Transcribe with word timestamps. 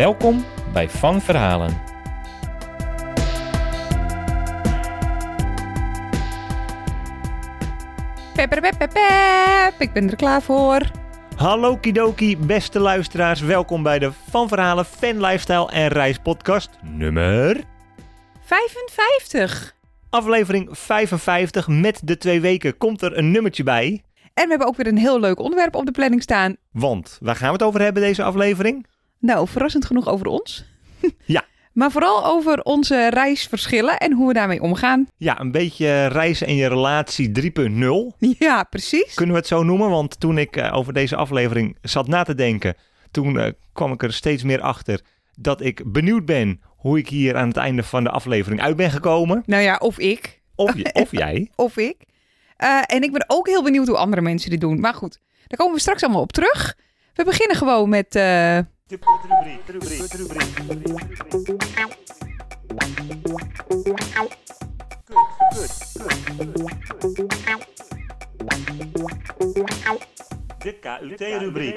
Welkom 0.00 0.44
bij 0.72 0.88
Van 0.88 1.20
Verhalen. 1.20 1.82
Pep, 8.34 8.50
pep, 8.50 8.60
pep, 8.60 8.78
pep. 8.78 9.74
Ik 9.78 9.92
ben 9.92 10.10
er 10.10 10.16
klaar 10.16 10.42
voor. 10.42 10.90
Hallo 11.36 11.76
Kidoki, 11.76 12.38
beste 12.38 12.78
luisteraars. 12.78 13.40
Welkom 13.40 13.82
bij 13.82 13.98
de 13.98 14.12
Van 14.30 14.48
Verhalen 14.48 14.84
Fan 14.84 15.20
Lifestyle 15.20 15.70
en 15.70 15.88
Reis 15.88 16.18
podcast 16.18 16.70
nummer... 16.82 17.60
55. 18.40 19.74
Aflevering 20.10 20.68
55 20.72 21.68
met 21.68 22.00
de 22.04 22.18
twee 22.18 22.40
weken 22.40 22.76
komt 22.76 23.02
er 23.02 23.18
een 23.18 23.30
nummertje 23.30 23.62
bij. 23.62 24.02
En 24.34 24.44
we 24.44 24.50
hebben 24.50 24.66
ook 24.66 24.76
weer 24.76 24.86
een 24.86 24.98
heel 24.98 25.20
leuk 25.20 25.38
onderwerp 25.38 25.74
op 25.74 25.86
de 25.86 25.92
planning 25.92 26.22
staan. 26.22 26.56
Want 26.72 27.18
waar 27.20 27.36
gaan 27.36 27.46
we 27.46 27.52
het 27.52 27.62
over 27.62 27.80
hebben 27.80 28.02
deze 28.02 28.22
aflevering? 28.22 28.86
Nou, 29.20 29.48
verrassend 29.48 29.84
genoeg 29.84 30.08
over 30.08 30.26
ons. 30.26 30.64
Ja. 31.24 31.44
Maar 31.72 31.90
vooral 31.90 32.24
over 32.24 32.62
onze 32.62 33.10
reisverschillen 33.10 33.98
en 33.98 34.12
hoe 34.12 34.26
we 34.28 34.32
daarmee 34.34 34.62
omgaan. 34.62 35.08
Ja, 35.16 35.40
een 35.40 35.50
beetje 35.50 36.06
reizen 36.06 36.46
in 36.46 36.54
je 36.54 36.68
relatie 36.68 37.52
3.0. 38.20 38.28
Ja, 38.38 38.62
precies. 38.62 39.14
Kunnen 39.14 39.34
we 39.34 39.40
het 39.40 39.50
zo 39.50 39.62
noemen? 39.62 39.90
Want 39.90 40.20
toen 40.20 40.38
ik 40.38 40.56
eh, 40.56 40.76
over 40.76 40.92
deze 40.92 41.16
aflevering 41.16 41.76
zat 41.82 42.06
na 42.08 42.22
te 42.22 42.34
denken, 42.34 42.74
toen 43.10 43.38
eh, 43.38 43.52
kwam 43.72 43.92
ik 43.92 44.02
er 44.02 44.12
steeds 44.12 44.42
meer 44.42 44.60
achter 44.60 45.00
dat 45.34 45.60
ik 45.60 45.92
benieuwd 45.92 46.24
ben 46.24 46.60
hoe 46.66 46.98
ik 46.98 47.08
hier 47.08 47.36
aan 47.36 47.48
het 47.48 47.56
einde 47.56 47.82
van 47.82 48.04
de 48.04 48.10
aflevering 48.10 48.60
uit 48.60 48.76
ben 48.76 48.90
gekomen. 48.90 49.42
Nou 49.46 49.62
ja, 49.62 49.76
of 49.76 49.98
ik. 49.98 50.40
Of, 50.54 50.76
je- 50.76 50.90
of 50.92 51.10
jij. 51.22 51.50
of 51.54 51.76
ik. 51.76 51.96
Eh, 52.56 52.82
en 52.86 53.02
ik 53.02 53.12
ben 53.12 53.24
ook 53.26 53.46
heel 53.48 53.62
benieuwd 53.62 53.86
hoe 53.88 53.96
andere 53.96 54.22
mensen 54.22 54.50
dit 54.50 54.60
doen. 54.60 54.80
Maar 54.80 54.94
goed, 54.94 55.18
daar 55.46 55.58
komen 55.58 55.74
we 55.74 55.80
straks 55.80 56.02
allemaal 56.02 56.22
op 56.22 56.32
terug. 56.32 56.76
We 57.14 57.24
beginnen 57.24 57.56
gewoon 57.56 57.88
met... 57.88 58.14
eh, 58.90 58.98
De 70.58 70.78
KUT-rubriek. 70.80 71.76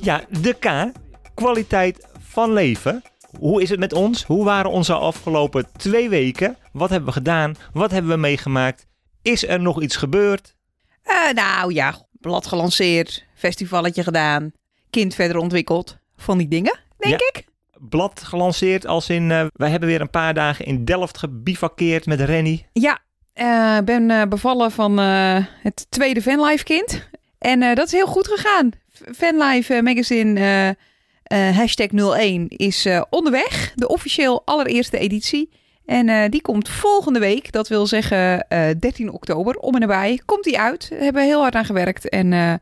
Ja, 0.00 0.24
de 0.40 0.52
K. 0.52 0.92
Kwaliteit 1.34 2.06
van 2.18 2.52
leven. 2.52 3.02
Hoe 3.38 3.62
is 3.62 3.70
het 3.70 3.78
met 3.78 3.92
ons? 3.92 4.24
Hoe 4.24 4.44
waren 4.44 4.70
onze 4.70 4.94
afgelopen 4.94 5.66
twee 5.76 6.08
weken? 6.08 6.56
Wat 6.72 6.90
hebben 6.90 7.08
we 7.08 7.14
gedaan? 7.14 7.54
Wat 7.72 7.90
hebben 7.90 8.10
we 8.10 8.16
meegemaakt? 8.16 8.86
Is 9.22 9.46
er 9.46 9.60
nog 9.60 9.82
iets 9.82 9.96
gebeurd? 9.96 10.54
eh, 11.02 11.32
nou 11.32 11.72
ja, 11.72 12.06
blad 12.12 12.46
gelanceerd, 12.46 13.26
festivalletje 13.34 14.02
gedaan, 14.02 14.52
kind 14.94 15.14
verder 15.14 15.36
ontwikkeld. 15.36 15.96
Van 16.16 16.38
die 16.38 16.48
dingen, 16.48 16.78
denk 16.98 17.20
Ja. 17.20 17.26
ik. 17.32 17.44
Blad 17.88 18.22
gelanceerd 18.22 18.86
als 18.86 19.08
in... 19.08 19.30
eh, 19.30 19.46
wij 19.54 19.70
hebben 19.70 19.88
weer 19.88 20.00
een 20.00 20.10
paar 20.10 20.34
dagen 20.34 20.64
in 20.64 20.84
Delft 20.84 21.18
gebivakkeerd 21.18 22.06
met 22.06 22.20
Rennie. 22.20 22.66
Ja, 22.72 22.98
eh, 23.32 23.76
ik 23.78 23.84
ben 23.84 24.10
eh, 24.10 24.22
bevallen 24.28 24.70
van 24.70 24.98
eh, 24.98 25.36
het 25.62 25.86
tweede 25.88 26.22
Fanlife 26.22 26.64
kind. 26.64 27.08
En 27.38 27.62
eh, 27.62 27.74
dat 27.74 27.86
is 27.86 27.92
heel 27.92 28.06
goed 28.06 28.28
gegaan. 28.28 28.70
Fanlife 29.16 29.74
eh, 29.74 29.82
magazine 29.82 30.40
eh, 30.40 31.48
eh, 31.48 31.56
hashtag 31.56 31.88
01 32.16 32.48
is 32.48 32.86
eh, 32.86 33.02
onderweg. 33.10 33.72
De 33.74 33.88
officieel 33.88 34.42
allereerste 34.44 34.98
editie. 34.98 35.50
En 35.86 36.08
eh, 36.08 36.28
die 36.30 36.42
komt 36.42 36.68
volgende 36.68 37.18
week, 37.18 37.52
dat 37.52 37.68
wil 37.68 37.86
zeggen 37.86 38.48
eh 38.48 38.70
13 38.78 39.12
oktober, 39.12 39.56
om 39.56 39.74
en 39.74 39.80
nabij. 39.80 40.20
Komt 40.24 40.44
die 40.44 40.58
uit. 40.58 40.88
We 40.88 41.04
hebben 41.04 41.22
heel 41.24 41.40
hard 41.40 41.54
aan 41.54 41.64
gewerkt 41.64 42.08
en 42.08 42.32
eh, 42.32 42.54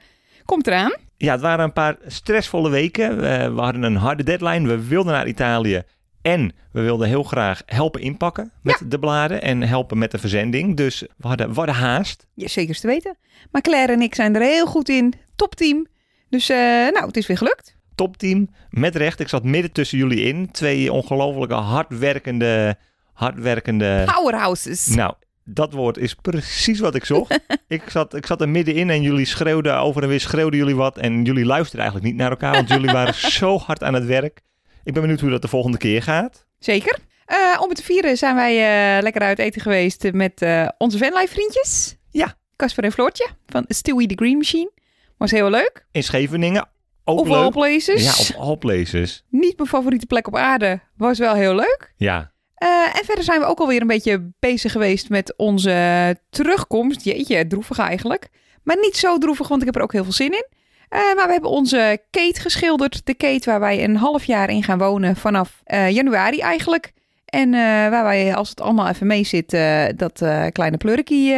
komt 0.45 0.67
eraan. 0.67 0.93
Ja, 1.23 1.33
het 1.33 1.41
waren 1.41 1.65
een 1.65 1.73
paar 1.73 1.97
stressvolle 2.07 2.71
weken. 2.71 3.11
Eh, 3.11 3.55
we 3.55 3.61
hadden 3.61 3.83
een 3.83 3.97
harde 3.97 4.23
deadline. 4.23 4.69
We 4.69 4.87
wilden 4.87 5.13
naar 5.13 5.27
Italië. 5.27 5.83
En 6.23 6.53
we 6.73 6.81
wilden 6.81 7.09
heel 7.09 7.23
graag 7.23 7.63
helpen 7.67 8.01
inpakken 8.01 8.53
met 8.63 8.83
de 8.87 8.99
bladen. 8.99 9.43
En 9.43 9.63
helpen 9.63 9.99
met 9.99 10.11
de 10.11 10.19
verzending. 10.19 10.77
Dus 10.77 11.01
we 11.01 11.29
hadden, 11.29 11.49
we 11.49 11.55
hadden 11.55 11.75
haast. 11.75 12.27
Ja, 12.35 12.49
zeker 12.49 12.81
te 12.81 12.87
weten. 12.87 13.17
Maar 13.51 13.63
Claire 13.63 13.93
en 13.93 14.01
ik 14.01 14.15
zijn 14.15 14.35
er 14.35 14.43
heel 14.43 14.67
goed 14.67 14.89
in. 14.89 15.15
Topteam. 15.37 15.87
Dus 16.29 16.49
eh, 16.49 16.57
nou, 16.93 17.07
het 17.07 17.17
is 17.17 17.27
weer 17.27 17.37
gelukt. 17.37 17.77
Topteam, 17.95 18.49
met 18.71 18.97
recht. 18.97 19.21
Ik 19.21 19.29
zat 19.29 19.45
midden 19.45 19.73
tussen 19.73 19.99
jullie 19.99 20.23
in. 20.23 20.51
Twee 20.51 20.93
ongelofelijke 20.93 21.55
hardwerkende, 21.55 22.77
hardwerkende... 23.13 24.03
Powerhouses. 24.15 24.87
Nou, 24.87 25.15
dat 25.45 25.73
woord 25.73 25.99
is 25.99 26.15
precies 26.15 26.81
wat 26.81 26.95
ik 26.95 27.05
zocht. 27.05 27.41
ik, 27.69 27.83
zat, 27.91 28.15
ik 28.15 28.27
zat 28.27 28.41
er 28.41 28.49
middenin 28.49 28.91
en 28.91 29.03
jullie 29.03 29.27
schreeuwden 29.27 29.79
over 29.79 30.03
en 30.03 30.09
weer 30.09 30.21
schreeuwden 30.21 30.59
jullie 30.59 30.77
wat. 30.77 30.99
En 30.99 31.25
jullie 31.25 31.45
luisterden 31.45 31.81
eigenlijk 31.81 32.11
niet 32.11 32.21
naar 32.21 32.31
elkaar, 32.31 32.53
want 32.53 32.69
jullie 32.69 32.93
waren 32.93 33.15
zo 33.41 33.59
hard 33.59 33.83
aan 33.83 33.95
het 33.95 34.05
werk. 34.05 34.41
Ik 34.85 34.93
ben 34.93 35.03
benieuwd 35.03 35.21
hoe 35.21 35.31
dat 35.31 35.43
de 35.43 35.49
volgende 35.49 35.79
keer 35.79 36.03
gaat. 36.03 36.47
Zeker. 36.59 36.99
Eh, 37.27 37.61
om 37.61 37.69
het 37.69 37.77
te 37.77 37.85
vieren 37.85 38.17
zijn 38.17 38.35
wij 38.35 38.53
eh, 38.97 39.03
lekker 39.03 39.23
uit 39.23 39.39
eten 39.39 39.61
geweest 39.61 40.13
met 40.13 40.43
eh, 40.43 40.69
onze 40.79 40.99
Vanlife 40.99 41.35
vriendjes. 41.35 41.97
Ja. 42.11 42.35
Casper 42.57 42.85
en 42.85 42.93
Floortje 42.93 43.29
van 43.47 43.65
Stewie 43.69 44.09
the 44.09 44.15
Green 44.15 44.37
Machine. 44.37 44.71
Was 45.17 45.31
heel 45.31 45.51
leuk. 45.51 45.87
In 45.91 46.03
Scheveningen, 46.03 46.69
ook 47.05 47.21
Of 47.21 47.31
all 47.31 47.51
places. 47.51 48.31
Ja, 48.31 48.37
op 48.37 48.43
all 48.43 48.57
places. 48.57 49.25
Niet 49.29 49.57
mijn 49.57 49.69
favoriete 49.69 50.07
plek 50.07 50.27
op 50.27 50.37
aarde. 50.37 50.81
Was 50.97 51.19
wel 51.19 51.35
heel 51.35 51.55
leuk. 51.55 51.93
Ja, 51.97 52.32
Eh, 52.63 52.99
en 52.99 53.05
verder 53.05 53.25
zijn 53.25 53.41
we 53.41 53.47
ook 53.47 53.59
alweer 53.59 53.81
een 53.81 53.87
beetje 53.87 54.33
bezig 54.39 54.73
geweest 54.73 55.09
met 55.09 55.35
onze 55.37 56.17
terugkomst. 56.31 57.05
Jeetje, 57.05 57.47
droevig 57.47 57.79
eigenlijk. 57.79 58.29
Maar 58.63 58.77
niet 58.81 58.97
zo 58.97 59.19
droevig, 59.19 59.49
want 59.49 59.61
ik 59.61 59.67
heb 59.67 59.77
er 59.77 59.83
ook 59.83 59.93
heel 59.93 60.03
veel 60.03 60.13
zin 60.13 60.33
in. 60.33 60.47
Eh, 60.89 61.01
maar 61.17 61.27
we 61.27 61.33
hebben 61.33 61.51
onze 61.51 62.03
Kate 62.11 62.41
geschilderd. 62.41 63.07
De 63.07 63.15
Kate 63.15 63.51
waar 63.51 63.61
wij 63.61 63.85
een 63.85 63.97
half 63.97 64.25
jaar 64.25 64.51
in 64.51 64.63
gaan 64.63 64.79
wonen 64.79 65.17
vanaf 65.17 65.61
eh, 65.65 65.91
januari 65.91 66.39
eigenlijk. 66.39 66.93
En 67.25 67.51
waar 67.91 68.05
wij, 68.05 68.35
als 68.35 68.49
het 68.49 68.61
allemaal 68.61 68.89
even 68.89 69.07
mee 69.07 69.25
zit, 69.25 69.51
dat 69.97 70.25
kleine 70.53 70.77
plurkie 70.77 71.35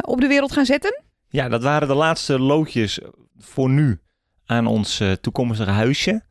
op 0.00 0.20
de 0.20 0.26
wereld 0.26 0.52
gaan 0.52 0.64
zetten. 0.64 1.02
ja, 1.28 1.48
dat 1.48 1.62
waren 1.62 1.88
de 1.88 1.94
laatste 1.94 2.38
loodjes 2.38 3.00
voor 3.38 3.70
nu 3.70 3.98
aan 4.46 4.66
ons 4.66 5.02
toekomstige 5.20 5.70
huisje. 5.70 6.22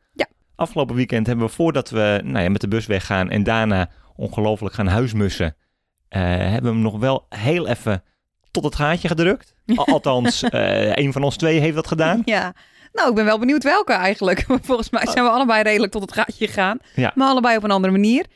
Afgelopen 0.56 0.94
weekend 0.96 1.26
hebben 1.26 1.46
we 1.46 1.52
voordat 1.52 1.90
we 1.90 2.20
nou 2.24 2.44
ja, 2.44 2.50
met 2.50 2.60
de 2.60 2.68
bus 2.68 2.86
weggaan 2.86 3.30
en 3.30 3.42
daarna 3.42 3.90
ongelooflijk 4.16 4.74
gaan 4.74 4.86
huismussen, 4.86 5.56
eh, 6.08 6.20
hebben 6.22 6.62
we 6.62 6.68
hem 6.68 6.80
nog 6.80 6.98
wel 6.98 7.26
heel 7.28 7.66
even 7.68 8.02
tot 8.50 8.64
het 8.64 8.74
gaatje 8.74 9.08
gedrukt. 9.08 9.54
Al- 9.76 9.86
Althans, 9.86 10.42
eh 10.42 10.92
een 10.96 11.12
van 11.12 11.22
ons 11.22 11.36
twee 11.36 11.60
heeft 11.60 11.74
dat 11.74 11.86
gedaan. 11.86 12.22
Ja. 12.24 12.54
Nou, 12.92 13.08
ik 13.08 13.14
ben 13.14 13.24
wel 13.24 13.38
benieuwd 13.38 13.62
welke 13.62 13.92
eigenlijk. 13.92 14.44
Volgens 14.62 14.90
mij 14.90 15.06
zijn 15.06 15.24
we 15.24 15.30
allebei 15.30 15.62
redelijk 15.62 15.92
tot 15.92 16.02
het 16.02 16.12
gaatje 16.12 16.46
gegaan. 16.46 16.78
Ja. 16.94 17.12
Maar 17.14 17.28
allebei 17.28 17.56
op 17.56 17.62
een 17.62 17.70
andere 17.70 17.92
manier. 17.92 18.26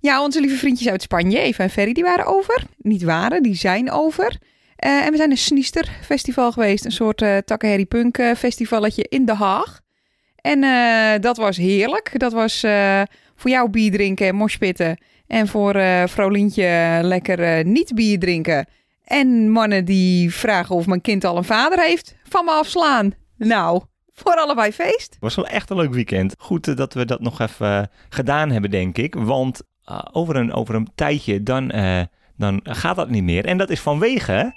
Ja, 0.00 0.22
onze 0.22 0.40
lieve 0.40 0.56
vriendjes 0.56 0.88
uit 0.88 1.02
Spanje, 1.02 1.38
Eva 1.38 1.62
en 1.62 1.70
Ferry, 1.70 1.92
die 1.92 2.02
waren 2.04 2.26
over. 2.26 2.62
Niet 2.76 3.02
waren, 3.02 3.42
die 3.42 3.54
zijn 3.54 3.90
over. 3.90 4.36
Eh, 4.76 5.04
en 5.04 5.10
we 5.10 5.16
zijn 5.16 5.30
een 5.30 5.36
Sniester 5.36 5.88
festival 6.02 6.52
geweest. 6.52 6.84
Een 6.84 6.92
soort 6.92 7.18
Takaheri 7.44 7.86
Punk 7.86 8.16
festivalletje 8.36 9.06
in 9.08 9.24
Den 9.24 9.36
Haag. 9.36 9.79
En 10.40 10.62
uh, 10.62 11.20
dat 11.20 11.36
was 11.36 11.56
heerlijk. 11.56 12.18
Dat 12.18 12.32
was 12.32 12.64
uh, 12.64 13.02
voor 13.36 13.50
jou 13.50 13.70
bier 13.70 13.90
drinken 13.90 14.26
en 14.26 14.34
moshpitten. 14.34 14.98
En 15.26 15.48
voor 15.48 15.74
eh, 15.74 16.02
uh, 16.02 16.08
Vrolientje 16.08 16.98
lekker 17.02 17.64
niet 17.66 17.94
bier 17.94 18.18
drinken. 18.18 18.66
En 19.04 19.50
mannen 19.50 19.84
die 19.84 20.34
vragen 20.34 20.74
of 20.74 20.86
mijn 20.86 21.00
kind 21.00 21.24
al 21.24 21.36
een 21.36 21.44
vader 21.44 21.80
heeft, 21.80 22.16
van 22.28 22.44
me 22.44 22.50
afslaan. 22.50 23.14
Nou, 23.36 23.82
voor 24.12 24.34
allebei 24.34 24.72
feest. 24.72 25.10
Het 25.10 25.20
was 25.20 25.34
wel 25.34 25.46
echt 25.46 25.70
een 25.70 25.76
leuk 25.76 25.94
weekend. 25.94 26.34
Goed 26.38 26.76
dat 26.76 26.94
we 26.94 27.04
dat 27.04 27.20
nog 27.20 27.40
even 27.40 27.90
gedaan 28.08 28.50
hebben, 28.50 28.70
denk 28.70 28.98
ik. 28.98 29.14
Want 29.14 29.62
over, 30.12 30.36
een, 30.36 30.52
over 30.52 30.74
een 30.74 30.88
tijdje, 30.94 31.42
dan, 31.42 31.72
dan 32.36 32.60
gaat 32.62 32.96
dat 32.96 33.10
niet 33.10 33.22
meer. 33.22 33.44
En 33.44 33.58
dat 33.58 33.70
is 33.70 33.80
vanwege... 33.80 34.54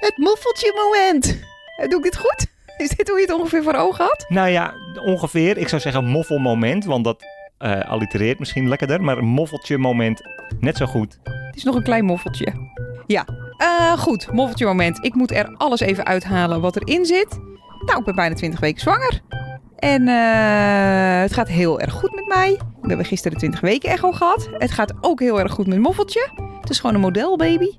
Het 0.00 0.16
moffeltje 0.16 0.72
moment. 0.74 1.40
Eh, 1.76 1.88
Doe 1.88 1.98
ik 1.98 2.04
dit 2.04 2.16
goed? 2.16 2.46
Is 2.76 2.88
dit 2.88 3.08
hoe 3.08 3.18
je 3.18 3.24
het 3.26 3.34
ongeveer 3.34 3.62
voor 3.62 3.74
ogen 3.74 4.04
had? 4.04 4.24
Nou 4.28 4.48
ja, 4.48 4.74
ongeveer, 5.04 5.56
ik 5.58 5.68
zou 5.68 5.80
zeggen 5.80 6.04
moffelmoment, 6.04 6.84
want 6.84 7.04
dat 7.04 7.22
eh 7.58 7.80
allitereert 7.90 8.38
misschien 8.38 8.68
lekkerder. 8.68 9.02
Maar 9.02 9.18
een 9.18 9.24
moffeltje 9.24 9.78
moment, 9.78 10.20
net 10.60 10.76
zo 10.76 10.86
goed. 10.86 11.18
Het 11.22 11.56
is 11.56 11.62
nog 11.64 11.74
een 11.74 11.82
klein 11.82 12.04
moffeltje. 12.04 12.52
Ja, 13.06 13.24
Eh, 13.56 13.92
goed, 13.98 14.32
moffeltje 14.32 14.66
moment. 14.66 15.04
Ik 15.04 15.14
moet 15.14 15.30
er 15.30 15.54
alles 15.56 15.80
even 15.80 16.06
uithalen 16.06 16.60
wat 16.60 16.76
erin 16.76 17.04
zit. 17.06 17.38
Nou, 17.86 17.98
ik 17.98 18.04
ben 18.04 18.14
bijna 18.14 18.34
20 18.34 18.60
weken 18.60 18.80
zwanger. 18.80 19.20
En 19.78 20.06
het 21.20 21.32
gaat 21.32 21.48
heel 21.48 21.80
erg 21.80 21.92
goed 21.92 22.14
met 22.14 22.26
mij. 22.26 22.58
We 22.80 22.88
hebben 22.88 23.06
gisteren 23.06 23.32
de 23.32 23.38
20 23.38 23.60
weken 23.60 23.90
echo 23.90 24.12
gehad. 24.12 24.48
Het 24.58 24.70
gaat 24.70 24.92
ook 25.00 25.20
heel 25.20 25.40
erg 25.40 25.52
goed 25.52 25.66
met 25.66 25.78
Moffeltje. 25.78 26.28
Het 26.60 26.70
is 26.70 26.78
gewoon 26.80 26.94
een 26.94 27.00
modelbaby. 27.00 27.70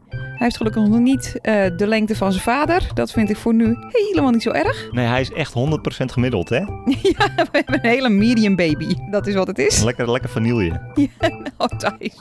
Hij 0.43 0.51
heeft 0.51 0.63
gelukkig 0.63 0.91
nog 0.91 0.99
niet 0.99 1.39
eh, 1.41 1.77
de 1.77 1.87
lengte 1.87 2.15
van 2.15 2.31
zijn 2.31 2.43
vader. 2.43 2.87
Dat 2.93 3.11
vind 3.11 3.29
ik 3.29 3.37
voor 3.37 3.53
nu 3.53 3.77
helemaal 3.89 4.31
niet 4.31 4.41
zo 4.41 4.49
erg. 4.49 4.87
Nee, 4.91 5.05
hij 5.05 5.21
is 5.21 5.31
echt 5.31 5.53
100% 5.53 5.55
gemiddeld, 6.05 6.49
hè? 6.49 6.57
ja, 6.57 7.29
we 7.35 7.47
hebben 7.51 7.73
een 7.73 7.89
hele 7.89 8.09
medium 8.09 8.55
baby. 8.55 8.95
Dat 9.11 9.27
is 9.27 9.33
wat 9.33 9.47
het 9.47 9.57
is. 9.57 9.83
Lekker, 9.83 10.11
lekker 10.11 10.29
vanille. 10.29 10.81
Oh, 11.57 11.67
Thijs. 11.67 12.15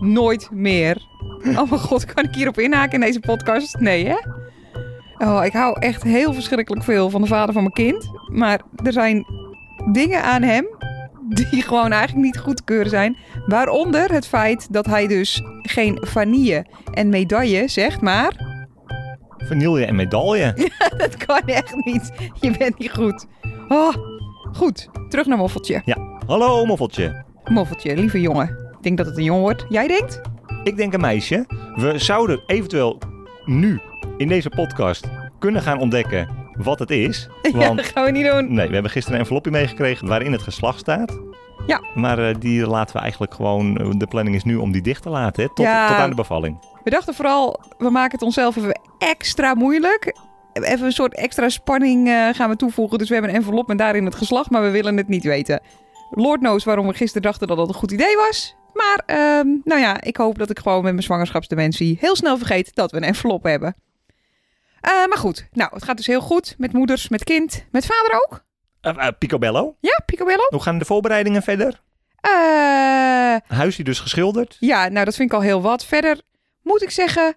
Nooit 0.00 0.50
meer. 0.50 0.96
Oh 1.44 1.70
mijn 1.70 1.80
god, 1.80 2.04
kan 2.04 2.24
ik 2.24 2.34
hierop 2.34 2.58
inhaken 2.58 2.92
in 2.92 3.00
deze 3.00 3.20
podcast? 3.20 3.78
Nee, 3.78 4.06
hè? 4.06 4.16
Oh, 5.26 5.44
ik 5.44 5.52
hou 5.52 5.76
echt 5.78 6.02
heel 6.02 6.32
verschrikkelijk 6.32 6.84
veel 6.84 7.10
van 7.10 7.20
de 7.20 7.26
vader 7.26 7.52
van 7.52 7.62
mijn 7.62 7.74
kind. 7.74 8.10
Maar 8.32 8.60
er 8.84 8.92
zijn 8.92 9.26
dingen 9.92 10.22
aan 10.22 10.42
hem 10.42 10.66
die 11.30 11.62
gewoon 11.62 11.92
eigenlijk 11.92 12.24
niet 12.24 12.38
goed 12.38 12.56
te 12.56 12.64
keuren 12.64 12.90
zijn. 12.90 13.16
Waaronder 13.46 14.12
het 14.12 14.26
feit 14.26 14.72
dat 14.72 14.86
hij 14.86 15.06
dus 15.06 15.42
geen 15.62 15.98
vanille 16.00 16.66
en 16.92 17.08
medaille 17.08 17.68
zegt, 17.68 18.00
maar... 18.00 18.48
Vanille 19.36 19.84
en 19.84 19.94
medaille. 19.94 20.54
dat 20.96 21.16
kan 21.16 21.40
echt 21.46 21.74
niet. 21.84 22.10
Je 22.40 22.56
bent 22.58 22.78
niet 22.78 22.92
goed. 22.92 23.26
Oh, 23.68 23.94
goed. 24.52 24.88
Terug 25.08 25.26
naar 25.26 25.38
Moffeltje. 25.38 25.82
Hallo, 26.26 26.64
moffeltje. 26.64 27.24
Moffeltje, 27.44 27.96
lieve 27.96 28.20
jongen. 28.20 28.48
Ik 28.48 28.82
denk 28.82 28.96
dat 28.96 29.06
het 29.06 29.16
een 29.16 29.24
jongen 29.24 29.42
wordt. 29.42 29.66
Jij 29.68 29.86
denkt? 29.86 30.20
Ik 30.64 30.76
denk 30.76 30.92
een 30.92 31.00
meisje. 31.00 31.44
We 31.74 31.98
zouden 31.98 32.42
eventueel 32.46 32.98
nu 33.44 33.80
in 34.16 34.28
deze 34.28 34.48
podcast 34.48 35.08
kunnen 35.38 35.62
gaan 35.62 35.78
ontdekken 35.78 36.39
wat 36.62 36.78
het 36.78 36.90
is. 36.90 37.28
Want 37.52 37.76
dat 37.76 37.86
gaan 37.86 38.04
we 38.04 38.10
niet 38.10 38.26
doen. 38.30 38.54
nee, 38.54 38.66
we 38.66 38.72
hebben 38.72 38.90
gisteren 38.90 39.14
een 39.18 39.24
envelopje 39.24 39.50
meegekregen 39.50 40.08
waarin 40.08 40.32
het 40.32 40.42
geslacht 40.42 40.78
staat. 40.78 41.18
Ja. 41.66 41.80
Maar 41.94 42.28
eh, 42.28 42.34
die 42.38 42.66
laten 42.66 42.94
we 42.96 43.00
eigenlijk 43.02 43.34
gewoon... 43.34 43.76
eh, 43.76 43.88
De 43.96 44.06
planning 44.06 44.36
is 44.36 44.44
nu 44.44 44.56
om 44.56 44.72
die 44.72 44.82
dicht 44.82 45.02
te 45.02 45.08
laten, 45.10 45.42
hè? 45.42 45.48
Tot, 45.54 45.64
Ja. 45.66 45.88
tot 45.88 45.96
aan 45.96 46.10
de 46.10 46.16
bevalling. 46.16 46.58
We 46.84 46.90
dachten 46.90 47.14
vooral, 47.14 47.60
we 47.78 47.90
maken 47.90 48.12
het 48.12 48.22
onszelf 48.22 48.56
even 48.56 48.80
extra 48.98 49.54
moeilijk. 49.54 50.14
Even 50.52 50.86
een 50.86 50.92
soort 50.92 51.14
extra 51.14 51.48
spanning 51.48 52.08
eh, 52.08 52.28
gaan 52.32 52.50
we 52.50 52.56
toevoegen. 52.56 52.98
Dus 52.98 53.08
we 53.08 53.14
hebben 53.14 53.32
een 53.32 53.38
envelop 53.40 53.66
met 53.68 53.78
daarin 53.78 54.04
het 54.04 54.14
geslacht, 54.14 54.50
maar 54.50 54.62
we 54.62 54.70
willen 54.70 54.96
het 54.96 55.08
niet 55.08 55.24
weten. 55.24 55.60
Lord 56.10 56.38
knows 56.40 56.64
waarom 56.64 56.86
we 56.86 56.94
gisteren 56.94 57.22
dachten 57.22 57.46
dat 57.48 57.56
dat 57.56 57.68
een 57.68 57.74
goed 57.74 57.90
idee 57.92 58.16
was. 58.16 58.56
Maar, 58.74 59.02
ehm, 59.06 59.46
nou 59.64 59.80
ja, 59.80 60.00
ik 60.00 60.16
hoop 60.16 60.38
dat 60.38 60.50
ik 60.50 60.58
gewoon 60.58 60.82
met 60.82 60.92
mijn 60.92 61.02
zwangerschapsdementie 61.02 61.96
heel 62.00 62.16
snel 62.16 62.36
vergeet 62.38 62.74
dat 62.74 62.90
we 62.90 62.96
een 62.96 63.02
envelop 63.02 63.42
hebben. 63.44 63.74
Eh, 64.80 65.06
maar 65.08 65.18
goed, 65.18 65.48
nou, 65.52 65.70
het 65.74 65.84
gaat 65.84 65.96
dus 65.96 66.06
heel 66.06 66.20
goed 66.20 66.54
met 66.58 66.72
moeders, 66.72 67.08
met 67.08 67.24
kind, 67.24 67.64
met 67.70 67.86
vader 67.86 68.14
ook. 68.14 68.44
Eh, 68.80 69.08
Picobello. 69.18 69.76
Ja, 69.80 70.00
picobello. 70.06 70.46
Hoe 70.48 70.62
gaan 70.62 70.78
de 70.78 70.84
voorbereidingen 70.84 71.42
verder? 71.42 71.80
Eh 72.20 73.36
Huisje 73.46 73.82
dus 73.82 73.98
geschilderd. 74.00 74.56
Ja, 74.60 74.88
nou 74.88 75.04
dat 75.04 75.14
vind 75.14 75.30
ik 75.30 75.36
al 75.36 75.42
heel 75.42 75.62
wat. 75.62 75.84
Verder 75.84 76.20
moet 76.62 76.82
ik 76.82 76.90
zeggen 76.90 77.34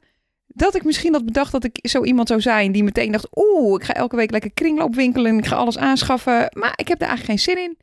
dat 0.47 0.75
ik 0.75 0.83
misschien 0.83 1.13
had 1.13 1.25
bedacht 1.25 1.51
dat 1.51 1.63
ik 1.63 1.79
zo 1.81 2.03
iemand 2.03 2.27
zou 2.27 2.41
zijn 2.41 2.71
die 2.71 2.83
meteen 2.83 3.11
dacht... 3.11 3.27
Oeh, 3.35 3.81
ik 3.81 3.83
ga 3.85 3.93
elke 3.93 4.15
week 4.15 4.31
lekker 4.31 4.53
kringloopwinkelen 4.53 5.31
en 5.31 5.37
ik 5.37 5.45
ga 5.45 5.55
alles 5.55 5.77
aanschaffen. 5.77 6.49
Maar 6.51 6.73
ik 6.75 6.87
heb 6.87 6.99
daar 6.99 7.09
eigenlijk 7.09 7.39
geen 7.39 7.55
zin 7.55 7.63
in. 7.63 7.77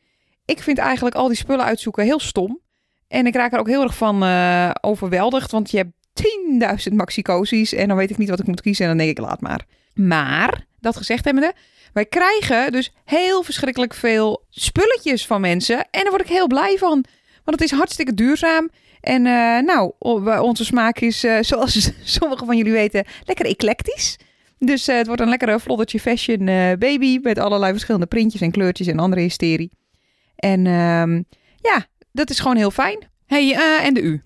Ik 0.44 0.62
vind 0.62 0.78
eigenlijk 0.78 1.16
al 1.16 1.28
die 1.28 1.36
spullen 1.36 1.64
uitzoeken 1.64 2.04
heel 2.04 2.20
stom. 2.20 2.60
En 3.08 3.26
ik 3.26 3.34
raak 3.34 3.52
er 3.52 3.58
ook 3.58 3.68
heel 3.68 3.82
erg 3.82 3.96
van 3.96 4.22
overweldigd, 4.80 5.50
want 5.50 5.70
je 5.70 5.76
hebt 5.76 5.92
10.000 6.88 6.94
maxicosies 6.94 7.72
en 7.72 7.88
dan 7.88 7.96
weet 7.96 8.10
ik 8.10 8.18
niet 8.18 8.28
wat 8.28 8.40
ik 8.40 8.46
moet 8.46 8.60
kiezen 8.60 8.84
en 8.84 8.90
dan 8.90 9.06
denk 9.06 9.18
ik 9.18 9.24
laat 9.24 9.40
maar. 9.40 9.66
Maar, 9.94 10.66
dat 10.80 10.96
gezegd 10.96 11.24
hebbende, 11.24 11.52
wij 11.92 12.06
krijgen 12.06 12.72
dus 12.72 12.92
heel 13.04 13.42
verschrikkelijk 13.42 13.94
veel 13.94 14.46
spulletjes 14.50 15.26
van 15.26 15.40
mensen 15.40 15.78
en 15.78 16.00
daar 16.02 16.10
word 16.10 16.22
ik 16.22 16.28
heel 16.28 16.46
blij 16.46 16.76
van. 16.78 17.04
Want 17.44 17.60
het 17.60 17.72
is 17.72 17.78
hartstikke 17.78 18.14
duurzaam. 18.14 18.70
En 19.00 19.26
eh, 19.26 19.58
nou, 19.62 19.92
onze 20.40 20.64
smaak 20.64 20.98
is, 20.98 21.24
eh, 21.24 21.38
zoals 21.50 21.90
sommigen 22.04 22.46
van 22.46 22.56
jullie 22.56 22.72
weten, 22.72 23.04
lekker 23.24 23.46
eclectisch. 23.46 24.16
Dus 24.58 24.88
eh, 24.88 24.96
het 24.96 25.06
wordt 25.06 25.22
een 25.22 25.28
lekkere 25.28 25.60
floddertje 25.60 26.00
fashion 26.00 26.44
baby 26.78 27.18
met 27.22 27.38
allerlei 27.38 27.72
verschillende 27.72 28.06
printjes 28.06 28.40
en 28.40 28.50
kleurtjes 28.50 28.86
en 28.86 28.98
andere 28.98 29.22
hysterie. 29.22 29.70
En 30.36 30.66
ehm, 30.66 31.22
ja, 31.56 31.86
dat 32.12 32.30
is 32.30 32.40
gewoon 32.40 32.56
heel 32.56 32.70
fijn. 32.70 33.08
hey, 33.26 33.54
en 33.82 33.94
de 33.94 34.00
U? 34.00 34.22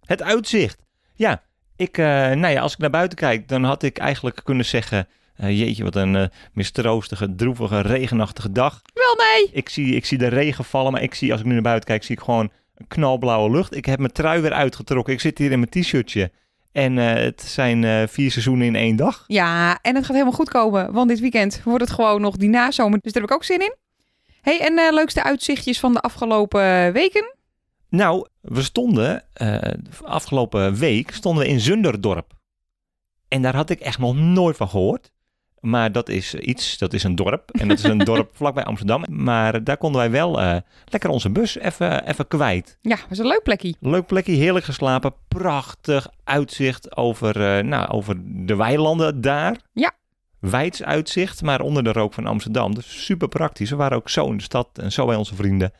Het 0.00 0.22
uitzicht. 0.22 0.85
Ja, 1.16 1.42
ik, 1.76 1.98
eh, 1.98 2.04
nou 2.06 2.48
ja, 2.48 2.60
als 2.60 2.72
ik 2.72 2.78
naar 2.78 2.90
buiten 2.90 3.18
kijk, 3.18 3.48
dan 3.48 3.64
had 3.64 3.82
ik 3.82 3.98
eigenlijk 3.98 4.40
kunnen 4.44 4.64
zeggen... 4.64 5.08
eh, 5.36 5.58
jeetje, 5.58 5.84
wat 5.84 5.96
een 5.96 6.16
eh 6.16 6.26
mistroostige, 6.52 7.34
droevige, 7.34 7.80
regenachtige 7.80 8.52
dag. 8.52 8.82
Wel 8.94 9.26
nee. 9.26 9.50
Ik 9.52 9.68
zie, 9.68 9.94
ik 9.94 10.04
zie 10.06 10.18
de 10.18 10.26
regen 10.28 10.64
vallen, 10.64 10.92
maar 10.92 11.02
ik 11.02 11.14
zie, 11.14 11.32
als 11.32 11.40
ik 11.40 11.46
nu 11.46 11.52
naar 11.52 11.62
buiten 11.62 11.88
kijk, 11.88 12.04
zie 12.04 12.16
ik 12.16 12.22
gewoon 12.22 12.50
een 12.76 12.88
knalblauwe 12.88 13.50
lucht. 13.50 13.76
Ik 13.76 13.84
heb 13.84 13.98
mijn 13.98 14.12
trui 14.12 14.40
weer 14.40 14.52
uitgetrokken. 14.52 15.12
Ik 15.12 15.20
zit 15.20 15.38
hier 15.38 15.50
in 15.50 15.58
mijn 15.58 15.70
t-shirtje. 15.70 16.30
En 16.72 16.96
het 16.96 17.42
zijn 17.42 18.08
vier 18.08 18.30
seizoenen 18.30 18.66
in 18.66 18.74
één 18.74 18.96
dag. 18.96 19.24
Ja, 19.26 19.78
en 19.82 19.94
het 19.94 20.04
gaat 20.04 20.12
helemaal 20.12 20.34
goed 20.34 20.50
komen. 20.50 20.92
Want 20.92 21.08
dit 21.08 21.20
weekend 21.20 21.60
wordt 21.64 21.84
het 21.84 21.92
gewoon 21.92 22.20
nog 22.20 22.36
die 22.36 22.48
nazomer. 22.48 22.98
Dus 23.02 23.12
daar 23.12 23.22
heb 23.22 23.30
ik 23.30 23.36
ook 23.36 23.44
zin 23.44 23.60
in. 23.60 23.74
hey, 24.40 24.60
en 24.60 24.94
leukste 24.94 25.22
uitzichtjes 25.22 25.80
van 25.80 25.92
de 25.92 26.00
afgelopen 26.00 26.92
weken? 26.92 27.35
Nou, 27.88 28.26
we 28.40 28.62
stonden, 28.62 29.24
eh, 29.32 29.58
afgelopen 30.04 30.74
week, 30.74 31.10
stonden 31.10 31.44
we 31.44 31.48
in 31.48 31.60
Zunderdorp. 31.60 32.32
En 33.28 33.42
daar 33.42 33.54
had 33.54 33.70
ik 33.70 33.80
echt 33.80 33.98
nog 33.98 34.16
nooit 34.16 34.56
van 34.56 34.68
gehoord. 34.68 35.10
Maar 35.60 35.92
dat 35.92 36.08
is 36.08 36.34
iets, 36.34 36.78
dat 36.78 36.92
is 36.92 37.02
een 37.02 37.14
dorp. 37.14 37.50
En 37.50 37.68
dat 37.68 37.78
is 37.78 37.84
een 37.84 37.98
dorp 38.14 38.36
vlakbij 38.36 38.64
Amsterdam. 38.64 39.04
Maar 39.08 39.64
daar 39.64 39.76
konden 39.76 40.00
wij 40.00 40.10
wel 40.10 40.40
eh, 40.40 40.56
lekker 40.84 41.10
onze 41.10 41.30
bus 41.30 41.58
even, 41.58 42.08
even 42.08 42.28
kwijt. 42.28 42.78
Ja, 42.80 42.98
was 43.08 43.18
een 43.18 43.26
leuk 43.26 43.42
plekje. 43.42 43.74
Leuk 43.80 44.06
plekje, 44.06 44.32
heerlijk 44.32 44.64
geslapen. 44.64 45.14
Prachtig 45.28 46.08
uitzicht 46.24 46.96
over, 46.96 47.56
eh, 47.56 47.64
nou, 47.64 47.88
over 47.88 48.16
de 48.46 48.56
weilanden 48.56 49.20
daar. 49.20 49.56
Ja. 49.72 49.92
Wijds 50.40 50.82
uitzicht, 50.82 51.42
maar 51.42 51.60
onder 51.60 51.84
de 51.84 51.92
rook 51.92 52.14
van 52.14 52.26
Amsterdam. 52.26 52.74
Dus 52.74 53.04
super 53.04 53.28
praktisch. 53.28 53.70
We 53.70 53.76
waren 53.76 53.96
ook 53.96 54.08
zo 54.08 54.30
in 54.30 54.36
de 54.36 54.42
stad 54.42 54.68
en 54.78 54.92
zo 54.92 55.06
bij 55.06 55.16
onze 55.16 55.34
vrienden. 55.34 55.72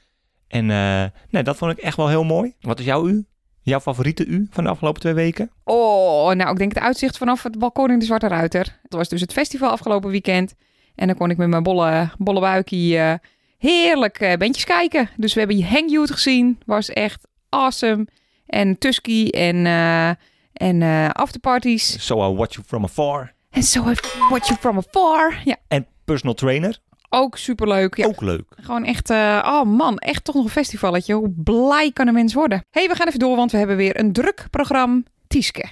En 0.48 0.70
eh, 0.70 1.04
nee, 1.30 1.42
dat 1.42 1.56
vond 1.56 1.72
ik 1.72 1.78
echt 1.78 1.96
wel 1.96 2.08
heel 2.08 2.24
mooi. 2.24 2.54
Wat 2.60 2.78
is 2.78 2.84
jouw 2.84 3.06
u? 3.06 3.26
Jouw 3.62 3.80
favoriete 3.80 4.26
u 4.26 4.46
van 4.50 4.64
de 4.64 4.70
afgelopen 4.70 5.00
twee 5.00 5.14
weken? 5.14 5.50
Oh, 5.64 6.32
nou, 6.34 6.50
ik 6.50 6.58
denk 6.58 6.74
het 6.74 6.82
uitzicht 6.82 7.18
vanaf 7.18 7.42
het 7.42 7.58
balkon 7.58 7.90
in 7.90 7.98
de 7.98 8.04
Zwarte 8.04 8.28
Ruiter. 8.28 8.78
Het 8.82 8.92
was 8.92 9.08
dus 9.08 9.20
het 9.20 9.32
festival 9.32 9.70
afgelopen 9.70 10.10
weekend. 10.10 10.54
En 10.94 11.06
dan 11.06 11.16
kon 11.16 11.30
ik 11.30 11.36
met 11.36 11.48
mijn 11.48 11.62
bolle, 11.62 12.10
bolle 12.18 12.40
buikie 12.40 12.98
eh, 12.98 13.14
heerlijk 13.58 14.18
eh, 14.20 14.36
bandjes 14.36 14.64
kijken. 14.64 15.10
Dus 15.16 15.34
we 15.34 15.40
hebben 15.40 15.62
Hang 15.62 15.90
Youth 15.90 16.10
gezien. 16.10 16.58
Was 16.66 16.90
echt 16.90 17.26
awesome. 17.48 18.06
En 18.46 18.78
Tusky 18.78 19.28
en, 19.28 19.66
eh 19.66 20.08
en 20.52 20.82
eh, 20.82 21.10
afterparties. 21.10 22.06
So 22.06 22.32
I 22.32 22.34
watch 22.34 22.54
you 22.54 22.66
from 22.66 22.84
afar. 22.84 23.34
En 23.50 23.62
So 23.62 23.80
I 23.80 23.94
Watch 24.30 24.48
You 24.48 24.58
From 24.60 24.76
Afar. 24.78 25.40
Ja, 25.44 25.56
En 25.68 25.86
personal 26.04 26.34
trainer, 26.34 26.78
ook 27.08 27.36
superleuk. 27.36 27.96
Ja, 27.96 28.06
ook 28.06 28.20
leuk. 28.20 28.44
Gewoon 28.60 28.84
echt, 28.84 29.10
eh, 29.10 29.42
oh 29.44 29.62
man, 29.62 29.98
echt 29.98 30.24
toch 30.24 30.34
nog 30.34 30.44
een 30.44 30.50
festivalletje. 30.50 31.14
Hoe 31.14 31.34
blij 31.36 31.90
kan 31.92 32.06
een 32.06 32.14
mens 32.14 32.34
worden? 32.34 32.64
hey, 32.70 32.88
we 32.88 32.94
gaan 32.94 33.06
even 33.06 33.18
door, 33.18 33.36
want 33.36 33.52
we 33.52 33.58
hebben 33.58 33.76
weer 33.76 33.98
een 33.98 34.12
druk 34.12 34.46
programma. 34.50 35.02
Tieske. 35.26 35.64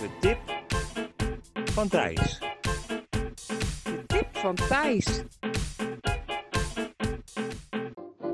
De 0.00 0.08
tip 0.20 0.38
van 1.72 1.88
Thijs. 1.88 2.38
De 3.82 4.04
tip 4.06 4.28
van 4.32 4.54
Thijs. 4.54 5.22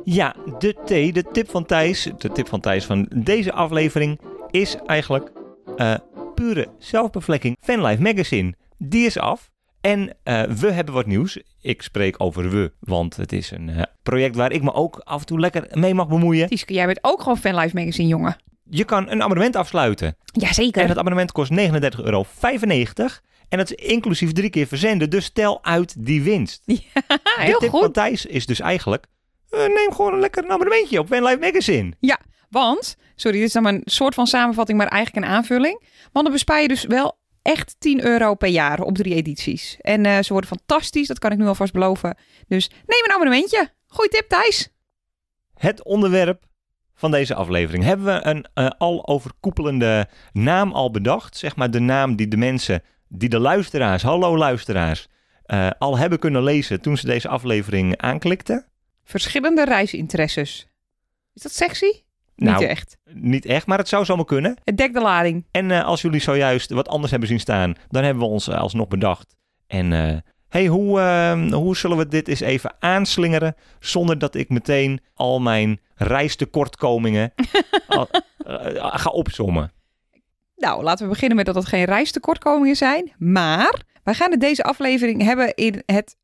Ja, 0.04 0.34
de 0.58 0.72
T, 0.72 1.14
de 1.14 1.24
tip 1.32 1.50
van 1.50 1.64
Thijs, 1.64 2.08
de 2.18 2.32
tip 2.32 2.48
van 2.48 2.60
Thijs 2.60 2.84
van 2.84 3.06
deze 3.16 3.52
aflevering 3.52 4.20
is 4.50 4.76
eigenlijk 4.86 5.32
eh, 5.76 5.94
pure 6.34 6.68
zelfbevlekking. 6.78 7.56
Fanlife 7.60 8.02
Magazine, 8.02 8.54
die 8.78 9.06
is 9.06 9.18
af. 9.18 9.51
En 9.82 10.16
eh, 10.22 10.42
we 10.42 10.70
hebben 10.72 10.94
wat 10.94 11.06
nieuws. 11.06 11.38
Ik 11.60 11.82
spreek 11.82 12.14
over 12.18 12.50
we, 12.50 12.72
want 12.80 13.16
het 13.16 13.32
is 13.32 13.50
een 13.50 13.68
eh, 13.68 13.82
project 14.02 14.36
waar 14.36 14.52
ik 14.52 14.62
me 14.62 14.72
ook 14.72 14.98
af 15.04 15.20
en 15.20 15.26
toe 15.26 15.40
lekker 15.40 15.66
mee 15.70 15.94
mag 15.94 16.08
bemoeien. 16.08 16.48
Tieske, 16.48 16.72
jij 16.72 16.86
bent 16.86 16.98
ook 17.02 17.22
gewoon 17.22 17.38
Fanlife 17.38 17.76
Magazine, 17.76 18.08
jongen. 18.08 18.36
Je 18.70 18.84
kan 18.84 19.10
een 19.10 19.22
abonnement 19.22 19.56
afsluiten. 19.56 20.16
Jazeker. 20.24 20.82
En 20.82 20.88
het 20.88 20.98
abonnement 20.98 21.32
kost 21.32 21.50
39,95 21.50 21.56
euro. 22.04 22.26
En 23.48 23.58
dat 23.58 23.70
is 23.70 23.86
inclusief 23.86 24.32
drie 24.32 24.50
keer 24.50 24.66
verzenden. 24.66 25.10
Dus 25.10 25.24
stel 25.24 25.64
uit 25.64 26.06
die 26.06 26.22
winst. 26.22 26.62
Ja, 26.66 26.74
de 27.08 27.20
heel 27.36 27.58
tip 27.58 27.70
goed. 27.70 27.80
van 27.80 27.92
Thijs 27.92 28.26
is 28.26 28.46
dus 28.46 28.60
eigenlijk... 28.60 29.06
eh, 29.50 29.58
neem 29.60 29.92
gewoon 29.92 30.12
een 30.12 30.20
lekker 30.20 30.44
een 30.44 30.50
abonnementje 30.50 30.98
op 30.98 31.06
Fanlife 31.06 31.38
Magazine. 31.38 31.92
Want, 32.50 32.96
sorry, 33.16 33.38
dit 33.38 33.46
is 33.46 33.52
dan 33.52 33.66
een 33.66 33.82
soort 33.84 34.14
van 34.14 34.26
samenvatting, 34.26 34.78
maar 34.78 34.86
eigenlijk 34.86 35.26
een 35.26 35.32
aanvulling. 35.32 35.82
Want 36.12 36.24
dan 36.24 36.34
bespaar 36.34 36.62
je 36.62 36.68
dus 36.68 36.84
wel 36.84 37.18
echt 37.42 37.76
10 37.78 38.04
euro 38.04 38.34
per 38.34 38.48
jaar 38.48 38.80
op 38.80 38.94
drie 38.94 39.14
edities. 39.14 39.76
En 39.80 40.06
eh, 40.06 40.22
ze 40.22 40.32
worden 40.32 40.50
fantastisch, 40.50 41.08
dat 41.08 41.18
kan 41.18 41.32
ik 41.32 41.38
nu 41.38 41.46
alvast 41.46 41.72
beloven. 41.72 42.16
Dus 42.48 42.68
neem 42.68 43.04
een 43.04 43.10
abonnementje. 43.10 43.70
Goeie 43.86 44.10
tip, 44.10 44.28
Thijs. 44.28 44.68
Het 45.54 45.84
onderwerp 45.84 46.44
van 46.94 47.10
deze 47.10 47.34
aflevering. 47.34 47.84
Hebben 47.84 48.06
we 48.06 48.26
een 48.26 48.46
eh, 48.54 48.70
al 48.78 49.08
overkoepelende 49.08 50.08
naam 50.32 50.72
al 50.72 50.90
bedacht? 50.90 51.36
Zeg 51.36 51.56
maar 51.56 51.70
de 51.70 51.80
naam 51.80 52.16
die 52.16 52.28
de 52.28 52.36
mensen, 52.36 52.82
die 53.08 53.28
de 53.28 53.38
luisteraars, 53.38 54.02
hallo 54.02 54.36
luisteraars, 54.36 55.08
eh, 55.44 55.70
al 55.78 55.98
hebben 55.98 56.18
kunnen 56.18 56.42
lezen 56.42 56.80
toen 56.80 56.96
ze 56.96 57.06
deze 57.06 57.28
aflevering 57.28 57.96
aanklikten. 57.96 58.66
Verschillende 59.04 59.64
reisinteresses. 59.64 60.66
Is 61.34 61.42
dat 61.42 61.52
sexy? 61.52 62.02
Nou, 62.42 62.58
Niet 62.58 62.68
echt. 62.68 62.96
Niet 63.12 63.44
echt, 63.44 63.66
maar 63.66 63.78
het 63.78 63.88
zou 63.88 64.04
zomaar 64.04 64.24
kunnen. 64.24 64.56
Het 64.64 64.76
dekt 64.76 64.94
de 64.94 65.00
lading. 65.00 65.46
En 65.50 65.70
eh, 65.70 65.84
als 65.84 66.02
jullie 66.02 66.20
zojuist 66.20 66.70
wat 66.70 66.88
anders 66.88 67.10
hebben 67.10 67.28
zien 67.28 67.40
staan, 67.40 67.74
dan 67.88 68.04
hebben 68.04 68.22
we 68.22 68.28
ons 68.28 68.48
eh, 68.48 68.58
alsnog 68.58 68.88
bedacht. 68.88 69.36
En 69.66 69.92
eh, 69.92 70.16
hey, 70.48 70.66
hoe, 70.66 71.00
hoe 71.52 71.76
zullen 71.76 71.96
we 71.96 72.08
dit 72.08 72.28
eens 72.28 72.40
even 72.40 72.74
aanslingeren 72.78 73.54
zonder 73.80 74.18
dat 74.18 74.34
ik 74.34 74.48
meteen 74.48 75.00
al 75.14 75.40
mijn 75.40 75.80
reistekortkomingen 75.94 77.32
ga 79.02 79.10
opzommen? 79.10 79.72
Nou, 80.56 80.82
laten 80.82 81.04
we 81.04 81.12
beginnen 81.12 81.36
met 81.36 81.46
dat 81.46 81.54
het 81.54 81.66
geen 81.66 81.84
reistekortkomingen 81.84 82.76
zijn. 82.76 83.12
Maar 83.18 83.82
wij 84.02 84.14
gaan 84.14 84.30
het 84.30 84.40
deze 84.40 84.62
aflevering 84.62 85.22
hebben 85.22 85.54
in 85.54 85.82
het 85.86 86.16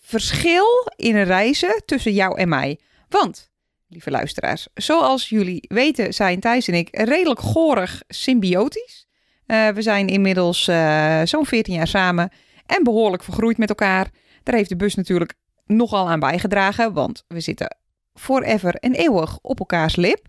verschil 0.00 0.92
in 0.96 1.22
reizen 1.22 1.82
tussen 1.84 2.12
jou 2.12 2.38
en 2.38 2.48
mij. 2.48 2.78
Want, 3.08 3.49
lieve 3.90 4.10
luisteraars, 4.10 4.68
zoals 4.74 5.28
jullie 5.28 5.64
weten 5.68 6.14
zijn 6.14 6.40
Thijs 6.40 6.68
en 6.68 6.74
ik 6.74 6.88
redelijk 6.90 7.40
gorig 7.40 8.02
symbiotisch. 8.08 9.06
Eh, 9.46 9.68
we 9.68 9.82
zijn 9.82 10.08
inmiddels 10.08 10.68
eh, 10.68 11.20
zo'n 11.24 11.46
14 11.46 11.74
jaar 11.74 11.86
samen 11.86 12.30
en 12.66 12.82
behoorlijk 12.82 13.22
vergroeid 13.22 13.58
met 13.58 13.68
elkaar. 13.68 14.10
Daar 14.42 14.54
heeft 14.54 14.68
de 14.68 14.76
bus 14.76 14.94
natuurlijk 14.94 15.34
nogal 15.66 16.08
aan 16.08 16.20
bijgedragen, 16.20 16.92
want 16.92 17.24
we 17.28 17.40
zitten 17.40 17.76
forever 18.14 18.74
en 18.74 18.94
eeuwig 18.94 19.38
op 19.42 19.58
elkaars 19.58 19.96
lip. 19.96 20.26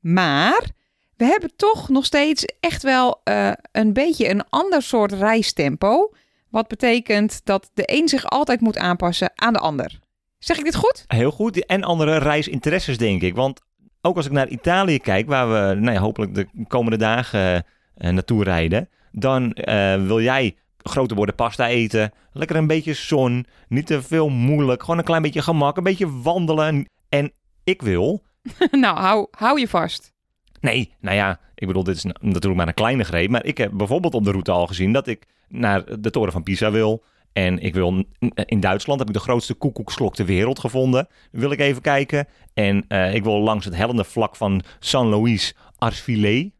Maar 0.00 0.70
we 1.16 1.24
hebben 1.24 1.56
toch 1.56 1.88
nog 1.88 2.04
steeds 2.04 2.44
echt 2.60 2.82
wel 2.82 3.20
eh, 3.24 3.52
een 3.72 3.92
beetje 3.92 4.28
een 4.28 4.48
ander 4.48 4.82
soort 4.82 5.12
reistempo. 5.12 6.14
Wat 6.50 6.68
betekent 6.68 7.40
dat 7.44 7.70
de 7.74 7.82
een 7.86 8.08
zich 8.08 8.24
altijd 8.24 8.60
moet 8.60 8.78
aanpassen 8.78 9.32
aan 9.34 9.52
de 9.52 9.58
ander. 9.58 10.00
Zeg 10.42 10.58
ik 10.58 10.64
dit 10.64 10.74
goed? 10.74 11.04
Heel 11.06 11.30
goed. 11.30 11.66
En 11.66 11.82
andere 11.82 12.16
reisinteresses, 12.16 12.98
denk 12.98 13.22
ik. 13.22 13.34
Want 13.34 13.60
ook 14.00 14.16
als 14.16 14.26
ik 14.26 14.32
naar 14.32 14.48
Italië 14.48 14.98
kijk, 14.98 15.26
waar 15.26 15.48
we 15.48 15.80
nou 15.80 15.92
ja, 15.92 16.00
hopelijk 16.00 16.34
de 16.34 16.46
komende 16.68 16.96
dagen 16.96 17.64
eh, 17.94 18.10
naartoe 18.10 18.44
rijden, 18.44 18.88
dan 19.12 19.52
eh, 19.52 20.06
wil 20.06 20.20
jij 20.20 20.56
grote 20.78 21.14
borden 21.14 21.34
pasta 21.34 21.68
eten, 21.68 22.12
lekker 22.32 22.56
een 22.56 22.66
beetje 22.66 22.92
zon, 22.92 23.46
niet 23.68 23.86
te 23.86 24.02
veel 24.02 24.28
moeilijk, 24.28 24.80
gewoon 24.80 24.98
een 24.98 25.04
klein 25.04 25.22
beetje 25.22 25.42
gemak, 25.42 25.76
een 25.76 25.82
beetje 25.82 26.22
wandelen. 26.22 26.88
En 27.08 27.32
ik 27.64 27.82
wil, 27.82 28.22
nou, 28.70 28.98
hou, 28.98 29.26
hou 29.30 29.60
je 29.60 29.68
vast. 29.68 30.12
nee, 30.60 30.94
nou 31.00 31.16
ja, 31.16 31.40
ik 31.54 31.66
bedoel, 31.66 31.84
dit 31.84 31.96
is 31.96 32.04
natuurlijk 32.20 32.56
maar 32.56 32.68
een 32.68 32.74
kleine 32.74 33.04
greep, 33.04 33.30
maar 33.30 33.44
ik 33.44 33.58
heb 33.58 33.70
bijvoorbeeld 33.72 34.14
op 34.14 34.24
de 34.24 34.30
route 34.30 34.50
al 34.50 34.66
gezien 34.66 34.92
dat 34.92 35.06
ik 35.06 35.26
naar 35.48 36.00
de 36.00 36.10
toren 36.10 36.32
van 36.32 36.42
Pisa 36.42 36.70
wil. 36.70 37.04
En 37.32 37.58
ik 37.58 37.74
wil 37.74 38.04
in 38.34 38.60
Duitsland 38.60 38.98
heb 38.98 39.08
ik 39.08 39.14
de 39.14 39.20
grootste 39.20 39.54
koekoekslok 39.54 40.14
ter 40.14 40.26
wereld 40.26 40.58
gevonden. 40.58 41.08
Wil 41.30 41.50
ik 41.50 41.60
even 41.60 41.82
kijken. 41.82 42.26
En 42.54 42.84
eh, 42.88 43.14
ik 43.14 43.24
wil 43.24 43.40
langs 43.40 43.64
het 43.64 43.76
hellende 43.76 44.04
vlak 44.04 44.36
van 44.36 44.62
San 44.78 45.06
Luis 45.06 45.54
Arsfilet. 45.78 46.50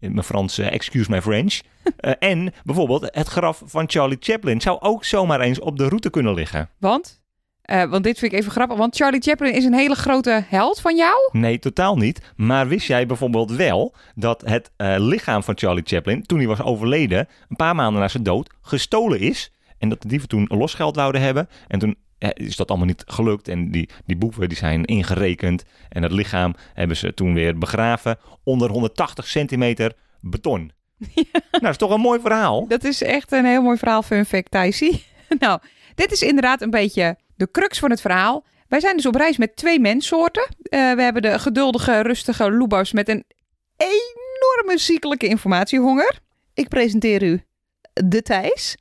In 0.00 0.12
mijn 0.12 0.24
Frans, 0.24 0.58
excuse 0.58 1.10
my 1.10 1.22
French. 1.22 1.60
Eh, 1.96 2.12
en 2.18 2.52
bijvoorbeeld 2.62 3.08
het 3.10 3.28
graf 3.28 3.62
van 3.64 3.90
Charlie 3.90 4.16
Chaplin 4.20 4.60
zou 4.60 4.80
ook 4.80 5.04
zomaar 5.04 5.40
eens 5.40 5.60
op 5.60 5.78
de 5.78 5.88
route 5.88 6.10
kunnen 6.10 6.34
liggen. 6.34 6.70
Want, 6.78 7.20
eh, 7.62 7.84
want 7.84 8.04
dit 8.04 8.18
vind 8.18 8.32
ik 8.32 8.38
even 8.38 8.52
grappig, 8.52 8.76
want 8.76 8.96
Charlie 8.96 9.20
Chaplin 9.20 9.54
is 9.54 9.64
een 9.64 9.74
hele 9.74 9.94
grote 9.94 10.44
held 10.48 10.80
van 10.80 10.96
jou. 10.96 11.28
Nee, 11.32 11.58
totaal 11.58 11.96
niet. 11.96 12.32
Maar 12.36 12.68
wist 12.68 12.86
jij 12.86 13.06
bijvoorbeeld 13.06 13.50
wel 13.50 13.94
dat 14.14 14.42
het 14.44 14.70
lichaam 15.00 15.42
van 15.42 15.58
Charlie 15.58 15.84
Chaplin, 15.86 16.22
toen 16.22 16.38
hij 16.38 16.46
was 16.46 16.62
overleden, 16.62 17.28
een 17.48 17.56
paar 17.56 17.74
maanden 17.74 18.00
na 18.00 18.08
zijn 18.08 18.22
dood, 18.22 18.50
gestolen 18.62 19.20
is? 19.20 19.53
En 19.78 19.88
dat 19.88 20.02
de 20.02 20.08
dieven 20.08 20.28
toen 20.28 20.46
losgeld 20.48 20.96
wouden 20.96 21.20
hebben. 21.20 21.48
En 21.68 21.78
toen 21.78 21.96
is 22.32 22.56
dat 22.56 22.68
allemaal 22.68 22.86
niet 22.86 23.02
gelukt. 23.06 23.48
En 23.48 23.70
die, 23.70 23.88
die 24.06 24.16
boeven 24.16 24.48
die 24.48 24.58
zijn 24.58 24.84
ingerekend. 24.84 25.64
En 25.88 26.02
het 26.02 26.12
lichaam 26.12 26.54
hebben 26.74 26.96
ze 26.96 27.14
toen 27.14 27.34
weer 27.34 27.58
begraven 27.58 28.18
onder 28.44 28.70
180 28.70 29.26
centimeter 29.26 29.92
beton. 30.20 30.72
Nou, 31.50 31.66
dat 31.66 31.70
is 31.70 31.88
toch 31.88 31.90
een 31.90 32.00
mooi 32.00 32.20
verhaal? 32.20 32.66
Dat 32.68 32.84
is 32.84 33.02
echt 33.02 33.32
een 33.32 33.44
heel 33.44 33.62
mooi 33.62 33.78
verhaal, 33.78 34.02
fun 34.02 34.24
fact, 34.24 34.50
Thijsie. 34.50 35.04
nou, 35.38 35.60
dit 35.94 36.12
is 36.12 36.22
inderdaad 36.22 36.62
een 36.62 36.70
beetje 36.70 37.16
de 37.36 37.50
crux 37.50 37.78
van 37.78 37.90
het 37.90 38.00
verhaal. 38.00 38.44
Wij 38.68 38.80
zijn 38.80 38.96
dus 38.96 39.06
op 39.06 39.14
reis 39.14 39.36
met 39.36 39.56
twee 39.56 39.80
menssoorten. 39.80 40.46
Eh, 40.62 40.92
we 40.92 41.02
hebben 41.02 41.22
de 41.22 41.38
geduldige, 41.38 42.00
rustige 42.00 42.50
loebas 42.50 42.92
met 42.92 43.08
een 43.08 43.24
enorme 43.76 44.78
ziekelijke 44.78 45.26
informatiehonger. 45.26 46.18
Ik 46.54 46.68
presenteer 46.68 47.22
u 47.22 47.42
de 47.92 48.22
Thijs. 48.22 48.76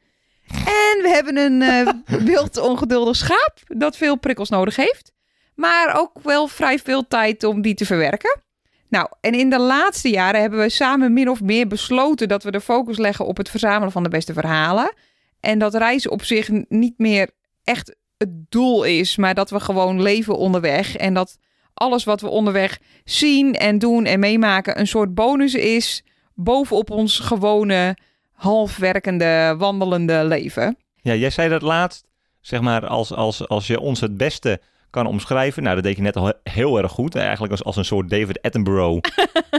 En 0.56 1.02
we 1.02 1.10
hebben 1.14 1.38
een 1.38 1.62
eh, 1.62 2.18
wild 2.30 2.58
ongeduldig 2.58 3.16
schaap 3.16 3.54
dat 3.68 3.98
veel 3.98 4.16
prikkels 4.16 4.50
nodig 4.50 4.76
heeft. 4.76 5.12
Maar 5.56 6.00
ook 6.00 6.12
wel 6.24 6.48
vrij 6.48 6.80
veel 6.80 7.08
tijd 7.08 7.44
om 7.44 7.62
die 7.62 7.74
te 7.74 7.86
verwerken. 7.86 8.42
Nou, 8.90 9.08
en 9.22 9.34
in 9.34 9.50
de 9.50 9.60
laatste 9.60 10.10
jaren 10.10 10.42
hebben 10.42 10.60
we 10.60 10.70
samen 10.70 11.14
min 11.14 11.30
of 11.30 11.42
meer 11.42 11.68
besloten 11.68 12.28
dat 12.28 12.44
we 12.44 12.52
de 12.52 12.62
focus 12.62 12.98
leggen 12.98 13.26
op 13.26 13.38
het 13.38 13.50
verzamelen 13.50 13.92
van 13.92 14.04
de 14.04 14.10
beste 14.10 14.34
verhalen. 14.34 14.94
En 15.40 15.60
dat 15.60 15.74
reizen 15.74 16.12
op 16.12 16.24
zich 16.24 16.50
niet 16.68 16.98
meer 16.98 17.30
echt 17.64 17.96
het 18.18 18.30
doel 18.50 18.84
is, 18.84 19.18
maar 19.18 19.34
dat 19.34 19.50
we 19.50 19.60
gewoon 19.60 20.02
leven 20.02 20.38
onderweg. 20.38 20.96
En 20.96 21.14
dat 21.14 21.38
alles 21.74 22.04
wat 22.04 22.22
we 22.22 22.28
onderweg 22.28 22.80
zien 23.04 23.54
en 23.54 23.80
doen 23.80 24.06
en 24.06 24.20
meemaken 24.20 24.80
een 24.80 24.88
soort 24.88 25.14
bonus 25.14 25.54
is 25.54 26.04
bovenop 26.36 26.90
ons 26.90 27.20
gewone 27.20 27.98
halfwerkende, 28.44 29.56
wandelende 29.58 30.24
leven. 30.26 30.78
Ja, 31.02 31.14
jij 31.16 31.30
zei 31.30 31.50
dat 31.50 31.62
laatst, 31.62 32.06
zeg 32.42 32.62
maar, 32.62 32.88
als, 32.88 33.14
als, 33.14 33.48
als 33.48 33.68
je 33.68 33.80
ons 33.80 34.02
het 34.02 34.18
beste 34.18 34.62
kan 34.90 35.06
omschrijven. 35.06 35.64
Nou, 35.64 35.76
dat 35.76 35.84
deed 35.84 35.96
je 35.96 36.02
net 36.02 36.16
al 36.16 36.26
he- 36.26 36.52
heel 36.52 36.78
erg 36.78 36.92
goed. 36.92 37.16
Eigenlijk 37.16 37.52
als, 37.52 37.64
als 37.64 37.76
een 37.76 37.86
soort 37.86 38.10
David 38.10 38.42
Attenborough 38.42 39.08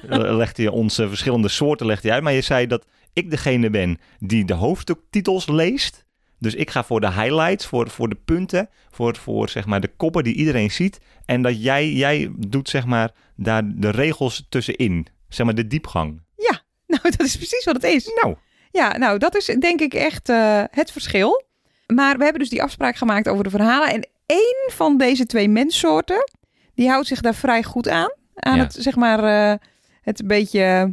eh, 0.09 0.37
legde 0.37 0.63
je 0.63 0.71
onze 0.73 1.09
verschillende 1.09 1.49
soorten 1.49 1.87
legde 1.87 2.09
je 2.09 2.15
uit. 2.15 2.23
Maar 2.23 2.33
je 2.33 2.41
zei 2.41 2.67
dat 2.67 2.87
ik 3.13 3.31
degene 3.31 3.71
ben 3.71 3.99
die 4.19 4.45
de 4.45 4.55
hoofdtitels 4.55 5.47
leest. 5.47 6.05
Dus 6.39 6.55
ik 6.55 6.71
ga 6.71 6.85
voor 6.85 7.01
de 7.01 7.13
highlights, 7.13 7.67
voor, 7.67 7.91
voor 7.91 8.09
de 8.09 8.19
punten, 8.25 8.69
voor, 8.91 9.17
voor 9.17 9.49
zeg 9.49 9.67
maar 9.67 9.81
de 9.81 9.93
koppen 9.97 10.25
die 10.25 10.35
iedereen 10.35 10.71
ziet. 10.71 11.01
En 11.25 11.43
dat 11.43 11.63
jij, 11.63 11.93
jij 11.93 12.33
doet 12.37 12.69
zeg 12.69 12.85
maar 12.85 13.11
daar 13.37 13.63
de 13.75 13.91
regels 13.91 14.47
tussenin. 14.49 15.07
Zeg 15.29 15.47
maar 15.47 15.55
de 15.55 15.67
diepgang. 15.67 16.23
Nou, 16.87 17.17
dat 17.17 17.27
is 17.27 17.37
precies 17.37 17.65
wat 17.65 17.75
het 17.75 17.85
is. 17.85 18.11
Nou, 18.23 18.37
Ja, 18.75 18.97
nou, 18.99 19.19
dat 19.19 19.37
is 19.37 19.45
denk 19.45 19.81
ik 19.81 19.95
echt 19.95 20.29
eh, 20.29 20.63
het 20.71 20.93
verschil. 20.93 21.43
Maar 21.87 22.17
we 22.17 22.23
hebben 22.23 22.41
dus 22.41 22.51
die 22.51 22.63
afspraak 22.63 22.97
gemaakt 22.97 23.29
over 23.29 23.45
de 23.45 23.51
verhalen. 23.51 23.89
En 23.89 24.09
één 24.27 24.71
van 24.73 24.99
deze 24.99 25.27
twee 25.27 25.49
menssoorten, 25.49 26.31
die 26.75 26.89
houdt 26.89 27.07
zich 27.07 27.21
daar 27.21 27.35
vrij 27.35 27.63
goed 27.63 27.89
aan. 27.89 28.13
Aan 28.35 28.57
Ja. 28.57 28.63
het, 28.63 28.77
zeg 28.79 28.97
maar, 28.97 29.25
eh, 29.25 29.59
het 30.03 30.21
een 30.21 30.27
beetje 30.27 30.93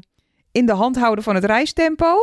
in 0.52 0.66
de 0.66 0.74
hand 0.74 0.98
houden 0.98 1.24
van 1.24 1.36
het 1.36 1.46
reistempo. 1.46 2.16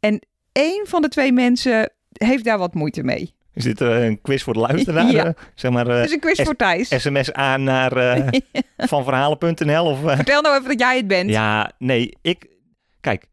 En 0.00 0.20
één 0.52 0.86
van 0.86 1.02
de 1.02 1.08
twee 1.08 1.32
mensen 1.32 1.92
heeft 2.12 2.44
daar 2.44 2.58
wat 2.58 2.74
moeite 2.74 3.02
mee. 3.02 3.34
is 3.54 3.64
dit 3.64 3.80
eh, 3.80 4.04
een 4.04 4.20
quiz 4.20 4.42
voor 4.42 4.52
de 4.52 4.60
luisteraar? 4.60 5.10
Ja. 5.10 5.34
Zeg 5.54 5.70
maar 5.70 5.88
is 5.88 6.12
een 6.12 6.20
quiz 6.20 6.42
voor 6.42 6.56
Thijs. 6.56 6.88
sms 7.02 7.32
aan 7.32 7.62
naar 7.62 7.96
eh, 7.96 8.28
vanverhalen.nl 8.76 9.84
of... 9.84 9.98
Vertel 10.04 10.42
nou 10.42 10.56
even 10.56 10.68
dat 10.68 10.80
jij 10.80 10.96
het 10.96 11.06
bent. 11.06 11.30
Ja, 11.30 11.72
nee, 11.78 12.16
ik... 12.22 12.46
Kijk, 13.00 13.24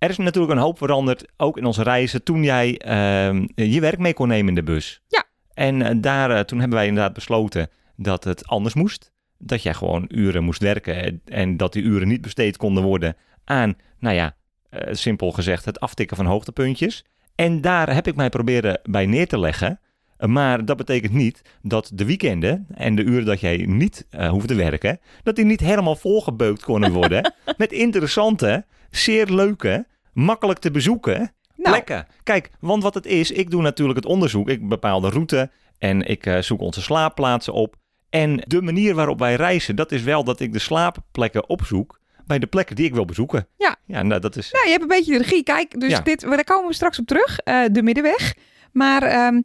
er 0.00 0.10
is 0.10 0.16
natuurlijk 0.16 0.52
een 0.52 0.58
hoop 0.58 0.78
veranderd, 0.78 1.24
ook 1.36 1.56
in 1.56 1.64
onze 1.64 1.82
reizen, 1.82 2.22
toen 2.22 2.42
jij 2.42 2.78
ehm, 2.78 3.46
je 3.54 3.80
werk 3.80 3.98
mee 3.98 4.14
kon 4.14 4.28
nemen 4.28 4.48
in 4.48 4.54
de 4.54 4.62
bus. 4.62 5.02
Ja. 5.08 5.24
En 5.54 5.82
eh, 5.82 5.96
daar, 6.00 6.30
eh, 6.30 6.40
toen 6.40 6.58
hebben 6.58 6.78
wij 6.78 6.86
inderdaad 6.86 7.12
besloten 7.12 7.68
dat 7.96 8.24
het 8.24 8.46
anders 8.46 8.74
moest. 8.74 9.12
Dat 9.38 9.62
jij 9.62 9.74
gewoon 9.74 10.04
uren 10.08 10.44
moest 10.44 10.62
werken 10.62 11.20
en- 11.24 11.56
dat 11.56 11.72
die 11.72 11.82
uren 11.82 12.08
niet 12.08 12.20
besteed 12.20 12.56
konden 12.56 12.82
worden 12.82 13.16
aan, 13.44 13.74
nou 13.98 14.14
ja, 14.14 14.36
eh, 14.70 14.94
simpel 14.94 15.32
gezegd, 15.32 15.64
het 15.64 15.80
aftikken 15.80 16.16
van 16.16 16.26
hoogtepuntjes. 16.26 17.04
En 17.34 17.60
daar 17.60 17.94
heb 17.94 18.06
ik 18.06 18.16
mij 18.16 18.28
proberen 18.28 18.80
bij 18.82 19.06
neer 19.06 19.26
te 19.26 19.38
leggen. 19.38 19.80
Maar 20.26 20.64
dat 20.64 20.76
betekent 20.76 21.12
niet 21.12 21.42
dat 21.62 21.90
de 21.94 22.04
weekenden 22.04 22.66
en 22.74 22.94
de 22.94 23.02
uren 23.02 23.24
dat 23.24 23.40
jij 23.40 23.56
niet 23.56 24.06
hoeft 24.30 24.48
te 24.48 24.54
werken, 24.54 25.00
dat 25.22 25.36
die 25.36 25.44
niet 25.44 25.60
helemaal 25.60 25.96
volgebeukt 25.96 26.64
konden 26.64 26.92
worden 26.92 27.34
met 27.56 27.72
interessante, 27.72 28.64
zeer 28.90 29.26
leuke, 29.26 29.86
makkelijk 30.12 30.58
te 30.58 30.70
bezoeken 30.70 31.18
nou, 31.56 31.74
plekken. 31.74 32.06
Kijk, 32.22 32.50
want 32.60 32.82
wat 32.82 32.94
het 32.94 33.06
is, 33.06 33.30
ik 33.30 33.50
doe 33.50 33.62
natuurlijk 33.62 33.98
het 33.98 34.08
onderzoek. 34.08 34.48
Ik 34.48 34.68
bepaal 34.68 35.00
de 35.00 35.08
route 35.08 35.50
en 35.78 36.02
ik 36.02 36.26
eh, 36.26 36.38
zoek 36.38 36.60
onze 36.60 36.82
slaapplaatsen 36.82 37.52
op. 37.52 37.76
En 38.10 38.36
de 38.46 38.62
manier 38.62 38.94
waarop 38.94 39.18
wij 39.18 39.34
reizen, 39.34 39.76
dat 39.76 39.92
is 39.92 40.02
wel 40.02 40.24
dat 40.24 40.40
ik 40.40 40.52
de 40.52 40.58
slaapplekken 40.58 41.48
opzoek 41.48 42.00
bij 42.26 42.38
de 42.38 42.46
plekken 42.46 42.76
die 42.76 42.84
ik 42.86 42.94
wil 42.94 43.04
bezoeken. 43.04 43.46
Ja. 43.56 43.76
Ja, 43.86 44.02
nou 44.02 44.20
dat 44.20 44.36
is... 44.36 44.50
Nou, 44.50 44.64
je 44.64 44.70
hebt 44.70 44.82
een 44.82 44.88
beetje 44.88 45.12
de 45.12 45.18
regie. 45.18 45.42
Kijk, 45.42 45.80
dus 45.80 45.90
Ja. 45.90 46.00
dit, 46.00 46.20
daar 46.20 46.44
komen 46.44 46.68
we 46.68 46.74
straks 46.74 46.98
op 46.98 47.06
terug. 47.06 47.38
eh, 47.38 47.62
de 47.72 47.82
middenweg. 47.82 48.34
Maar 48.72 49.02
ehm, 49.02 49.40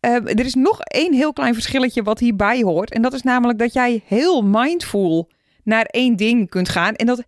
eh, 0.00 0.14
er 0.14 0.44
is 0.44 0.54
nog 0.54 0.80
één 0.80 1.12
heel 1.12 1.32
klein 1.32 1.54
verschilletje 1.54 2.02
wat 2.02 2.18
hierbij 2.18 2.62
hoort. 2.62 2.90
En 2.92 3.02
dat 3.02 3.12
is 3.12 3.22
namelijk 3.22 3.58
dat 3.58 3.72
jij 3.72 4.02
heel 4.06 4.42
mindful 4.42 5.30
naar 5.64 5.84
één 5.84 6.16
ding 6.16 6.48
kunt 6.48 6.68
gaan. 6.68 6.94
En 6.94 7.06
dat 7.06 7.24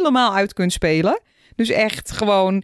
helemaal 0.00 0.34
uit 0.34 0.52
kunt 0.52 0.72
spelen. 0.72 1.20
Dus 1.56 1.68
echt 1.68 2.10
gewoon, 2.10 2.62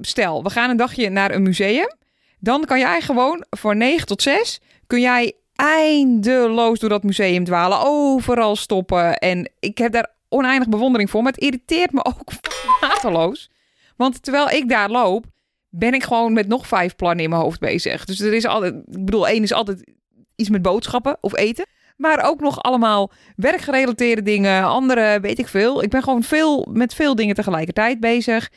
stel, 0.00 0.42
we 0.42 0.50
gaan 0.50 0.70
een 0.70 0.76
dagje 0.76 1.08
naar 1.08 1.30
een 1.34 1.42
museum. 1.42 1.94
Dan 2.38 2.64
kan 2.64 2.78
jij 2.78 3.00
gewoon 3.00 3.44
voor 3.50 3.76
9 3.76 4.06
tot 4.06 4.22
6 4.22 4.60
kun 4.86 5.00
jij 5.00 5.32
eindeloos 5.54 6.78
door 6.78 6.88
dat 6.88 7.02
museum 7.02 7.44
dwalen, 7.44 7.78
overal 7.84 8.56
stoppen. 8.56 9.18
En 9.18 9.50
ik 9.60 9.78
heb 9.78 9.92
daar 9.92 10.14
oneindig 10.28 10.68
bewondering 10.68 11.10
voor, 11.10 11.22
maar 11.22 11.32
het 11.32 11.40
irriteert 11.40 11.92
me 11.92 12.04
ook 12.04 12.32
mateloos. 12.80 13.50
Want 13.96 14.22
terwijl 14.22 14.50
ik 14.50 14.68
daar 14.68 14.90
loop, 14.90 15.24
ben 15.68 15.94
ik 15.94 16.04
gewoon 16.04 16.32
met 16.32 16.48
nog 16.48 16.66
vijf 16.66 16.96
plannen 16.96 17.24
in 17.24 17.30
mijn 17.30 17.42
hoofd 17.42 17.60
bezig. 17.60 18.04
Dus 18.04 18.20
er 18.20 18.34
is 18.34 18.46
altijd, 18.46 18.74
ik 18.74 19.04
bedoel, 19.04 19.28
één 19.28 19.42
is 19.42 19.52
altijd 19.52 19.90
iets 20.36 20.48
met 20.48 20.62
boodschappen 20.62 21.18
of 21.20 21.36
eten. 21.36 21.66
Maar 21.96 22.24
ook 22.24 22.40
nog 22.40 22.62
allemaal 22.62 23.10
werkgerelateerde 23.36 24.22
dingen, 24.22 24.64
andere 24.64 25.20
weet 25.20 25.38
ik 25.38 25.48
veel. 25.48 25.82
Ik 25.82 25.90
ben 25.90 26.02
gewoon 26.02 26.22
veel 26.22 26.68
met 26.72 26.94
veel 26.94 27.14
dingen 27.14 27.34
tegelijkertijd 27.34 28.00
bezig. 28.00 28.50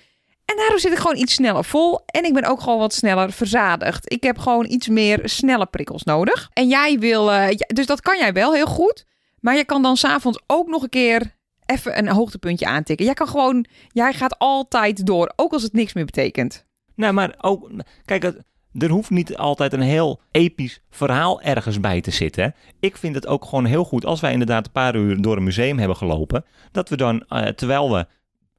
En 0.45 0.57
daardoor 0.57 0.79
zit 0.79 0.91
ik 0.91 0.97
gewoon 0.97 1.17
iets 1.17 1.33
sneller 1.33 1.65
vol. 1.65 1.99
En 2.05 2.25
ik 2.25 2.33
ben 2.33 2.43
ook 2.43 2.61
gewoon 2.61 2.79
wat 2.79 2.93
sneller 2.93 3.31
verzadigd. 3.31 4.11
Ik 4.11 4.23
heb 4.23 4.37
gewoon 4.37 4.65
iets 4.65 4.87
meer 4.87 5.19
snelle 5.23 5.65
prikkels 5.65 6.03
nodig. 6.03 6.49
En 6.53 6.67
jij 6.67 6.99
wil, 6.99 7.31
uh, 7.33 7.47
dus 7.67 7.85
dat 7.85 8.01
kan 8.01 8.17
jij 8.17 8.33
wel 8.33 8.53
heel 8.53 8.65
goed. 8.65 9.05
Maar 9.39 9.55
je 9.55 9.65
kan 9.65 9.81
dan 9.81 9.97
s'avonds 9.97 10.41
ook 10.47 10.67
nog 10.67 10.83
een 10.83 10.89
keer 10.89 11.37
even 11.65 11.97
een 11.97 12.07
hoogtepuntje 12.07 12.65
aantikken. 12.65 13.05
Jij 13.05 13.13
kan 13.13 13.27
gewoon, 13.27 13.65
jij 13.87 14.13
gaat 14.13 14.37
altijd 14.37 15.05
door, 15.05 15.33
ook 15.35 15.53
als 15.53 15.63
het 15.63 15.73
niks 15.73 15.93
meer 15.93 16.05
betekent. 16.05 16.65
Nou, 16.95 17.13
maar 17.13 17.35
ook, 17.41 17.71
kijk, 18.05 18.33
er 18.73 18.89
hoeft 18.89 19.09
niet 19.09 19.37
altijd 19.37 19.73
een 19.73 19.81
heel 19.81 20.21
episch 20.31 20.81
verhaal 20.89 21.41
ergens 21.41 21.79
bij 21.79 22.01
te 22.01 22.11
zitten. 22.11 22.55
Ik 22.79 22.97
vind 22.97 23.15
het 23.15 23.27
ook 23.27 23.45
gewoon 23.45 23.65
heel 23.65 23.83
goed 23.83 24.05
als 24.05 24.19
wij 24.19 24.31
inderdaad 24.31 24.65
een 24.65 24.71
paar 24.71 24.95
uur 24.95 25.21
door 25.21 25.37
een 25.37 25.43
museum 25.43 25.77
hebben 25.77 25.97
gelopen, 25.97 26.45
dat 26.71 26.89
we 26.89 26.97
dan, 26.97 27.25
uh, 27.29 27.47
terwijl 27.47 27.91
we 27.91 28.05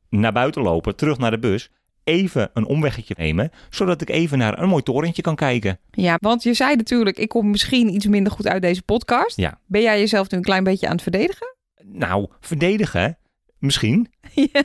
naar 0.09 0.33
buiten 0.33 0.63
lopen, 0.63 0.97
terug 0.97 1.19
naar 1.19 1.31
de 1.31 1.39
bus, 1.39 1.71
even 2.05 2.51
een 2.55 2.67
omweggetje 2.67 3.15
nemen, 3.19 3.51
zodat 3.71 4.01
ik 4.01 4.11
even 4.11 4.39
naar 4.39 4.59
een 4.59 4.69
mooi 4.69 4.83
torentje 4.83 5.23
kan 5.23 5.37
kijken. 5.37 5.79
Ja, 5.91 6.17
want 6.21 6.43
je 6.43 6.55
zei 6.55 6.77
natuurlijk, 6.77 7.19
ik 7.19 7.29
kom 7.29 7.51
misschien 7.51 7.95
iets 7.95 8.07
minder 8.07 8.33
goed 8.33 8.47
uit 8.47 8.63
deze 8.63 8.83
podcast. 8.83 9.37
Ja. 9.37 9.61
Ben 9.67 9.83
jij 9.83 9.99
jezelf 9.99 10.31
nu 10.31 10.37
een 10.37 10.45
klein 10.45 10.65
beetje 10.65 10.87
aan 10.87 10.93
het 10.93 11.03
verdedigen? 11.03 11.57
Nou, 11.85 12.27
verdedigen, 12.41 13.19
misschien. 13.59 14.13
ja, 14.53 14.65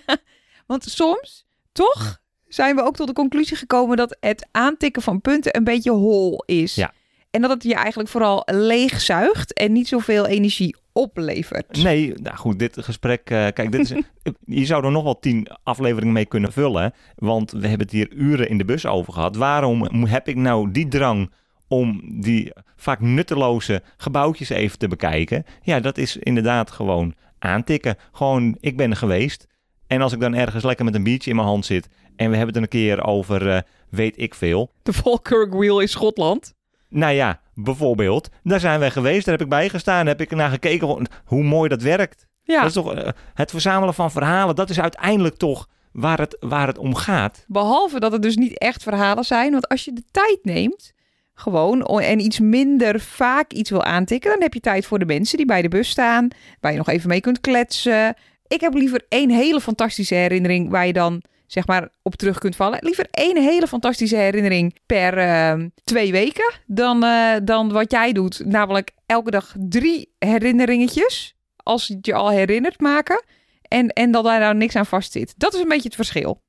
want 0.68 0.84
soms, 0.84 1.46
toch, 1.72 2.22
zijn 2.56 2.76
we 2.76 2.84
ook 2.84 2.96
tot 2.96 3.08
de 3.08 3.14
conclusie 3.14 3.58
gekomen 3.58 3.98
dat 3.98 4.18
het 4.20 4.48
aantikken 4.52 5.02
van 5.02 5.22
punten 5.22 5.58
een 5.58 5.64
beetje 5.64 5.92
hol 5.92 6.44
is. 6.46 6.76
Ja. 6.76 6.94
En 7.32 7.42
dat 7.42 7.50
het 7.50 7.64
je 7.64 7.74
eigenlijk 7.76 8.10
vooral 8.10 8.44
leegzuigt 8.46 9.54
en 9.54 9.72
niet 9.72 9.88
zoveel 9.88 10.26
energie 10.26 10.76
oplevert. 10.92 11.84
Nee, 11.84 12.14
nou 12.14 12.36
goed, 12.36 12.60
dit 12.60 12.78
gesprek. 12.82 13.30
Uh, 13.30 13.48
kijk, 13.54 13.72
dit 13.72 13.92
is, 13.92 14.02
je 14.62 14.66
zou 14.66 14.86
er 14.86 14.92
nog 14.92 15.04
wel 15.04 15.20
tien 15.20 15.48
afleveringen 15.64 16.14
mee 16.14 16.26
kunnen 16.26 16.52
vullen. 16.52 16.94
Want 17.16 17.52
we 17.52 17.68
hebben 17.68 17.88
het 17.88 17.92
hier 17.92 18.12
uren 18.12 18.50
in 18.50 18.58
de 18.58 18.66
bus 18.66 18.86
over 18.86 19.14
gehad. 19.14 19.36
Waarom 19.36 20.06
heb 20.06 20.28
ik 20.28 20.36
nou 20.36 20.72
die 20.72 20.88
drang 20.88 21.32
om 21.68 22.02
die 22.22 22.52
vaak 22.76 23.00
nutteloze 23.00 23.82
gebouwtjes 23.98 24.50
even 24.50 24.78
te 24.78 24.88
bekijken? 24.88 25.46
Ja, 25.62 25.80
dat 25.80 25.98
is 25.98 26.18
inderdaad 26.18 26.72
gewoon 26.72 27.14
aantikken. 27.40 27.96
Gewoon, 28.12 28.58
ik 28.60 28.78
ben 28.78 28.90
er 28.90 28.98
geweest. 28.98 29.48
En 29.88 30.02
als 30.02 30.14
ik 30.14 30.20
dan 30.20 30.34
ergens 30.34 30.64
lekker 30.64 30.86
met 30.86 30.96
een 30.96 31.04
biertje 31.04 31.30
in 31.30 31.36
mijn 31.36 31.48
hand 31.48 31.66
zit. 31.66 31.90
En 32.16 32.30
we 32.30 32.38
hebben 32.38 32.54
het 32.54 32.64
een 32.64 32.70
keer 32.70 33.04
over 33.04 33.48
uh, 33.48 33.60
weet 33.90 34.18
ik 34.18 34.36
veel. 34.36 34.72
De 34.84 34.94
Falkirk 34.94 35.54
Wheel 35.54 35.80
in 35.80 35.90
Schotland. 35.90 36.54
Nou 36.90 37.14
ja, 37.14 37.42
bijvoorbeeld, 37.54 38.30
daar 38.44 38.60
zijn 38.60 38.80
wij 38.80 38.92
geweest, 38.92 39.26
daar 39.26 39.34
heb 39.34 39.44
ik 39.44 39.50
bij 39.50 39.70
gestaan, 39.70 40.08
heb 40.08 40.22
ik 40.22 40.32
naar 40.32 40.50
gekeken 40.50 41.08
hoe 41.26 41.44
mooi 41.44 41.70
dat 41.70 41.82
werkt. 41.82 42.28
Ja. 42.44 42.58
Dat 42.58 42.68
is 42.68 42.74
toch 42.74 42.96
uh, 42.96 43.08
het 43.34 43.52
verzamelen 43.52 43.94
van 43.94 44.12
verhalen, 44.12 44.56
dat 44.56 44.70
is 44.70 44.80
uiteindelijk 44.80 45.36
toch 45.36 45.68
waar 45.92 46.20
het, 46.20 46.38
waar 46.40 46.68
het 46.68 46.78
om 46.78 46.96
gaat. 46.96 47.46
Behalve 47.48 48.00
dat 48.00 48.12
het 48.12 48.22
dus 48.22 48.36
niet 48.36 48.58
echt 48.58 48.84
verhalen 48.84 49.24
zijn, 49.24 49.52
want 49.52 49.68
als 49.68 49.86
je 49.86 49.94
de 49.94 50.04
tijd 50.12 50.40
neemt, 50.42 50.94
gewoon 51.34 51.86
en 52.00 52.20
iets 52.20 52.40
minder 52.40 53.00
vaak 53.00 53.54
iets 53.54 53.70
wil 53.70 53.84
aantikken, 53.84 54.32
dan 54.32 54.42
heb 54.42 54.54
je 54.54 54.60
tijd 54.60 54.86
voor 54.86 55.00
de 55.00 55.06
mensen 55.06 55.38
die 55.38 55.46
bij 55.46 55.62
de 55.62 55.68
bus 55.68 55.90
staan, 55.90 56.28
waar 56.60 56.72
je 56.72 56.78
nog 56.78 56.90
even 56.90 57.10
mee 57.10 57.22
kunt 57.22 57.42
kletsen. 57.42 58.16
Ik 58.48 58.62
heb 58.62 58.74
liever 58.74 59.06
één 59.10 59.30
hele 59.30 59.62
fantastische 59.62 60.16
herinnering 60.16 60.70
waar 60.70 60.88
je 60.88 60.94
dan 60.94 61.22
zeg 61.48 61.68
maar 61.68 61.90
op 62.02 62.16
terug 62.16 62.40
kunt 62.40 62.56
vallen. 62.56 62.80
Liever 62.82 63.08
één 63.12 63.38
hele 63.44 63.68
fantastische 63.68 64.16
herinnering 64.16 64.76
per 64.86 65.18
uh, 65.18 65.66
twee 65.84 66.12
weken 66.12 66.54
dan, 66.66 67.04
uh, 67.04 67.36
dan 67.44 67.72
wat 67.72 67.92
jij 67.92 68.14
doet. 68.14 68.46
Namelijk 68.46 68.92
elke 69.06 69.32
dag 69.32 69.54
drie 69.58 70.14
herinneringetjes, 70.20 71.36
als 71.56 71.88
het 71.88 72.06
je 72.06 72.14
al 72.14 72.30
herinnert 72.30 72.80
maken. 72.80 73.24
En, 73.62 73.90
en 73.90 74.12
dat 74.12 74.24
daar 74.24 74.40
nou 74.40 74.56
niks 74.56 74.76
aan 74.76 74.86
vast 74.86 75.12
zit. 75.12 75.34
Dat 75.38 75.54
is 75.54 75.60
een 75.60 75.68
beetje 75.68 75.88
het 75.88 75.96
verschil. 75.96 76.44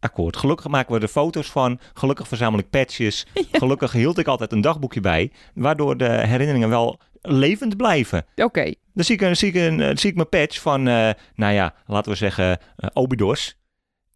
Akkoord. 0.00 0.36
Gelukkig 0.36 0.68
maken 0.68 0.94
we 0.94 1.00
er 1.00 1.08
foto's 1.08 1.50
van. 1.50 1.80
Gelukkig 1.94 2.28
verzamel 2.28 2.58
ik 2.58 2.70
patches. 2.70 3.26
Ja. 3.52 3.58
Gelukkig 3.58 3.92
hield 3.92 4.18
ik 4.18 4.26
altijd 4.26 4.52
een 4.52 4.60
dagboekje 4.60 5.00
bij. 5.00 5.32
Waardoor 5.54 5.96
de 5.96 6.08
herinneringen 6.08 6.68
wel 6.68 7.00
levend 7.22 7.76
blijven. 7.76 8.26
Oké. 8.30 8.42
Okay. 8.42 8.76
Dan 8.94 9.04
zie 9.04 9.14
ik, 9.14 9.20
een, 9.20 9.36
zie, 9.36 9.48
ik 9.48 9.54
een, 9.54 9.98
zie 9.98 10.10
ik 10.10 10.16
mijn 10.16 10.28
patch 10.28 10.60
van, 10.60 10.80
uh, 10.88 11.10
nou 11.34 11.52
ja, 11.52 11.74
laten 11.86 12.10
we 12.10 12.16
zeggen, 12.16 12.58
Obidos. 12.92 13.56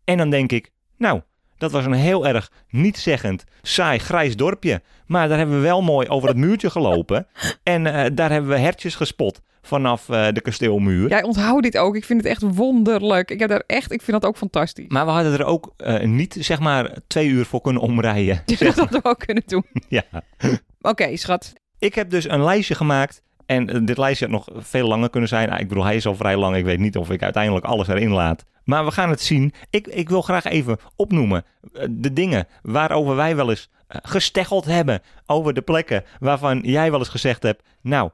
En 0.04 0.16
dan 0.16 0.30
denk 0.30 0.52
ik, 0.52 0.70
nou, 0.96 1.20
dat 1.58 1.70
was 1.70 1.84
een 1.84 1.92
heel 1.92 2.26
erg 2.26 2.50
niet-zeggend, 2.70 3.44
saai, 3.62 3.98
grijs 3.98 4.36
dorpje. 4.36 4.82
Maar 5.06 5.28
daar 5.28 5.38
hebben 5.38 5.56
we 5.56 5.62
wel 5.62 5.82
mooi 5.82 6.08
over 6.08 6.28
het 6.28 6.36
muurtje 6.36 6.70
gelopen. 6.70 7.26
En 7.62 7.86
uh, 7.86 8.04
daar 8.12 8.30
hebben 8.30 8.50
we 8.50 8.58
hertjes 8.58 8.94
gespot 8.94 9.40
vanaf 9.62 10.08
uh, 10.08 10.28
de 10.32 10.40
kasteelmuur. 10.40 11.08
Jij 11.08 11.22
onthoudt 11.22 11.62
dit 11.62 11.78
ook. 11.78 11.96
Ik 11.96 12.04
vind 12.04 12.20
het 12.22 12.30
echt 12.30 12.42
wonderlijk. 12.42 13.30
Ik 13.30 13.38
heb 13.38 13.48
daar 13.48 13.62
echt, 13.66 13.92
ik 13.92 14.02
vind 14.02 14.20
dat 14.20 14.30
ook 14.30 14.36
fantastisch. 14.36 14.88
Maar 14.88 15.04
we 15.04 15.10
hadden 15.10 15.32
er 15.32 15.44
ook 15.44 15.74
uh, 15.78 16.00
niet, 16.00 16.36
zeg 16.40 16.60
maar, 16.60 16.98
twee 17.06 17.28
uur 17.28 17.44
voor 17.44 17.60
kunnen 17.60 17.82
omrijden. 17.82 18.42
Je 18.46 18.56
dat 18.56 18.76
hadden 18.76 19.02
we 19.02 19.08
ook 19.08 19.18
kunnen 19.18 19.42
doen. 19.46 19.64
ja. 19.88 20.04
Oké, 20.10 20.58
okay, 20.80 21.16
schat. 21.16 21.52
Ik 21.78 21.94
heb 21.94 22.10
dus 22.10 22.28
een 22.28 22.44
lijstje 22.44 22.74
gemaakt. 22.74 23.22
En 23.52 23.76
uh, 23.76 23.86
dit 23.86 23.98
lijstje 23.98 24.28
had 24.28 24.34
nog 24.34 24.64
veel 24.64 24.88
langer 24.88 25.10
kunnen 25.10 25.28
zijn. 25.28 25.50
Ah, 25.50 25.60
ik 25.60 25.68
bedoel, 25.68 25.84
hij 25.84 25.96
is 25.96 26.06
al 26.06 26.16
vrij 26.16 26.36
lang. 26.36 26.56
Ik 26.56 26.64
weet 26.64 26.78
niet 26.78 26.96
of 26.96 27.10
ik 27.10 27.22
uiteindelijk 27.22 27.64
alles 27.64 27.88
erin 27.88 28.10
laat. 28.10 28.44
Maar 28.64 28.84
we 28.84 28.90
gaan 28.90 29.10
het 29.10 29.20
zien. 29.20 29.52
Ik, 29.70 29.86
ik 29.86 30.08
wil 30.08 30.22
graag 30.22 30.44
even 30.44 30.78
opnoemen 30.96 31.44
uh, 31.72 31.84
de 31.90 32.12
dingen 32.12 32.46
waarover 32.62 33.16
wij 33.16 33.36
wel 33.36 33.50
eens 33.50 33.70
uh, 33.88 33.98
gesteggeld 34.02 34.64
hebben. 34.64 35.02
Over 35.26 35.54
de 35.54 35.62
plekken 35.62 36.04
waarvan 36.18 36.60
jij 36.60 36.90
wel 36.90 36.98
eens 36.98 37.08
gezegd 37.08 37.42
hebt. 37.42 37.62
Nou, 37.80 38.10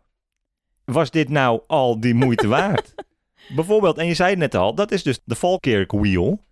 was 0.85 1.11
dit 1.11 1.29
nou 1.29 1.61
al 1.67 2.01
die 2.01 2.15
moeite 2.15 2.49
waard? 2.59 2.95
Bijvoorbeeld, 3.49 3.99
en 3.99 4.07
je 4.07 4.15
zei 4.15 4.31
het 4.31 4.39
net 4.39 4.55
al, 4.55 4.75
dat 4.75 4.91
is 4.91 5.03
dus 5.03 5.21
de 5.25 5.37
Falkirk 5.37 5.93
Wheel 5.93 6.45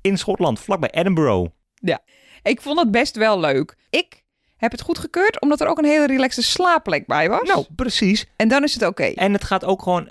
in 0.00 0.18
Schotland, 0.18 0.60
vlakbij 0.60 0.90
Edinburgh. 0.90 1.50
Ja, 1.74 2.00
ik 2.42 2.60
vond 2.60 2.78
het 2.78 2.90
best 2.90 3.16
wel 3.16 3.40
leuk. 3.40 3.76
Ik 3.90 4.21
heb 4.62 4.72
het 4.72 4.80
goedgekeurd 4.80 5.40
omdat 5.40 5.60
er 5.60 5.66
ook 5.66 5.78
een 5.78 5.84
hele 5.84 6.06
relaxte 6.06 6.42
slaapplek 6.42 7.06
bij 7.06 7.28
was. 7.28 7.48
Nou, 7.48 7.66
precies. 7.76 8.26
En 8.36 8.48
dan 8.48 8.62
is 8.62 8.74
het 8.74 8.82
oké. 8.82 9.02
Okay. 9.02 9.12
En 9.14 9.32
het 9.32 9.44
gaat 9.44 9.64
ook 9.64 9.82
gewoon... 9.82 10.10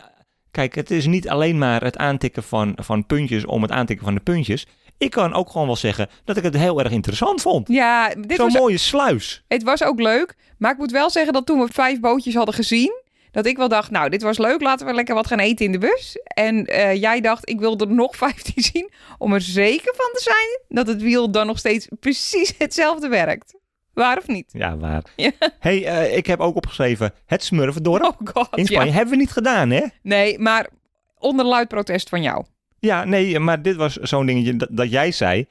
Kijk, 0.52 0.76
het 0.76 0.92
is 0.92 1.06
niet 1.06 1.30
alleen 1.30 1.58
maar 1.58 1.84
het 1.84 1.98
aantikken 1.98 2.44
van, 2.44 2.74
van 2.76 3.06
puntjes 3.06 3.46
om 3.46 3.62
het 3.62 3.72
aantikken 3.72 4.06
van 4.06 4.16
de 4.16 4.22
puntjes. 4.22 4.68
Ik 4.98 5.12
kan 5.12 5.34
ook 5.34 5.50
gewoon 5.50 5.68
wel 5.68 5.76
zeggen 5.76 6.10
dat 6.24 6.38
ik 6.38 6.44
het 6.44 6.58
heel 6.58 6.80
erg 6.80 6.92
interessant 6.92 7.42
vond. 7.42 7.68
Ja, 7.68 8.10
dit 8.10 8.36
Zo'n 8.36 8.46
was... 8.46 8.58
mooie 8.58 8.78
sluis. 8.78 9.44
Het 9.48 9.64
was 9.64 9.84
ook 9.84 10.00
leuk, 10.00 10.36
maar 10.58 10.72
ik 10.72 10.78
moet 10.78 10.92
wel 10.92 11.10
zeggen 11.10 11.34
dat 11.34 11.46
toen 11.46 11.60
we 11.60 11.68
vijf 11.72 12.00
bootjes 12.00 12.36
hadden 12.36 12.56
gezien... 12.56 13.00
Dat 13.32 13.46
ik 13.46 13.58
wel 13.58 13.68
dacht, 13.68 13.92
nou, 13.92 14.10
dit 14.10 14.22
was 14.22 14.38
leuk, 14.38 14.62
laten 14.62 14.86
we 14.86 14.94
lekker 14.94 15.16
wat 15.16 15.28
gaan 15.28 15.40
eten 15.40 15.66
in 15.66 15.72
de 15.72 15.78
bus. 15.78 16.18
En 16.24 16.72
uh, 16.72 16.96
jij 16.96 17.22
dacht, 17.22 17.50
ik 17.50 17.60
wil 17.60 17.78
er 17.78 17.88
nog 17.88 18.16
15 18.26 18.64
zien 18.64 18.92
om 19.18 19.34
er 19.34 19.42
zeker 19.42 19.94
van 19.96 20.10
te 20.14 20.22
zijn 20.22 20.60
dat 20.68 20.88
het 20.88 21.02
wiel 21.02 21.32
dan 21.32 21.48
nog 21.48 21.58
steeds 21.58 21.88
precies 22.00 22.54
hetzelfde 22.58 23.08
werkt. 23.08 23.54
Waar 23.94 24.18
of 24.18 24.28
niet? 24.28 24.50
Ja, 24.54 24.78
waar. 24.78 25.04
Ja. 25.16 25.32
hey, 25.60 25.80
uh, 25.80 26.18
ik 26.18 26.26
heb 26.26 26.40
ook 26.40 26.56
opgeschreven 26.56 27.14
het 27.26 27.44
Smurfendorp 27.44 28.04
oh 28.04 28.18
God, 28.24 28.58
in 28.58 28.66
Spanje. 28.66 28.90
Ja. 28.90 28.96
Hebben 28.96 29.14
we 29.14 29.20
niet 29.20 29.32
gedaan, 29.32 29.70
hè? 29.70 29.86
Nee, 30.02 30.40
maar 30.40 30.70
onder 31.18 31.46
luid 31.46 31.68
protest 31.68 32.10
van 32.10 32.22
jou. 32.22 32.46
Ja, 32.80 33.04
nee, 33.04 33.40
maar 33.40 33.62
dit 33.62 33.76
was 33.76 33.94
zo'n 33.94 34.26
dingetje 34.26 34.56
dat, 34.56 34.70
dat 34.72 34.92
jij 34.92 35.12
zei, 35.12 35.48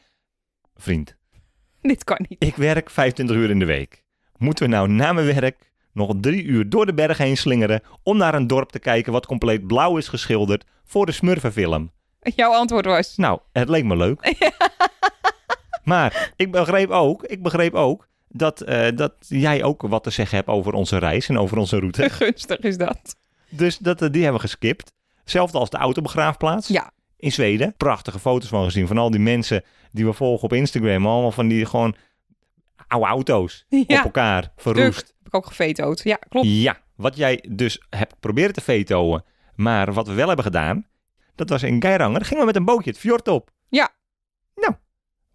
vriend. 0.76 1.16
Dit 1.80 2.04
kan 2.04 2.26
niet. 2.28 2.44
Ik 2.44 2.56
werk 2.56 2.90
25 2.90 3.36
uur 3.36 3.50
in 3.50 3.58
de 3.58 3.64
week. 3.64 4.04
Moeten 4.36 4.64
we 4.64 4.70
nou 4.70 4.88
na 4.88 5.12
mijn 5.12 5.34
werk 5.34 5.72
nog 5.92 6.14
drie 6.20 6.44
uur 6.44 6.68
door 6.68 6.86
de 6.86 6.94
berg 6.94 7.18
heen 7.18 7.36
slingeren 7.36 7.82
om 8.02 8.16
naar 8.16 8.34
een 8.34 8.46
dorp 8.46 8.70
te 8.70 8.78
kijken 8.78 9.12
wat 9.12 9.26
compleet 9.26 9.66
blauw 9.66 9.96
is 9.96 10.08
geschilderd 10.08 10.64
voor 10.84 11.06
de 11.06 11.12
Smurfenfilm? 11.12 11.90
Jouw 12.20 12.52
antwoord 12.52 12.84
was? 12.84 13.16
Nou, 13.16 13.40
het 13.52 13.68
leek 13.68 13.84
me 13.84 13.96
leuk. 13.96 14.34
maar 15.84 16.32
ik 16.36 16.50
begreep 16.50 16.90
ook, 16.90 17.24
ik 17.24 17.42
begreep 17.42 17.74
ook 17.74 18.08
dat, 18.32 18.68
uh, 18.68 18.88
dat 18.94 19.14
jij 19.18 19.62
ook 19.62 19.82
wat 19.82 20.02
te 20.02 20.10
zeggen 20.10 20.36
hebt 20.36 20.48
over 20.48 20.72
onze 20.72 20.98
reis 20.98 21.28
en 21.28 21.38
over 21.38 21.56
onze 21.56 21.78
route. 21.78 22.10
Gunstig 22.20 22.58
is 22.58 22.76
dat. 22.76 23.16
Dus 23.48 23.78
dat, 23.78 24.02
uh, 24.02 24.10
die 24.10 24.22
hebben 24.22 24.40
we 24.40 24.48
geskipt. 24.48 24.92
Hetzelfde 25.20 25.58
als 25.58 25.70
de 25.70 25.76
autobegraafplaats. 25.76 26.68
Ja. 26.68 26.90
In 27.16 27.32
Zweden. 27.32 27.74
Prachtige 27.76 28.18
foto's 28.18 28.48
van 28.48 28.64
gezien. 28.64 28.86
Van 28.86 28.98
al 28.98 29.10
die 29.10 29.20
mensen 29.20 29.64
die 29.90 30.04
we 30.04 30.12
volgen 30.12 30.44
op 30.44 30.52
Instagram. 30.52 31.06
Allemaal 31.06 31.32
van 31.32 31.48
die 31.48 31.66
gewoon 31.66 31.94
oude 32.86 33.06
auto's 33.06 33.64
ja. 33.68 33.98
op 33.98 34.04
elkaar 34.04 34.52
verroest. 34.56 35.14
Heb 35.18 35.26
ik 35.26 35.34
ook 35.34 35.46
gevetood. 35.46 36.00
Ja, 36.04 36.16
klopt. 36.28 36.46
Ja, 36.48 36.78
wat 36.96 37.16
jij 37.16 37.44
dus 37.48 37.82
hebt 37.90 38.20
proberen 38.20 38.52
te 38.52 38.60
vetoen. 38.60 39.22
Maar 39.54 39.92
wat 39.92 40.06
we 40.06 40.14
wel 40.14 40.26
hebben 40.26 40.44
gedaan, 40.44 40.86
dat 41.34 41.48
was 41.48 41.62
in 41.62 41.82
Geiranger. 41.82 42.24
Gingen 42.24 42.40
we 42.40 42.46
met 42.46 42.56
een 42.56 42.64
bootje 42.64 42.90
het 42.90 42.98
fjord 42.98 43.28
op. 43.28 43.50
Ja. 43.68 43.90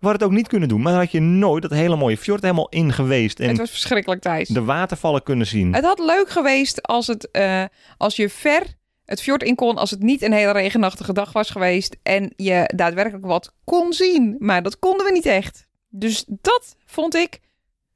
We 0.05 0.11
hadden 0.11 0.27
het 0.27 0.37
ook 0.37 0.43
niet 0.43 0.51
kunnen 0.51 0.69
doen, 0.69 0.81
maar 0.81 0.91
dan 0.91 1.01
had 1.01 1.11
je 1.11 1.19
nooit 1.19 1.61
dat 1.61 1.71
hele 1.71 1.95
mooie 1.95 2.17
fjord 2.17 2.41
helemaal 2.41 2.69
in 2.69 2.93
geweest. 2.93 3.39
En 3.39 3.47
Het 3.47 3.57
was 3.57 3.69
verschrikkelijk, 3.69 4.21
Thijs. 4.21 4.47
de 4.47 4.63
watervallen 4.63 5.23
kunnen 5.23 5.47
zien. 5.47 5.73
Het 5.73 5.85
had 5.85 5.99
leuk 5.99 6.29
geweest 6.29 6.83
als, 6.83 7.07
het, 7.07 7.31
eh, 7.31 7.63
als 7.97 8.15
je 8.15 8.29
ver 8.29 8.63
het 9.05 9.21
fjord 9.21 9.43
in 9.43 9.55
kon, 9.55 9.77
als 9.77 9.91
het 9.91 10.01
niet 10.01 10.21
een 10.21 10.33
hele 10.33 10.51
regenachtige 10.51 11.13
dag 11.13 11.31
was 11.31 11.49
geweest 11.49 11.97
en 12.03 12.33
je 12.35 12.71
daadwerkelijk 12.75 13.25
wat 13.25 13.53
kon 13.63 13.93
zien. 13.93 14.35
Maar 14.39 14.63
dat 14.63 14.79
konden 14.79 15.05
we 15.05 15.11
niet 15.11 15.25
echt. 15.25 15.67
Dus 15.89 16.23
dat 16.27 16.75
vond 16.85 17.15
ik 17.15 17.39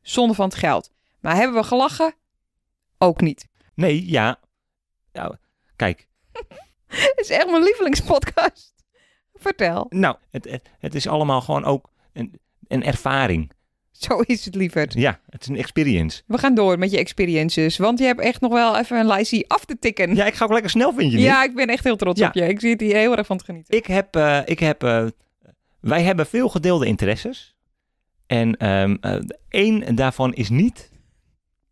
zonde 0.02 0.34
van 0.34 0.46
het 0.46 0.58
geld. 0.58 0.92
Maar 1.20 1.36
hebben 1.36 1.62
we 1.62 1.68
gelachen? 1.68 2.14
Ook 2.98 3.22
niet. 3.22 3.48
Nee, 3.74 4.10
ja. 4.10 4.40
Kijk. 5.76 6.08
Het 6.88 7.14
is 7.16 7.30
echt 7.30 7.50
mijn 7.50 7.64
lievelingspodcast. 7.64 8.74
Vertel. 9.34 9.86
Nou, 9.90 10.16
het, 10.30 10.50
het, 10.50 10.70
het 10.80 10.96
is 10.96 11.08
allemaal 11.08 11.42
gewoon 11.42 11.66
ook 11.66 11.90
een, 12.14 12.40
een 12.68 12.84
ervaring. 12.84 13.52
Zo 13.92 14.20
is 14.20 14.46
het 14.46 14.56
lieverd. 14.56 14.94
Ja, 14.94 15.20
het 15.30 15.42
is 15.42 15.48
een 15.48 15.56
experience. 15.58 16.22
We 16.28 16.38
gaan 16.38 16.56
door 16.56 16.80
met 16.80 16.92
je 16.92 16.98
experiences. 16.98 17.78
Want 17.78 18.00
je 18.00 18.06
hebt 18.06 18.20
echt 18.20 18.42
nog 18.42 18.52
wel 18.52 18.78
even 18.78 19.00
een 19.00 19.06
lijstje 19.06 19.46
af 19.48 19.66
te 19.66 19.80
tikken. 19.80 20.16
Ja, 20.16 20.26
ik 20.26 20.34
ga 20.34 20.46
ook 20.46 20.52
lekker 20.52 20.70
snel, 20.70 20.94
vind 20.94 21.12
je 21.12 21.18
niet? 21.18 21.26
Ja, 21.26 21.44
ik 21.44 21.56
ben 21.56 21.68
echt 21.68 21.84
heel 21.84 21.96
trots 21.96 22.20
Ja. 22.20 22.28
op 22.28 22.34
je. 22.34 22.48
Ik 22.48 22.60
zie 22.60 22.70
het 22.70 22.82
hier 22.82 22.96
heel 22.96 23.18
erg 23.18 23.26
van 23.28 23.38
te 23.38 23.44
genieten. 23.44 23.78
Ik 23.78 23.86
heb, 23.86 24.16
eh, 24.16 24.40
ik 24.46 24.60
heb 24.60 24.84
eh, 24.84 25.06
wij 25.80 26.02
hebben 26.04 26.26
veel 26.26 26.50
gedeelde 26.50 26.86
interesses. 26.86 27.56
En 28.28 28.58
eh, 28.58 29.16
één 29.50 29.96
daarvan 29.96 30.34
is 30.34 30.50
niet 30.50 30.92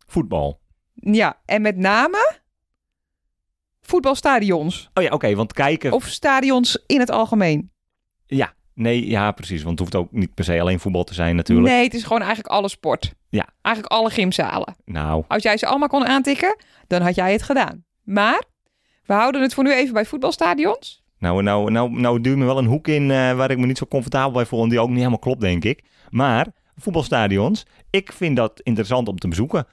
voetbal. 0.06 0.60
Ja, 0.94 1.40
en 1.44 1.62
met 1.62 1.76
name 1.76 2.38
voetbalstadions. 3.80 4.90
Oh 4.94 5.02
ja, 5.02 5.10
oké, 5.10 5.34
want 5.34 5.52
kijken... 5.52 5.92
Of 5.92 6.06
stadions 6.06 6.78
in 6.86 7.00
het 7.00 7.10
algemeen. 7.10 7.70
Ja, 8.26 8.54
nee, 8.78 9.08
ja, 9.08 9.30
precies. 9.30 9.62
Want 9.62 9.78
het 9.78 9.92
hoeft 9.92 10.04
ook 10.04 10.12
niet 10.12 10.34
per 10.34 10.44
se 10.44 10.60
alleen 10.60 10.80
voetbal 10.80 11.04
te 11.04 11.14
zijn 11.14 11.36
natuurlijk. 11.36 11.68
Nee, 11.68 11.84
het 11.84 11.94
is 11.94 12.02
gewoon 12.02 12.22
eigenlijk 12.22 12.54
alle 12.54 12.68
sport. 12.68 13.14
Ja. 13.28 13.46
Eigenlijk 13.62 13.94
alle 13.94 14.10
gymzalen. 14.10 14.76
Nou, 14.84 15.24
Als 15.28 15.42
jij 15.42 15.56
ze 15.56 15.66
allemaal 15.66 15.88
kon 15.88 16.06
aantikken, 16.06 16.56
dan 16.86 17.02
had 17.02 17.14
jij 17.14 17.32
het 17.32 17.42
gedaan. 17.42 17.84
Maar 18.02 18.42
we 19.04 19.12
houden 19.12 19.42
het 19.42 19.54
voor 19.54 19.64
nu 19.64 19.72
even 19.72 19.92
bij 19.94 20.04
voetbalstadions. 20.04 21.02
nou, 21.18 21.42
nou, 21.42 21.70
nou, 21.70 21.90
nou 21.90 22.20
duw 22.20 22.36
me 22.36 22.44
wel 22.44 22.58
een 22.58 22.66
hoek 22.66 22.88
in 22.88 23.10
eh, 23.10 23.32
waar 23.36 23.50
ik 23.50 23.58
me 23.58 23.66
niet 23.66 23.78
zo 23.78 23.86
comfortabel 23.86 24.30
bij 24.32 24.46
voel. 24.46 24.62
En 24.62 24.68
die 24.68 24.80
ook 24.80 24.88
niet 24.88 24.96
helemaal 24.96 25.18
klopt, 25.18 25.40
denk 25.40 25.64
ik. 25.64 25.82
Maar 26.10 26.46
voetbalstadions, 26.76 27.66
ik 27.90 28.12
vind 28.12 28.36
dat 28.36 28.60
interessant 28.62 29.08
om 29.08 29.18
te 29.18 29.28
bezoeken. 29.28 29.66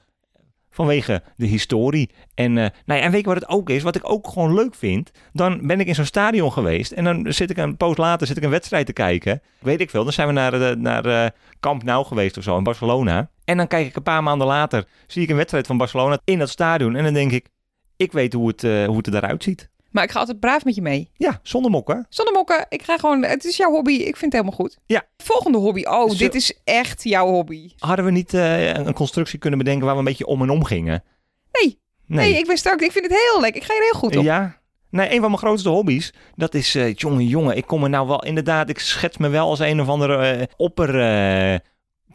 Vanwege 0.76 1.24
de 1.36 1.46
historie. 1.46 2.10
En, 2.34 2.58
eh, 2.58 2.70
nou 2.86 3.00
ja, 3.00 3.06
en 3.06 3.12
weet 3.12 3.22
je 3.22 3.28
wat 3.28 3.36
het 3.36 3.50
ook 3.50 3.70
is? 3.70 3.84
Wat 3.84 3.96
ik 3.96 4.10
ook 4.10 4.28
gewoon 4.28 4.54
leuk 4.54 4.76
vind. 4.76 5.12
Dan 5.34 5.68
ben 5.68 5.80
ik 5.80 5.88
in 5.88 5.96
zo'n 5.96 6.06
stadion 6.06 6.52
geweest. 6.52 6.92
En 6.92 7.04
dan 7.04 7.26
zit 7.34 7.50
ik 7.50 7.58
een 7.58 7.78
poos 7.78 7.98
later 7.98 8.28
zit 8.28 8.38
ik 8.38 8.44
een 8.44 8.50
wedstrijd 8.50 8.86
te 8.86 8.94
kijken. 8.94 9.42
Weet 9.60 9.80
ik 9.80 9.90
veel. 9.90 10.04
Dan 10.04 10.14
zijn 10.14 10.28
we 10.28 10.34
naar, 10.34 10.52
de, 10.52 10.76
naar 10.78 11.06
eh, 11.06 11.30
Camp 11.60 11.84
Nou 11.84 12.06
geweest 12.06 12.38
of 12.38 12.44
zo 12.44 12.58
in 12.58 12.64
Barcelona. 12.64 13.30
En 13.46 13.58
dan 13.58 13.68
kijk 13.68 13.88
ik 13.88 13.96
een 13.96 14.04
paar 14.04 14.24
maanden 14.24 14.48
later. 14.48 14.86
Zie 15.08 15.24
ik 15.24 15.30
een 15.30 15.36
wedstrijd 15.36 15.68
van 15.68 15.78
Barcelona 15.78 16.20
in 16.24 16.40
dat 16.40 16.50
stadion. 16.50 16.96
En 16.96 17.04
dan 17.04 17.14
denk 17.14 17.32
ik, 17.32 17.48
ik 17.96 18.12
weet 18.12 18.34
hoe 18.34 18.48
het, 18.48 18.64
eh, 18.64 18.86
hoe 18.86 18.98
het 18.98 19.08
eruit 19.08 19.44
ziet. 19.44 19.70
Maar 19.96 20.04
ik 20.04 20.12
ga 20.12 20.20
altijd 20.20 20.40
braaf 20.40 20.66
met 20.66 20.76
je 20.76 20.82
mee. 20.82 21.10
Ja, 21.14 21.40
zonder 21.44 21.72
mokken. 21.72 22.06
Zonder 22.10 22.34
mokken, 22.34 22.66
ik 22.70 22.82
ga 22.82 22.98
gewoon... 22.98 23.24
Het 23.24 23.46
is 23.46 23.58
jouw 23.58 23.72
hobby, 23.72 23.92
ik 23.92 24.04
vind 24.18 24.22
het 24.22 24.34
helemaal 24.34 24.52
goed. 24.52 24.78
Ja. 24.86 25.04
Volgende 25.18 25.58
hobby. 25.58 25.84
Oh, 25.84 26.10
Zo- 26.10 26.18
dit 26.18 26.36
is 26.36 26.60
echt 26.64 27.04
jouw 27.04 27.28
hobby. 27.28 27.72
Hadden 27.78 28.06
we 28.06 28.12
niet 28.12 28.34
eh, 28.34 28.74
een 28.74 28.94
constructie 28.94 29.40
kunnen 29.40 29.60
bedenken 29.60 29.86
waar 29.86 29.94
we 29.94 30.00
een 30.00 30.06
beetje 30.06 30.26
om 30.26 30.42
en 30.42 30.50
om 30.50 30.64
gingen? 30.64 31.04
Nee. 31.52 31.80
Nee, 32.06 32.38
ik 32.38 32.48
ben 32.48 32.58
straks... 32.58 32.84
Ik 32.84 32.92
vind 32.92 33.06
het 33.06 33.14
heel 33.14 33.42
lekker. 33.42 33.62
Ik 33.62 33.68
ga 33.68 33.74
er 33.74 33.82
heel 33.82 34.00
goed 34.00 34.16
op. 34.16 34.24
Ja. 34.24 34.58
Nee, 34.90 35.12
een 35.14 35.20
van 35.20 35.30
mijn 35.30 35.38
grootste 35.38 35.70
hobby's, 35.70 36.14
dat 36.36 36.54
is, 36.54 36.76
eh 36.76 36.94
jongen, 36.94 37.26
jongen, 37.28 37.58
ik 37.58 37.66
kom 37.66 37.84
er 37.84 37.90
nou 37.90 38.08
wel, 38.08 38.24
inderdaad, 38.24 38.70
ik 38.70 38.80
schets 38.80 39.18
me 39.18 39.30
wel 39.30 39.50
als 39.50 39.60
een 39.60 39.82
of 39.82 39.88
andere 39.88 40.50
opper 40.58 40.88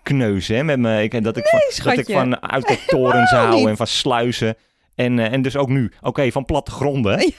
kneus, 0.02 0.48
hè, 0.48 0.62
met 0.64 0.78
me, 0.78 1.02
ik, 1.02 1.24
dat, 1.24 1.36
ik 1.36 1.46
van, 1.46 1.60
dat 1.84 1.98
ik 1.98 2.04
van 2.06 2.38
Helemaal 2.40 3.26
hou 3.30 3.68
en 3.68 3.76
van 3.76 3.86
sluizen. 3.86 4.56
En, 4.94 5.18
en 5.18 5.42
dus 5.42 5.56
ook 5.56 5.68
nu, 5.68 5.92
oké, 6.00 6.30
van 6.30 6.44
plattegronden. 6.44 7.32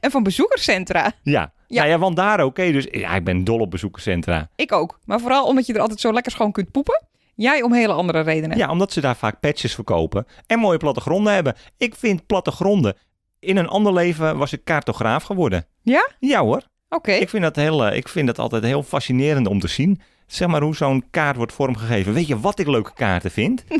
En 0.00 0.10
van 0.10 0.22
bezoekerscentra. 0.22 1.12
Ja. 1.22 1.52
Ja. 1.66 1.80
Nou 1.80 1.88
ja, 1.88 1.98
want 1.98 2.16
daar 2.16 2.44
oké, 2.44 2.72
dus 2.72 2.86
ja, 2.90 3.14
ik 3.14 3.24
ben 3.24 3.44
dol 3.44 3.58
op 3.58 3.70
bezoekerscentra. 3.70 4.48
Ik 4.56 4.72
ook. 4.72 4.98
Maar 5.04 5.20
vooral 5.20 5.46
omdat 5.46 5.66
je 5.66 5.72
er 5.72 5.80
altijd 5.80 6.00
zo 6.00 6.12
lekker 6.12 6.32
schoon 6.32 6.52
kunt 6.52 6.70
poepen. 6.70 7.02
Jij 7.34 7.62
om 7.62 7.72
hele 7.72 7.92
andere 7.92 8.20
redenen. 8.20 8.56
Ja, 8.56 8.70
omdat 8.70 8.92
ze 8.92 9.00
daar 9.00 9.16
vaak 9.16 9.40
patches 9.40 9.74
verkopen 9.74 10.26
en 10.46 10.58
mooie 10.58 10.78
plattegronden 10.78 11.32
hebben. 11.32 11.54
Ik 11.76 11.94
vind 11.94 12.26
plattegronden, 12.26 12.96
in 13.38 13.56
een 13.56 13.68
ander 13.68 13.92
leven 13.92 14.36
was 14.36 14.52
ik 14.52 14.64
cartograaf 14.64 15.22
geworden. 15.22 15.66
Ja? 15.82 16.08
Ja 16.18 16.40
hoor. 16.40 16.62
Oké. 16.88 17.12
Ik 17.12 17.28
vind, 17.28 17.42
dat 17.42 17.56
heel, 17.56 17.86
eh, 17.86 17.96
ik 17.96 18.08
vind 18.08 18.26
dat 18.26 18.38
altijd 18.38 18.62
heel 18.62 18.82
fascinerend 18.82 19.46
om 19.46 19.60
te 19.60 19.68
zien. 19.68 20.00
Zeg 20.26 20.48
maar 20.48 20.62
hoe 20.62 20.76
zo'n 20.76 21.04
kaart 21.10 21.36
wordt 21.36 21.52
vormgegeven. 21.52 22.12
Weet 22.12 22.26
je 22.26 22.40
wat 22.40 22.58
ik 22.58 22.66
leuke 22.66 22.94
kaarten 22.94 23.30
vind? 23.30 23.64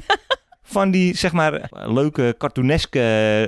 Van 0.67 0.91
die, 0.91 1.17
zeg 1.17 1.33
maar, 1.33 1.69
leuke 1.71 2.35
cartooneske 2.39 3.01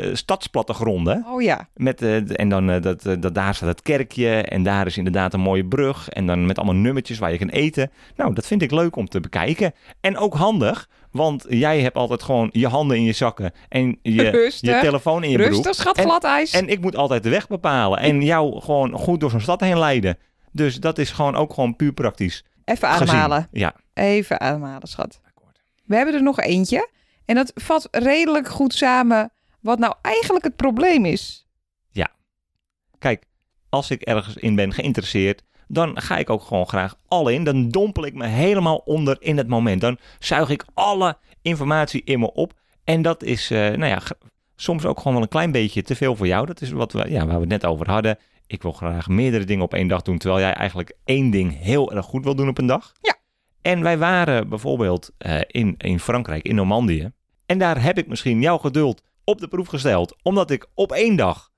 eh, 0.03 0.15
stadsplattegronden. 0.15 1.25
Oh 1.29 1.43
ja. 1.43 1.69
Met, 1.75 2.03
eh, 2.03 2.41
en 2.41 2.49
dan, 2.49 2.71
eh, 2.71 2.83
dat, 2.83 3.03
dat, 3.03 3.35
daar 3.35 3.55
staat 3.55 3.69
het 3.69 3.83
kerkje. 3.83 4.29
En 4.29 4.63
daar 4.63 4.87
is 4.87 4.97
inderdaad 4.97 5.35
een 5.35 5.41
mooie 5.41 5.65
brug. 5.65 6.09
En 6.09 6.27
dan 6.27 6.47
met 6.47 6.57
allemaal 6.57 6.75
nummertjes 6.75 7.19
waar 7.19 7.33
je 7.33 7.39
kan 7.39 7.49
eten. 7.49 7.91
Nou, 8.17 8.35
dat 8.35 8.47
vind 8.47 8.63
ik 8.63 8.71
leuk 8.71 8.97
om 8.97 9.09
te 9.09 9.21
bekijken. 9.21 9.73
En 10.01 10.17
ook 10.17 10.35
handig. 10.35 10.89
Want 11.11 11.45
jij 11.49 11.81
hebt 11.81 11.97
altijd 11.97 12.23
gewoon 12.23 12.49
je 12.53 12.67
handen 12.67 12.97
in 12.97 13.05
je 13.05 13.13
zakken. 13.13 13.53
En 13.69 13.99
je, 14.03 14.29
Rustig. 14.45 14.75
je 14.75 14.81
telefoon 14.81 15.25
in 15.25 15.31
je 15.31 15.37
broek. 15.37 15.49
Rustig, 15.49 15.75
schat, 15.75 16.01
glad 16.01 16.25
ijs. 16.25 16.53
En 16.53 16.69
ik 16.69 16.81
moet 16.81 16.97
altijd 16.97 17.23
de 17.23 17.31
weg 17.31 17.47
bepalen. 17.49 17.99
En 17.99 18.23
jou 18.23 18.61
gewoon 18.61 18.93
goed 18.93 19.21
door 19.21 19.31
zo'n 19.31 19.41
stad 19.41 19.61
heen 19.61 19.79
leiden. 19.79 20.19
Dus 20.53 20.77
dat 20.77 20.99
is 20.99 21.11
gewoon 21.11 21.37
ook 21.37 21.53
gewoon 21.53 21.77
puur 21.77 21.93
praktisch. 21.93 22.45
Even 22.65 22.89
gezien. 22.89 23.09
ademhalen. 23.09 23.49
Ja. 23.53 23.75
Even 23.95 24.41
ademhalen, 24.41 24.89
schat. 24.89 25.21
We 25.85 25.97
hebben 25.97 26.15
er 26.15 26.23
nog 26.23 26.41
eentje. 26.41 26.89
En 27.27 27.35
dat 27.35 27.53
vat 27.55 27.89
redelijk 27.91 28.49
goed 28.49 28.75
samen 28.75 29.31
wat 29.61 29.79
nou 29.79 29.95
eigenlijk 30.03 30.45
het 30.45 30.57
probleem 30.57 31.05
is. 31.05 31.47
Kijk, 32.99 33.25
als 33.69 33.91
ik 33.91 34.03
ergens 34.03 34.37
in 34.37 34.55
ben 34.55 34.73
geïnteresseerd, 34.73 35.43
dan 35.69 36.01
ga 36.01 36.17
ik 36.17 36.31
ook 36.31 36.43
gewoon 36.43 36.67
graag 36.67 36.97
al 37.09 37.29
in. 37.29 37.45
Dan 37.45 37.69
dompel 37.69 38.05
ik 38.05 38.15
me 38.15 38.27
helemaal 38.27 38.77
onder 38.77 39.17
in 39.21 39.37
het 39.37 39.49
moment. 39.49 39.81
Dan 39.81 39.99
zuig 40.19 40.49
ik 40.49 40.65
alle 40.75 41.17
informatie 41.43 42.03
in 42.05 42.21
me 42.21 42.33
op. 42.33 42.53
En 42.85 43.03
dat 43.03 43.23
is, 43.23 43.51
eh, 43.51 43.59
nou 43.59 43.87
ja, 43.87 44.01
soms 44.57 44.85
ook 44.85 44.99
gewoon 44.99 45.13
wel 45.13 45.23
een 45.23 45.29
klein 45.29 45.53
beetje 45.53 45.83
te 45.83 45.97
veel 45.97 46.17
voor 46.17 46.27
jou. 46.27 46.47
Dat 46.47 46.61
is 46.61 46.71
wat 46.71 46.93
we, 46.93 47.11
ja, 47.11 47.27
waar 47.27 47.35
we 47.35 47.41
het 47.41 47.49
net 47.49 47.67
over 47.67 47.91
hadden. 47.91 48.19
Ik 48.47 48.63
wil 48.63 48.73
graag 48.73 49.09
meerdere 49.09 49.45
dingen 49.45 49.65
op 49.65 49.75
één 49.75 49.89
dag 49.89 50.03
doen, 50.03 50.19
terwijl 50.19 50.41
jij 50.41 50.53
eigenlijk 50.53 50.97
één 51.05 51.31
ding 51.31 51.59
heel 51.59 51.93
erg 51.93 52.07
goed 52.07 52.25
wil 52.25 52.35
doen 52.35 52.49
op 52.49 52.59
een 52.59 52.67
dag. 52.67 52.93
Ja. 53.01 53.17
En 53.67 53.83
wij 53.83 53.99
waren 53.99 54.49
bijvoorbeeld 54.49 55.11
eh, 55.19 55.41
in, 55.47 55.75
in 55.79 56.01
Frankrijk, 56.01 56.45
in 56.45 56.55
Normandië. 56.55 57.13
En 57.47 57.59
daar 57.59 57.83
heb 57.83 57.99
ik 57.99 58.09
misschien 58.09 58.41
jouw 58.41 58.59
geduld 58.59 59.03
op 59.25 59.41
de 59.41 59.49
proef 59.49 59.69
gesteld, 59.69 60.17
omdat 60.23 60.51
ik 60.51 60.67
op 60.75 60.93
één 60.93 61.17
dag 61.17 61.51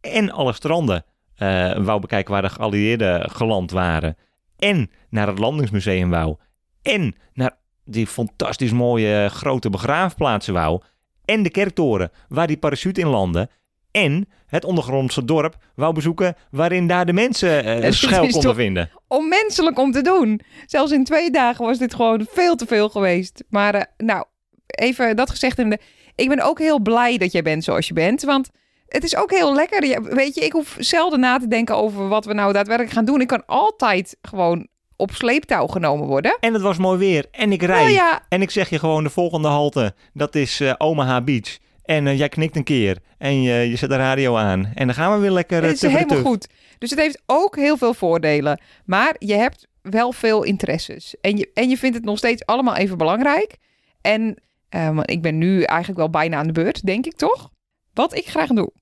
en 0.00 0.30
alle 0.30 0.52
stranden 0.52 1.04
eh, 1.34 1.76
wou 1.76 2.00
bekijken 2.00 2.32
waar 2.32 2.42
de 2.42 2.48
geallieerden 2.48 3.30
geland 3.30 3.70
waren. 3.70 4.16
En 4.58 4.90
naar 5.10 5.26
het 5.26 5.38
landingsmuseum 5.38 6.10
wou. 6.10 6.36
En 6.82 7.14
naar 7.32 7.56
die 7.84 8.06
fantastisch 8.06 8.72
mooie 8.72 9.24
eh, 9.24 9.30
grote 9.30 9.70
begraafplaatsen 9.70 10.54
wou. 10.54 10.82
En 11.24 11.42
de 11.42 11.50
kerktoren 11.50 12.10
waar 12.28 12.46
die 12.46 12.58
parachute 12.58 13.00
in 13.00 13.08
landde. 13.08 13.50
En 13.90 14.28
het 14.46 14.64
ondergrondse 14.64 15.24
dorp 15.24 15.56
wou 15.74 15.94
bezoeken 15.94 16.36
waarin 16.50 16.86
daar 16.86 17.06
de 17.06 17.12
mensen 17.12 17.64
Het 17.84 17.94
schuil 17.94 18.28
konden 18.28 18.54
vinden. 18.54 18.90
Onmenselijk 19.08 19.78
om 19.78 19.92
te 19.92 20.02
doen. 20.02 20.40
Zelfs 20.66 20.92
in 20.92 21.04
twee 21.04 21.30
dagen 21.30 21.64
was 21.64 21.78
dit 21.78 21.94
gewoon 21.94 22.26
veel 22.30 22.56
te 22.56 22.66
veel 22.66 22.88
geweest. 22.88 23.44
Maar 23.48 23.74
eh, 23.74 23.82
nou, 23.96 24.24
even 24.66 25.16
dat 25.16 25.30
gezegd 25.30 25.56
hebbende. 25.56 25.84
Ik 26.14 26.28
ben 26.28 26.40
ook 26.40 26.58
heel 26.58 26.80
blij 26.80 27.18
dat 27.18 27.32
jij 27.32 27.42
bent 27.42 27.64
zoals 27.64 27.88
je 27.88 27.94
bent. 27.94 28.22
Want 28.22 28.50
het 28.86 29.04
is 29.04 29.16
ook 29.16 29.30
heel 29.30 29.54
lekker. 29.54 29.84
Ja, 29.84 30.02
weet 30.02 30.34
je, 30.34 30.40
ik 30.40 30.52
hoef 30.52 30.76
zelden 30.78 31.20
na 31.20 31.38
te 31.38 31.48
denken 31.48 31.76
over 31.76 32.08
wat 32.08 32.24
we 32.24 32.34
nou 32.34 32.52
daadwerkelijk 32.52 32.94
gaan 32.94 33.04
doen. 33.04 33.20
Ik 33.20 33.26
kan 33.26 33.46
altijd 33.46 34.16
gewoon 34.22 34.68
op 34.96 35.10
sleeptouw 35.12 35.66
genomen 35.66 36.06
worden. 36.06 36.36
En 36.40 36.52
het 36.52 36.62
was 36.62 36.78
mooi 36.78 36.98
weer. 36.98 37.26
En 37.30 37.52
ik 37.52 37.62
rijd. 37.62 37.80
Nou 37.80 37.92
ja, 37.92 38.22
En 38.28 38.42
ik 38.42 38.50
zeg 38.50 38.68
je 38.68 38.78
gewoon 38.78 39.04
de 39.04 39.10
volgende 39.10 39.48
halte. 39.48 39.94
Dat 40.12 40.34
is 40.34 40.60
eh, 40.60 40.74
Omaha 40.78 41.20
Beach. 41.20 41.58
En 41.88 42.06
eh, 42.06 42.18
jij 42.18 42.28
knikt 42.28 42.56
een 42.56 42.64
keer. 42.64 42.98
En 43.18 43.42
je, 43.42 43.70
je 43.70 43.76
zet 43.76 43.90
de 43.90 43.96
radio 43.96 44.36
aan. 44.36 44.72
En 44.74 44.86
dan 44.86 44.94
gaan 44.94 45.12
we 45.12 45.18
weer 45.18 45.30
lekker 45.30 45.62
uh, 45.62 45.68
het 45.68 45.82
is 45.82 45.92
helemaal 45.92 46.22
goed. 46.22 46.48
Dus 46.78 46.90
het 46.90 46.98
heeft 46.98 47.22
ook 47.26 47.56
heel 47.56 47.76
veel 47.76 47.94
voordelen. 47.94 48.60
Maar 48.84 49.16
je 49.18 49.34
hebt 49.34 49.66
wel 49.82 50.12
veel 50.12 50.42
interesses. 50.42 51.14
En 51.20 51.36
je, 51.36 51.50
en 51.54 51.68
je 51.68 51.78
vindt 51.78 51.96
het 51.96 52.04
nog 52.04 52.18
steeds 52.18 52.46
allemaal 52.46 52.76
even 52.76 52.98
belangrijk. 52.98 53.56
En 54.00 54.42
eh, 54.68 54.98
ik 55.02 55.22
ben 55.22 55.38
nu 55.38 55.62
eigenlijk 55.62 55.98
wel 55.98 56.10
bijna 56.10 56.36
aan 56.36 56.46
de 56.46 56.52
beurt, 56.52 56.86
denk 56.86 57.06
ik 57.06 57.16
toch? 57.16 57.50
Wat 57.94 58.14
ik 58.14 58.28
graag 58.28 58.48
doe, 58.48 58.72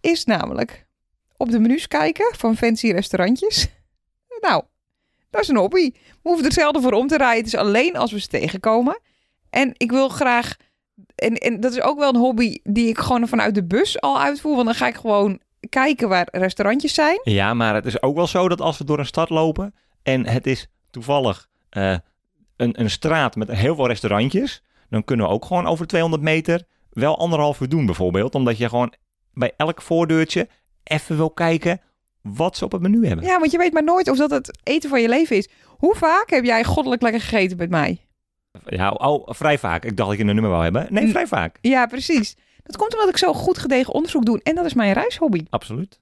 is 0.00 0.24
namelijk 0.24 0.86
op 1.36 1.50
de 1.50 1.58
menus 1.58 1.88
kijken 1.88 2.34
van 2.36 2.56
fancy 2.56 2.90
restaurantjes. 2.90 3.66
Nou, 4.40 4.62
dat 5.30 5.42
is 5.42 5.48
een 5.48 5.56
hobby. 5.56 5.90
We 5.92 6.18
hoeven 6.22 6.46
er 6.46 6.52
zelden 6.52 6.82
voor 6.82 6.92
om 6.92 7.06
te 7.06 7.16
rijden. 7.16 7.44
Het 7.44 7.46
is 7.46 7.60
alleen 7.60 7.96
als 7.96 8.12
we 8.12 8.20
ze 8.20 8.26
tegenkomen. 8.26 9.00
En 9.50 9.74
ik 9.76 9.90
wil 9.90 10.08
graag... 10.08 10.56
En, 11.14 11.34
en 11.34 11.60
dat 11.60 11.72
is 11.72 11.80
ook 11.80 11.98
wel 11.98 12.08
een 12.08 12.20
hobby 12.20 12.58
die 12.62 12.88
ik 12.88 12.98
gewoon 12.98 13.28
vanuit 13.28 13.54
de 13.54 13.64
bus 13.64 14.00
al 14.00 14.20
uitvoer. 14.20 14.54
Want 14.54 14.66
dan 14.66 14.74
ga 14.74 14.86
ik 14.86 14.94
gewoon 14.94 15.40
kijken 15.68 16.08
waar 16.08 16.28
restaurantjes 16.32 16.94
zijn. 16.94 17.20
Ja, 17.22 17.54
maar 17.54 17.74
het 17.74 17.86
is 17.86 18.02
ook 18.02 18.16
wel 18.16 18.26
zo 18.26 18.48
dat 18.48 18.60
als 18.60 18.78
we 18.78 18.84
door 18.84 18.98
een 18.98 19.06
stad 19.06 19.30
lopen 19.30 19.74
en 20.02 20.26
het 20.26 20.46
is 20.46 20.68
toevallig 20.90 21.48
eh, 21.70 21.96
een, 22.56 22.80
een 22.80 22.90
straat 22.90 23.36
met 23.36 23.50
heel 23.50 23.74
veel 23.74 23.86
restaurantjes, 23.86 24.62
dan 24.88 25.04
kunnen 25.04 25.26
we 25.26 25.32
ook 25.32 25.44
gewoon 25.44 25.66
over 25.66 25.86
200 25.86 26.22
meter 26.22 26.62
wel 26.90 27.18
anderhalf 27.18 27.60
uur 27.60 27.68
doen 27.68 27.86
bijvoorbeeld. 27.86 28.34
Omdat 28.34 28.58
je 28.58 28.68
gewoon 28.68 28.92
bij 29.32 29.52
elk 29.56 29.82
voordeurtje 29.82 30.48
even 30.84 31.16
wil 31.16 31.30
kijken 31.30 31.80
wat 32.22 32.56
ze 32.56 32.64
op 32.64 32.72
het 32.72 32.82
menu 32.82 33.06
hebben. 33.06 33.24
Ja, 33.24 33.38
want 33.38 33.50
je 33.50 33.58
weet 33.58 33.72
maar 33.72 33.84
nooit 33.84 34.08
of 34.08 34.16
dat 34.16 34.30
het 34.30 34.58
eten 34.62 34.90
van 34.90 35.00
je 35.00 35.08
leven 35.08 35.36
is. 35.36 35.48
Hoe 35.66 35.94
vaak 35.94 36.30
heb 36.30 36.44
jij 36.44 36.64
goddelijk 36.64 37.02
lekker 37.02 37.20
gegeten 37.20 37.56
met 37.56 37.70
mij? 37.70 38.08
Ja, 38.64 38.90
oh, 38.90 39.28
vrij 39.28 39.58
vaak. 39.58 39.84
Ik 39.84 39.96
dacht 39.96 40.08
dat 40.08 40.18
je 40.18 40.24
een 40.24 40.34
nummer 40.34 40.50
wou 40.50 40.62
hebben. 40.62 40.86
Nee, 40.90 41.08
vrij 41.08 41.26
vaak. 41.26 41.58
Ja, 41.60 41.86
precies. 41.86 42.36
Dat 42.62 42.76
komt 42.76 42.92
omdat 42.92 43.08
ik 43.08 43.16
zo 43.16 43.32
goed 43.32 43.58
gedegen 43.58 43.94
onderzoek 43.94 44.24
doe. 44.24 44.40
En 44.42 44.54
dat 44.54 44.64
is 44.64 44.74
mijn 44.74 44.92
reishobby. 44.92 45.44
Absoluut. 45.50 46.00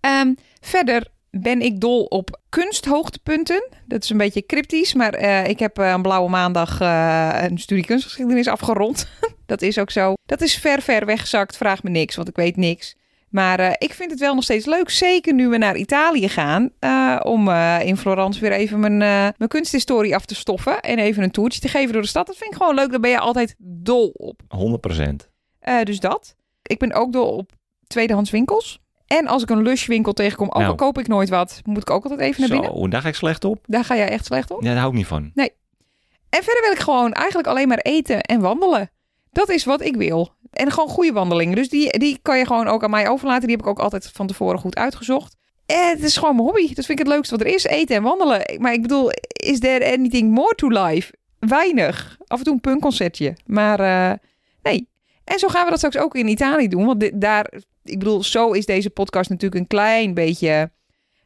Ehm, 0.00 0.34
verder 0.60 1.12
ben 1.30 1.60
ik 1.60 1.80
dol 1.80 2.04
op 2.04 2.40
kunsthoogtepunten. 2.48 3.68
Dat 3.86 4.02
is 4.02 4.10
een 4.10 4.16
beetje 4.16 4.46
cryptisch, 4.46 4.94
maar 4.94 5.14
eh, 5.14 5.48
ik 5.48 5.58
heb 5.58 5.78
eh, 5.78 5.90
een 5.90 6.02
blauwe 6.02 6.30
maandag 6.30 6.80
eh, 6.80 7.38
een 7.40 7.58
studie 7.58 7.84
kunstgeschiedenis 7.84 8.48
afgerond. 8.48 9.08
dat 9.46 9.62
is 9.62 9.78
ook 9.78 9.90
zo. 9.90 10.12
Dat 10.26 10.40
is 10.40 10.58
ver, 10.58 10.82
ver 10.82 11.06
weggezakt. 11.06 11.56
Vraag 11.56 11.82
me 11.82 11.90
niks, 11.90 12.16
want 12.16 12.28
ik 12.28 12.36
weet 12.36 12.56
niks. 12.56 12.96
Maar 13.34 13.58
eh, 13.58 13.72
ik 13.78 13.94
vind 13.94 14.10
het 14.10 14.20
wel 14.20 14.34
nog 14.34 14.44
steeds 14.44 14.66
leuk, 14.66 14.90
zeker 14.90 15.34
nu 15.34 15.48
we 15.48 15.56
naar 15.58 15.76
Italië 15.76 16.28
gaan, 16.28 16.70
eh, 16.78 17.20
om 17.22 17.48
eh, 17.48 17.80
in 17.82 17.96
Florence 17.96 18.40
weer 18.40 18.52
even 18.52 18.80
mijn, 18.80 18.96
mijn 18.98 19.48
kunsthistorie 19.48 20.14
af 20.14 20.24
te 20.24 20.34
stoffen 20.34 20.80
en 20.80 20.98
even 20.98 21.22
een 21.22 21.30
toertje 21.30 21.60
te 21.60 21.68
geven 21.68 21.92
door 21.92 22.02
de 22.02 22.08
stad. 22.08 22.26
Dat 22.26 22.36
vind 22.36 22.50
ik 22.50 22.56
gewoon 22.56 22.74
leuk, 22.74 22.90
daar 22.90 23.00
ben 23.00 23.10
je 23.10 23.18
altijd 23.18 23.54
dol 23.58 24.08
op. 24.16 24.40
100%. 24.48 25.28
Eh, 25.58 25.82
dus 25.82 26.00
dat. 26.00 26.34
Ik 26.62 26.78
ben 26.78 26.92
ook 26.92 27.12
dol 27.12 27.36
op 27.36 27.52
tweedehands 27.86 28.30
winkels. 28.30 28.80
En 29.06 29.26
als 29.26 29.42
ik 29.42 29.50
een 29.50 29.62
lushwinkel 29.62 30.12
tegenkom, 30.12 30.48
ook 30.48 30.54
Nou. 30.54 30.68
al 30.68 30.74
koop 30.74 30.98
ik 30.98 31.06
nooit 31.06 31.28
wat, 31.28 31.60
moet 31.64 31.82
ik 31.82 31.90
ook 31.90 32.02
altijd 32.02 32.20
even 32.20 32.40
naar 32.40 32.50
binnen. 32.50 32.78
Zo, 32.78 32.88
daar 32.88 33.00
ga 33.00 33.08
ik 33.08 33.14
slecht 33.14 33.44
op. 33.44 33.58
Daar 33.66 33.84
ga 33.84 33.96
jij 33.96 34.08
echt 34.08 34.24
slecht 34.24 34.50
op. 34.50 34.62
Ja, 34.62 34.68
daar 34.68 34.78
hou 34.78 34.90
ik 34.90 34.96
niet 34.96 35.06
van. 35.06 35.32
En 35.34 36.42
verder 36.42 36.62
wil 36.62 36.72
ik 36.72 36.78
gewoon 36.78 37.12
eigenlijk 37.12 37.48
alleen 37.48 37.68
maar 37.68 37.78
eten 37.78 38.20
en 38.20 38.40
wandelen. 38.40 38.90
Dat 39.32 39.48
is 39.48 39.64
wat 39.64 39.80
ik 39.80 39.96
wil. 39.96 40.34
En 40.54 40.70
gewoon 40.70 40.88
goede 40.88 41.12
wandelingen. 41.12 41.56
Dus 41.56 41.68
die, 41.68 41.98
die 41.98 42.18
kan 42.22 42.38
je 42.38 42.46
gewoon 42.46 42.66
ook 42.66 42.84
aan 42.84 42.90
mij 42.90 43.08
overlaten. 43.08 43.46
Die 43.46 43.56
heb 43.56 43.64
ik 43.64 43.70
ook 43.70 43.78
altijd 43.78 44.10
van 44.12 44.26
tevoren 44.26 44.58
goed 44.58 44.76
uitgezocht. 44.76 45.36
Het 45.66 46.02
is 46.02 46.16
gewoon 46.16 46.34
mijn 46.36 46.46
hobby. 46.48 46.66
Dat 46.74 46.86
vind 46.86 46.98
ik 46.98 47.06
het 47.06 47.14
leukste 47.14 47.36
wat 47.36 47.46
er 47.46 47.54
is. 47.54 47.64
Eten 47.64 47.96
en 47.96 48.02
wandelen. 48.02 48.42
Maar 48.58 48.72
ik 48.72 48.82
bedoel, 48.82 49.10
is 49.32 49.58
there 49.58 49.92
anything 49.92 50.30
more 50.30 50.54
to 50.54 50.68
life? 50.68 51.12
Weinig. 51.38 52.16
Af 52.26 52.38
en 52.38 52.44
toe 52.44 52.54
een 52.54 52.60
punkconcertje. 52.60 53.36
Maar 53.46 53.80
eh, 53.80 54.18
nee. 54.62 54.88
En 55.24 55.38
zo 55.38 55.48
gaan 55.48 55.64
we 55.64 55.70
dat 55.70 55.78
straks 55.78 55.96
ook 55.98 56.14
in 56.14 56.28
Italië 56.28 56.68
doen. 56.68 56.86
Want 56.86 57.20
daar, 57.20 57.52
ik 57.84 57.98
bedoel, 57.98 58.22
zo 58.22 58.50
is 58.50 58.66
deze 58.66 58.90
podcast 58.90 59.30
natuurlijk 59.30 59.60
een 59.60 59.66
klein 59.66 60.14
beetje, 60.14 60.70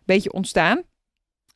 beetje 0.04 0.32
ontstaan. 0.32 0.82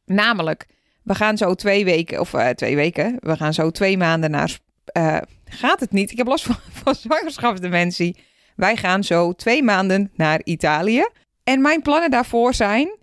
Namelijk, 0.05 0.67
we 1.03 1.15
gaan 1.15 1.37
zo 1.37 1.55
twee 1.55 1.85
weken, 1.85 2.21
of 2.21 2.35
eh, 2.35 2.49
twee 2.49 2.77
weken, 2.77 3.17
we 3.21 3.37
gaan 3.37 3.55
zo 3.55 3.71
twee 3.71 3.97
maanden 3.97 4.31
naar. 4.31 4.59
eh, 4.85 5.17
gaat 5.53 5.81
het 5.81 5.93
niet? 5.93 6.11
Ik 6.11 6.17
heb 6.17 6.27
last 6.27 6.45
van, 6.45 6.57
van 6.83 6.95
zwangerschapsdementie. 6.95 8.17
Wij 8.57 8.77
gaan 8.77 9.05
zo 9.05 9.33
twee 9.33 9.63
maanden 9.63 10.11
naar 10.15 10.41
Italië. 10.45 11.09
En 11.45 11.61
mijn 11.61 11.83
plannen 11.83 12.11
daarvoor 12.11 12.55
zijn 12.55 12.97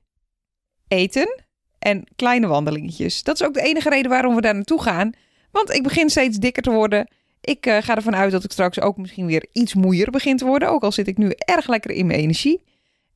eten 0.87 1.43
en 1.79 2.03
kleine 2.15 2.47
wandelingetjes. 2.47 3.23
Dat 3.23 3.39
is 3.39 3.47
ook 3.47 3.53
de 3.53 3.61
enige 3.61 3.89
reden 3.89 4.11
waarom 4.11 4.35
we 4.35 4.41
daar 4.41 4.55
naartoe 4.55 4.81
gaan. 4.81 5.11
Want 5.51 5.73
ik 5.73 5.83
begin 5.83 6.09
steeds 6.09 6.37
dikker 6.37 6.63
te 6.63 6.71
worden. 6.71 7.07
Ik 7.41 7.65
eh, 7.65 7.77
ga 7.81 7.95
ervan 7.95 8.15
uit 8.15 8.31
dat 8.31 8.43
ik 8.43 8.51
straks 8.51 8.79
ook 8.81 8.97
misschien 8.97 9.25
weer 9.25 9.45
iets 9.51 9.73
moeier 9.73 10.11
begin 10.11 10.37
te 10.37 10.45
worden. 10.45 10.69
Ook 10.69 10.83
al 10.83 10.91
zit 10.91 11.07
ik 11.07 11.17
nu 11.17 11.33
erg 11.37 11.67
lekker 11.67 11.91
in 11.91 12.05
mijn 12.05 12.19
energie. 12.19 12.63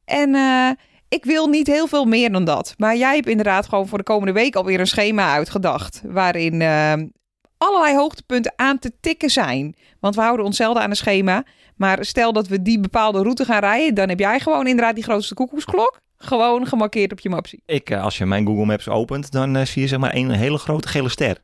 En 0.06 0.36
eh, 0.36 0.70
ik 1.10 1.26
wil 1.26 1.48
niet 1.48 1.68
heel 1.68 1.88
veel 1.88 2.06
meer 2.06 2.32
dan 2.32 2.46
dat. 2.46 2.74
Maar 2.78 2.98
jij 2.98 3.16
hebt 3.16 3.28
inderdaad 3.28 3.68
gewoon 3.68 3.88
voor 3.88 3.98
de 3.98 4.04
komende 4.04 4.34
week 4.34 4.56
alweer 4.56 4.80
een 4.80 4.88
schema 4.88 5.34
uitgedacht. 5.34 6.02
Waarin 6.06 6.62
eh, 6.62 6.94
allerlei 7.64 7.96
hoogtepunten 7.96 8.54
aan 8.56 8.80
te 8.80 8.92
tikken 9.00 9.30
zijn. 9.30 9.76
Want 10.00 10.16
we 10.16 10.22
houden 10.22 10.46
ons 10.46 10.58
zelden 10.58 10.84
aan 10.84 10.90
een 10.90 10.96
schema. 10.96 11.44
Maar 11.76 12.06
stel 12.06 12.34
dat 12.34 12.48
we 12.48 12.62
die 12.62 12.80
bepaalde 12.80 13.22
route 13.22 13.46
gaan 13.46 13.60
rijden. 13.60 13.96
Dan 13.96 14.10
heb 14.10 14.20
jij 14.20 14.40
gewoon 14.40 14.68
inderdaad 14.68 14.96
die 14.96 15.04
grootste 15.04 15.34
koekoeksklok. 15.34 16.02
Gewoon 16.18 16.68
gemarkeerd 16.68 17.12
op 17.12 17.20
je 17.20 17.30
mapsie. 17.30 17.62
Ik, 17.66 17.90
eh, 17.90 18.04
als 18.04 18.18
je 18.18 18.26
mijn 18.26 18.46
Google 18.46 18.66
Maps 18.66 18.90
opent, 18.90 19.32
dan 19.32 19.56
eh, 19.56 19.66
zie 19.66 19.82
je 19.82 19.88
zeg 19.88 20.00
maar 20.00 20.16
een 20.16 20.32
hele 20.32 20.58
grote 20.58 20.88
gele 20.88 21.10
ster. 21.10 21.38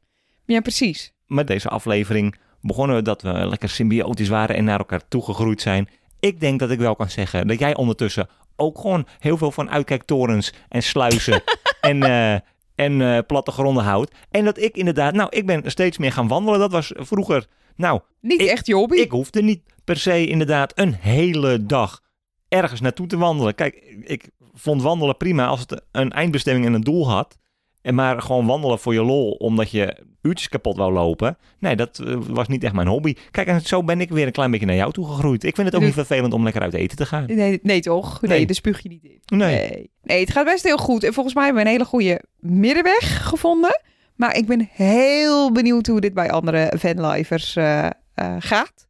Ja, 0.45 0.59
precies. 0.59 1.13
Met 1.27 1.47
deze 1.47 1.69
aflevering 1.69 2.35
begonnen 2.61 2.95
we 2.95 3.01
dat 3.01 3.21
we 3.21 3.47
lekker 3.47 3.69
symbiotisch 3.69 4.27
waren 4.27 4.55
en 4.55 4.63
naar 4.63 4.79
elkaar 4.79 5.07
toegegroeid 5.07 5.61
zijn. 5.61 5.89
Ik 6.19 6.39
denk 6.39 6.59
dat 6.59 6.69
ik 6.69 6.79
wel 6.79 6.95
kan 6.95 7.09
zeggen 7.09 7.47
dat 7.47 7.59
jij 7.59 7.75
ondertussen 7.75 8.29
ook 8.55 8.79
gewoon 8.79 9.07
heel 9.19 9.37
veel 9.37 9.51
van 9.51 9.69
uitkijktorens 9.69 10.53
en 10.69 10.83
sluizen 10.83 11.43
en, 11.81 12.03
eh, 12.03 12.39
en 12.79 13.01
eh, 13.01 13.17
plattegronden 13.27 13.83
houdt. 13.83 14.11
En 14.31 14.45
dat 14.45 14.57
ik 14.57 14.75
inderdaad, 14.77 15.13
nou, 15.13 15.29
ik 15.29 15.45
ben 15.45 15.71
steeds 15.71 15.97
meer 15.97 16.11
gaan 16.11 16.27
wandelen. 16.27 16.59
Dat 16.59 16.71
was 16.71 16.91
vroeger, 16.95 17.45
nou, 17.75 17.99
Niet 18.21 18.41
Ik- 18.41 18.47
echt 18.47 18.65
je 18.65 18.75
hobby. 18.75 18.95
ik 18.97 19.11
hoefde 19.11 19.41
niet 19.41 19.61
per 19.83 19.97
se 19.97 20.27
inderdaad 20.27 20.71
een 20.79 20.93
hele 20.93 21.65
dag 21.65 22.01
ergens 22.47 22.81
naartoe 22.81 23.07
te 23.07 23.17
wandelen. 23.17 23.55
Kijk, 23.55 23.75
ik 24.03 24.29
vond 24.53 24.81
wandelen 24.81 25.17
prima 25.17 25.47
als 25.47 25.59
het 25.59 25.81
een 25.91 26.11
eindbestemming 26.11 26.65
en 26.65 26.73
een 26.73 26.81
doel 26.81 27.09
had. 27.09 27.37
En 27.81 27.95
maar 27.95 28.21
gewoon 28.21 28.45
wandelen 28.45 28.79
voor 28.79 28.93
je 28.93 29.03
lol, 29.03 29.31
omdat 29.31 29.71
je 29.71 29.97
uurtjes 30.21 30.49
kapot 30.49 30.77
wou 30.77 30.93
lopen. 30.93 31.37
Nee, 31.59 31.75
dat 31.75 31.99
eh, 31.99 32.15
was 32.27 32.47
niet 32.47 32.63
echt 32.63 32.73
mijn 32.73 32.87
hobby. 32.87 33.15
Kijk, 33.31 33.47
en 33.47 33.61
zo 33.61 33.83
ben 33.83 34.01
ik 34.01 34.09
weer 34.09 34.25
een 34.25 34.31
klein 34.31 34.51
beetje 34.51 34.65
naar 34.65 34.75
jou 34.75 34.91
toe 34.91 35.07
gegroeid. 35.07 35.43
Ik 35.43 35.55
vind 35.55 35.67
het 35.67 35.75
ook 35.75 35.81
Dus- 35.81 35.95
niet 35.95 36.05
vervelend 36.05 36.33
om 36.33 36.43
lekker 36.43 36.61
uit 36.61 36.73
eten 36.73 36.97
te 36.97 37.05
gaan. 37.05 37.25
Nee, 37.27 37.59
nee 37.63 37.79
toch? 37.81 38.21
Nee, 38.21 38.31
Nee. 38.31 38.45
daar 38.45 38.55
spuug 38.55 38.83
je 38.83 38.89
niet 38.89 39.03
in. 39.03 39.21
Nee. 39.37 39.55
Nee. 39.55 39.91
nee, 40.03 40.19
het 40.19 40.31
gaat 40.31 40.45
best 40.45 40.63
heel 40.63 40.77
goed. 40.77 41.03
En 41.03 41.13
volgens 41.13 41.35
mij 41.35 41.43
hebben 41.43 41.63
we 41.63 41.69
een 41.69 41.75
hele 41.75 41.89
goede 41.89 42.21
middenweg 42.39 43.27
gevonden. 43.27 43.81
Maar 44.15 44.35
ik 44.35 44.45
ben 44.45 44.69
heel 44.71 45.51
benieuwd 45.51 45.87
hoe 45.87 46.01
dit 46.01 46.13
bij 46.13 46.31
andere 46.31 46.73
fanlivers 46.79 47.55
eh, 47.55 47.85
eh, 47.85 48.35
gaat. 48.39 48.87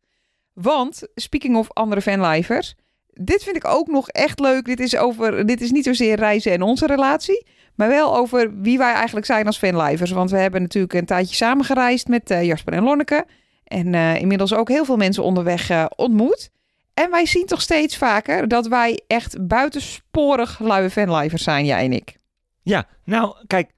Want, 0.54 1.02
speaking 1.16 1.56
of 1.56 1.74
andere 1.74 2.02
fanlivers... 2.02 2.76
Dit 3.22 3.44
vind 3.44 3.56
ik 3.56 3.68
ook 3.68 3.88
nog 3.88 4.10
echt 4.10 4.40
leuk. 4.40 4.66
Dit 4.66 4.80
is, 4.80 4.98
over, 4.98 5.46
dit 5.46 5.62
is 5.62 5.72
niet 5.72 5.84
zozeer 5.84 6.16
reizen 6.16 6.52
en 6.52 6.62
onze 6.62 6.86
relatie... 6.86 7.46
maar 7.80 7.90
wel 7.90 8.16
over 8.16 8.62
wie 8.62 8.78
wij 8.78 8.94
eigenlijk 8.94 9.26
zijn 9.26 9.46
als 9.46 9.58
fanlivers. 9.58 10.12
Want 10.12 10.32
we 10.32 10.38
hebben 10.38 10.62
natuurlijk 10.62 10.94
een 10.94 11.06
tijdje 11.06 11.36
samen 11.36 11.66
gereisd 11.66 12.08
met 12.08 12.32
eh, 12.32 12.44
Jasper 12.44 12.74
en 12.74 12.84
Lonneke... 12.84 13.26
En 13.64 13.94
eh, 13.94 14.16
inmiddels 14.16 14.54
ook 14.54 14.70
heel 14.70 14.86
veel 14.86 14.98
mensen 14.98 15.24
onderweg 15.24 15.70
eh, 15.70 15.86
ontmoet. 15.96 16.50
En 16.94 17.12
wij 17.12 17.26
zien 17.26 17.46
toch 17.46 17.62
steeds 17.62 17.98
vaker 17.98 18.48
dat 18.48 18.68
wij 18.68 19.02
echt 19.08 19.48
buitensporig 19.48 20.60
luie 20.60 20.90
fanlivers 20.90 21.44
zijn, 21.44 21.66
jij 21.66 21.84
en 21.86 21.94
ik. 21.94 22.18
Ja, 22.62 22.88
nou, 23.04 23.36
kijk, 23.48 23.72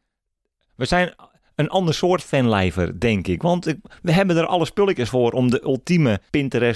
we 0.76 0.86
zijn 0.86 1.16
een 1.62 1.69
ander 1.69 1.93
soort 1.93 2.21
fanlijver, 2.24 3.00
denk 3.00 3.28
ik. 3.28 3.41
Want 3.41 3.67
ik- 3.67 3.78
we 4.02 4.12
hebben 4.12 4.38
er 4.38 4.45
alle 4.45 4.65
spulletjes 4.65 5.10
voor 5.10 5.32
om 5.32 5.50
de 5.50 5.62
ultieme 5.63 6.19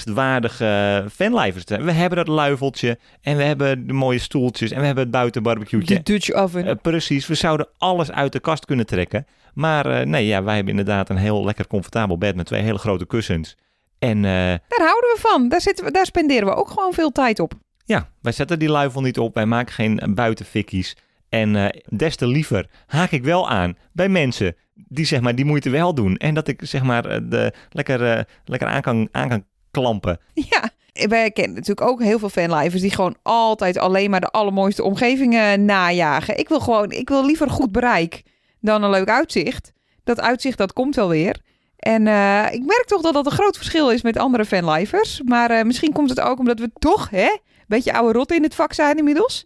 Pinterest-waardige 0.10 1.06
fanlijvers 1.12 1.64
te 1.66 1.74
zijn. 1.74 1.86
We 1.86 1.92
hebben 1.92 2.18
dat 2.18 2.28
luifeltje 2.28 3.00
en 3.22 3.38
we 3.38 3.44
hebben 3.44 3.88
de 3.88 3.94
mooie 3.94 4.20
stoeltjes 4.20 4.72
en 4.72 4.80
we 4.80 4.86
hebben 4.86 5.04
het 5.04 5.12
buitenbarbecueetje. 5.14 5.96
De 5.96 6.04
Dutch 6.04 6.32
oven. 6.32 6.66
Eh, 6.68 6.76
precies, 6.82 7.28
we 7.28 7.36
zouden 7.36 7.68
alles 7.78 8.12
uit 8.12 8.32
de 8.32 8.40
kast 8.40 8.66
kunnen 8.66 8.86
trekken. 8.86 9.26
Maar 9.54 9.86
eh, 9.86 10.06
nee, 10.06 10.26
ja, 10.26 10.44
wij 10.44 10.56
hebben 10.56 10.78
inderdaad 10.78 11.10
een 11.10 11.18
heel 11.18 11.46
lekker 11.46 11.68
comfortabel 11.68 12.18
bed 12.18 12.36
met 12.36 12.46
twee 12.46 12.62
hele 12.62 12.78
grote 12.78 13.06
kussens. 13.06 13.56
En 14.00 14.18
eh, 14.18 14.32
Daar 14.68 14.88
houden 14.88 15.10
we 15.14 15.18
van. 15.20 15.50
Daar, 15.50 15.62
zitten 15.62 15.86
we, 15.86 15.92
daar 15.92 16.06
spenderen 16.06 16.46
we 16.48 16.56
ook 16.56 16.70
gewoon 16.70 16.94
veel 16.94 17.12
tijd 17.12 17.40
op. 17.40 17.54
ja, 17.86 18.10
wij 18.22 18.32
zetten 18.32 18.60
die 18.60 18.70
luifel 18.70 19.02
niet 19.02 19.20
op. 19.20 19.34
Wij 19.34 19.46
maken 19.46 19.74
geen 19.74 20.02
buitenfikkies. 20.16 20.96
En 21.30 21.74
des 21.90 22.16
te 22.16 22.28
liever 22.28 22.66
haak 22.86 23.12
ik 23.12 23.24
wel 23.24 23.50
aan 23.50 23.78
bij 23.92 24.10
mensen 24.10 24.56
die 24.76 25.06
zeg 25.06 25.22
maar 25.22 25.36
die 25.36 25.46
moeite 25.46 25.70
wel 25.70 25.94
doen. 25.94 26.18
En 26.18 26.34
dat 26.34 26.48
ik 26.48 26.60
zeg 26.64 26.84
maar 26.84 27.06
eh, 27.06 27.20
de, 27.24 27.54
lekker, 27.70 28.12
eh, 28.12 28.24
lekker 28.46 28.68
aan, 28.68 28.82
kan, 28.82 29.10
aan 29.12 29.30
kan 29.30 29.46
klampen. 29.72 30.20
Ja, 30.34 30.70
wij 31.08 31.32
kennen 31.32 31.56
natuurlijk 31.56 31.88
ook 31.88 32.02
heel 32.02 32.20
veel 32.20 32.30
fanlivers 32.30 32.82
die 32.82 32.92
gewoon 32.92 33.16
altijd 33.22 33.78
alleen 33.78 34.10
maar 34.10 34.22
de 34.22 34.30
allermooiste 34.30 34.84
omgevingen 34.84 35.66
najagen. 35.66 36.38
Ik 36.38 36.50
wil 36.50 36.60
gewoon, 36.60 36.92
ik 36.92 37.10
wil 37.10 37.26
liever 37.26 37.50
goed 37.50 37.72
bereik 37.72 38.24
dan 38.60 38.84
een 38.84 38.90
leuk 38.90 39.10
uitzicht. 39.10 39.72
Dat 40.04 40.22
uitzicht, 40.22 40.58
dat 40.58 40.74
komt 40.74 40.96
wel 40.96 41.10
weer. 41.10 41.40
En 41.86 42.08
eh, 42.08 42.46
ik 42.52 42.66
merk 42.66 42.84
toch 42.86 43.02
dat 43.02 43.14
dat 43.14 43.26
een 43.26 43.32
groot 43.32 43.58
verschil 43.58 43.92
is 43.92 44.02
met 44.02 44.18
andere 44.18 44.46
fanlivers. 44.46 45.22
Maar 45.26 45.50
eh, 45.50 45.64
misschien 45.64 45.94
komt 45.94 46.10
het 46.10 46.20
ook 46.20 46.40
omdat 46.40 46.60
we 46.60 46.72
toch, 46.80 47.10
hè, 47.10 47.30
een 47.30 47.66
beetje 47.68 47.94
oude 47.94 48.18
rot 48.18 48.32
in 48.32 48.44
het 48.44 48.56
vak 48.56 48.74
zijn 48.74 48.98
inmiddels. 48.98 49.46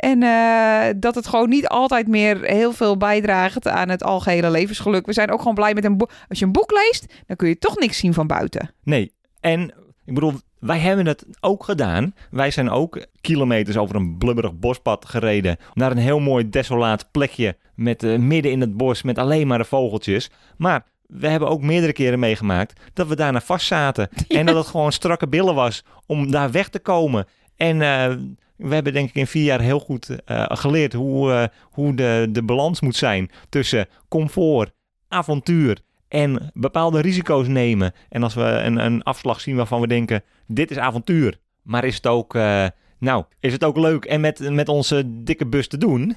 En 0.00 0.22
eh, 0.22 0.94
dat 0.96 1.14
het 1.14 1.26
gewoon 1.26 1.48
niet 1.48 1.68
altijd 1.68 2.08
meer 2.08 2.40
heel 2.40 2.72
veel 2.72 2.96
bijdraagt 2.96 3.68
aan 3.68 3.88
het 3.88 4.04
algehele 4.04 4.50
levensgeluk. 4.50 5.06
We 5.06 5.12
zijn 5.12 5.30
ook 5.30 5.38
gewoon 5.38 5.54
blij 5.54 5.74
met 5.74 5.84
een 5.84 5.96
boek. 5.96 6.10
Als 6.28 6.38
je 6.38 6.44
een 6.44 6.52
boek 6.52 6.70
leest, 6.70 7.14
dan 7.26 7.36
kun 7.36 7.48
je 7.48 7.58
toch 7.58 7.78
niks 7.78 7.98
zien 7.98 8.14
van 8.14 8.26
buiten. 8.26 8.70
Nee, 8.82 9.12
en 9.40 9.62
ik 10.04 10.14
bedoel, 10.14 10.32
wij 10.58 10.78
hebben 10.78 11.06
het 11.06 11.26
ook 11.40 11.64
gedaan. 11.64 12.14
Wij 12.30 12.50
zijn 12.50 12.70
ook 12.70 13.06
kilometers 13.20 13.76
over 13.76 13.96
een 13.96 14.18
blubberig 14.18 14.58
bospad 14.58 15.04
gereden. 15.04 15.56
Naar 15.74 15.90
een 15.90 15.96
heel 15.96 16.20
mooi 16.20 16.50
desolaat 16.50 17.10
plekje 17.10 17.56
met 17.74 18.02
eh, 18.02 18.18
midden 18.18 18.52
in 18.52 18.60
het 18.60 18.76
bos 18.76 19.02
met 19.02 19.18
alleen 19.18 19.46
maar 19.46 19.58
de 19.58 19.64
vogeltjes. 19.64 20.30
Maar 20.56 20.84
we 21.06 21.28
hebben 21.28 21.48
ook 21.48 21.62
meerdere 21.62 21.92
keren 21.92 22.18
meegemaakt 22.18 22.80
dat 22.92 23.06
we 23.06 23.16
daarna 23.16 23.40
vast 23.40 23.66
zaten. 23.66 24.08
En 24.28 24.46
dat 24.46 24.56
het 24.56 24.66
gewoon 24.66 24.92
strakke 24.92 25.28
billen 25.28 25.54
was 25.54 25.84
om 26.06 26.30
daar 26.30 26.50
weg 26.50 26.68
te 26.68 26.78
komen. 26.78 27.26
En 27.56 27.82
eh, 27.82 28.16
We 28.60 28.74
hebben 28.74 28.92
denk 28.92 29.08
ik 29.08 29.14
in 29.14 29.26
vier 29.26 29.44
jaar 29.44 29.60
heel 29.60 29.80
goed 29.80 30.24
eh, 30.24 30.44
geleerd 30.48 30.92
hoe, 30.92 31.32
eh, 31.32 31.44
hoe 31.62 31.94
de, 31.94 32.28
de 32.30 32.42
balans 32.42 32.80
moet 32.80 32.96
zijn 32.96 33.30
tussen 33.48 33.88
comfort, 34.08 34.72
avontuur 35.08 35.80
en 36.08 36.50
bepaalde 36.54 37.00
risico's 37.00 37.46
nemen. 37.46 37.92
En 38.08 38.22
als 38.22 38.34
we 38.34 38.42
een, 38.42 38.76
een 38.76 39.02
afslag 39.02 39.40
zien 39.40 39.56
waarvan 39.56 39.80
we 39.80 39.86
denken, 39.86 40.22
dit 40.46 40.70
is 40.70 40.78
avontuur. 40.78 41.38
Maar 41.62 41.84
is 41.84 41.94
het 41.94 42.06
ook, 42.06 42.34
eh, 42.34 42.66
nou, 42.98 43.24
is 43.40 43.52
het 43.52 43.64
ook 43.64 43.76
leuk 43.76 44.04
en 44.04 44.20
met, 44.20 44.50
met 44.50 44.68
onze 44.68 45.02
dikke 45.06 45.46
bus 45.46 45.68
te 45.68 45.78
doen? 45.78 46.16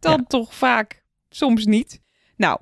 Dan 0.00 0.12
Ja. 0.12 0.24
toch 0.28 0.54
vaak, 0.54 1.02
soms 1.28 1.64
niet. 1.64 2.00
Nou, 2.36 2.58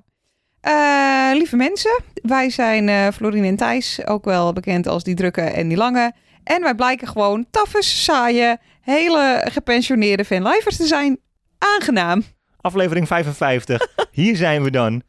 lieve 1.33 1.57
mensen, 1.57 2.01
wij 2.23 2.51
zijn 2.51 2.89
eh 2.89 3.09
Florine 3.09 3.47
en 3.47 3.57
Thijs, 3.57 4.07
ook 4.07 4.25
wel 4.25 4.53
bekend 4.53 4.87
als 4.87 5.05
die 5.05 5.15
drukke 5.15 5.41
en 5.41 5.69
die 5.69 5.77
lange. 5.77 6.13
En 6.45 6.63
wij 6.63 6.75
blijken 6.75 7.09
gewoon 7.09 7.47
taffe, 7.51 7.83
saaie, 7.83 8.59
hele 8.87 9.47
gepensioneerde 9.51 10.25
fanlifers 10.25 10.77
te 10.77 10.87
zijn. 10.87 11.19
Aangenaam. 11.59 12.23
Aflevering 12.61 13.07
55, 13.07 13.87
hier 14.11 14.37
zijn 14.37 14.63
we 14.63 14.71
dan. 14.71 14.93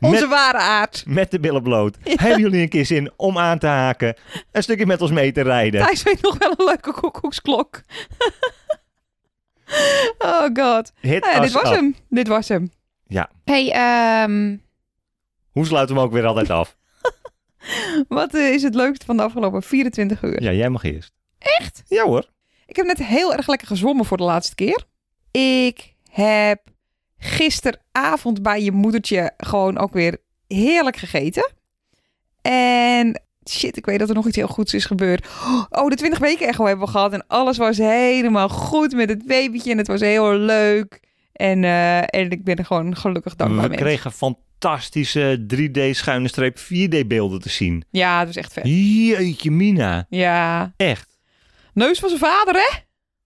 Onze 0.00 0.20
Met, 0.20 0.28
ware 0.28 0.58
aard. 0.58 1.04
met 1.06 1.30
de 1.30 1.40
billen 1.40 1.62
bloot. 1.62 1.96
Hebben 2.02 2.40
jullie 2.40 2.62
een 2.62 2.68
keer 2.68 2.86
zin 2.86 3.10
om 3.16 3.38
aan 3.38 3.58
te 3.58 3.66
haken? 3.66 4.14
Een 4.52 4.62
stukje 4.62 4.86
met 4.86 5.02
ons 5.02 5.10
mee 5.10 5.32
te 5.32 5.40
rijden? 5.42 5.82
Thijs 5.84 6.02
weet 6.02 6.22
nog 6.22 6.38
wel 6.38 6.50
een 6.56 6.64
leuke 6.64 6.92
koekoeksklok. 6.92 7.80
oh 10.18 10.46
god. 10.54 10.92
Hit 11.00 11.20
Nou 11.22 11.34
ja, 11.34 11.40
dit 11.40 11.52
was 11.52 11.62
up. 11.70 11.74
hem. 11.74 11.96
Dit 12.08 12.28
was 12.28 12.48
hem. 12.48 12.70
Ja. 13.06 13.30
Hey, 13.44 13.70
ehm, 13.72 14.56
Hoe 15.50 15.66
sluiten 15.66 15.94
we 15.94 16.00
hem 16.00 16.10
ook 16.10 16.14
weer 16.16 16.26
altijd 16.26 16.50
af? 16.50 16.76
wat 18.08 18.34
eh, 18.34 18.48
is 18.48 18.62
het 18.62 18.74
leukste 18.74 19.06
van 19.06 19.16
de 19.16 19.22
afgelopen 19.22 19.62
24 19.62 20.22
uur? 20.22 20.42
Ja, 20.42 20.52
jij 20.52 20.68
mag 20.68 20.82
eerst. 20.82 21.12
Echt? 21.38 21.82
Ja 21.86 22.04
hoor. 22.04 22.26
Ik 22.68 22.76
heb 22.76 22.86
net 22.86 22.98
heel 23.04 23.34
erg 23.34 23.48
lekker 23.48 23.66
gezwommen 23.66 24.04
voor 24.04 24.16
de 24.16 24.22
laatste 24.22 24.54
keer. 24.54 24.84
Ik 25.30 25.94
heb 26.10 26.60
gisteravond 27.18 28.42
bij 28.42 28.62
je 28.62 28.72
moedertje 28.72 29.32
gewoon 29.36 29.78
ook 29.78 29.92
weer 29.92 30.18
heerlijk 30.46 30.96
gegeten. 30.96 31.52
En 32.42 33.22
shit, 33.50 33.76
ik 33.76 33.86
weet 33.86 33.98
dat 33.98 34.08
er 34.08 34.14
nog 34.14 34.26
iets 34.26 34.36
heel 34.36 34.46
goeds 34.46 34.74
is 34.74 34.84
gebeurd. 34.84 35.26
Oh, 35.70 35.88
de 35.88 35.96
20 35.96 36.18
weken 36.18 36.48
echo 36.48 36.66
hebben 36.66 36.84
we 36.84 36.90
gehad 36.90 37.12
en 37.12 37.26
alles 37.26 37.56
was 37.56 37.78
helemaal 37.78 38.48
goed 38.48 38.92
met 38.92 39.08
het 39.08 39.26
babytje 39.26 39.70
en 39.70 39.78
het 39.78 39.86
was 39.86 40.00
heel 40.00 40.32
leuk. 40.34 41.00
En, 41.32 41.64
eh, 41.64 41.98
en 41.98 42.30
ik 42.30 42.44
ben 42.44 42.56
er 42.56 42.64
gewoon 42.64 42.96
gelukkig 42.96 43.36
dankbaar 43.36 43.62
We 43.62 43.68
mee. 43.68 43.78
kregen 43.78 44.12
fantastische 44.12 45.44
3D 45.46 45.96
schuine 45.96 46.28
streep 46.28 46.58
4D 46.58 47.06
beelden 47.08 47.40
te 47.40 47.48
zien. 47.48 47.84
Ja, 47.90 48.18
het 48.18 48.26
was 48.26 48.36
echt 48.36 48.52
vet. 48.52 48.64
Jeetje 48.66 49.50
mina. 49.50 50.06
Ja. 50.08 50.72
Echt. 50.76 51.07
Neus 51.78 51.98
van 51.98 52.08
zijn 52.08 52.20
vader, 52.20 52.54
hè? 52.54 52.78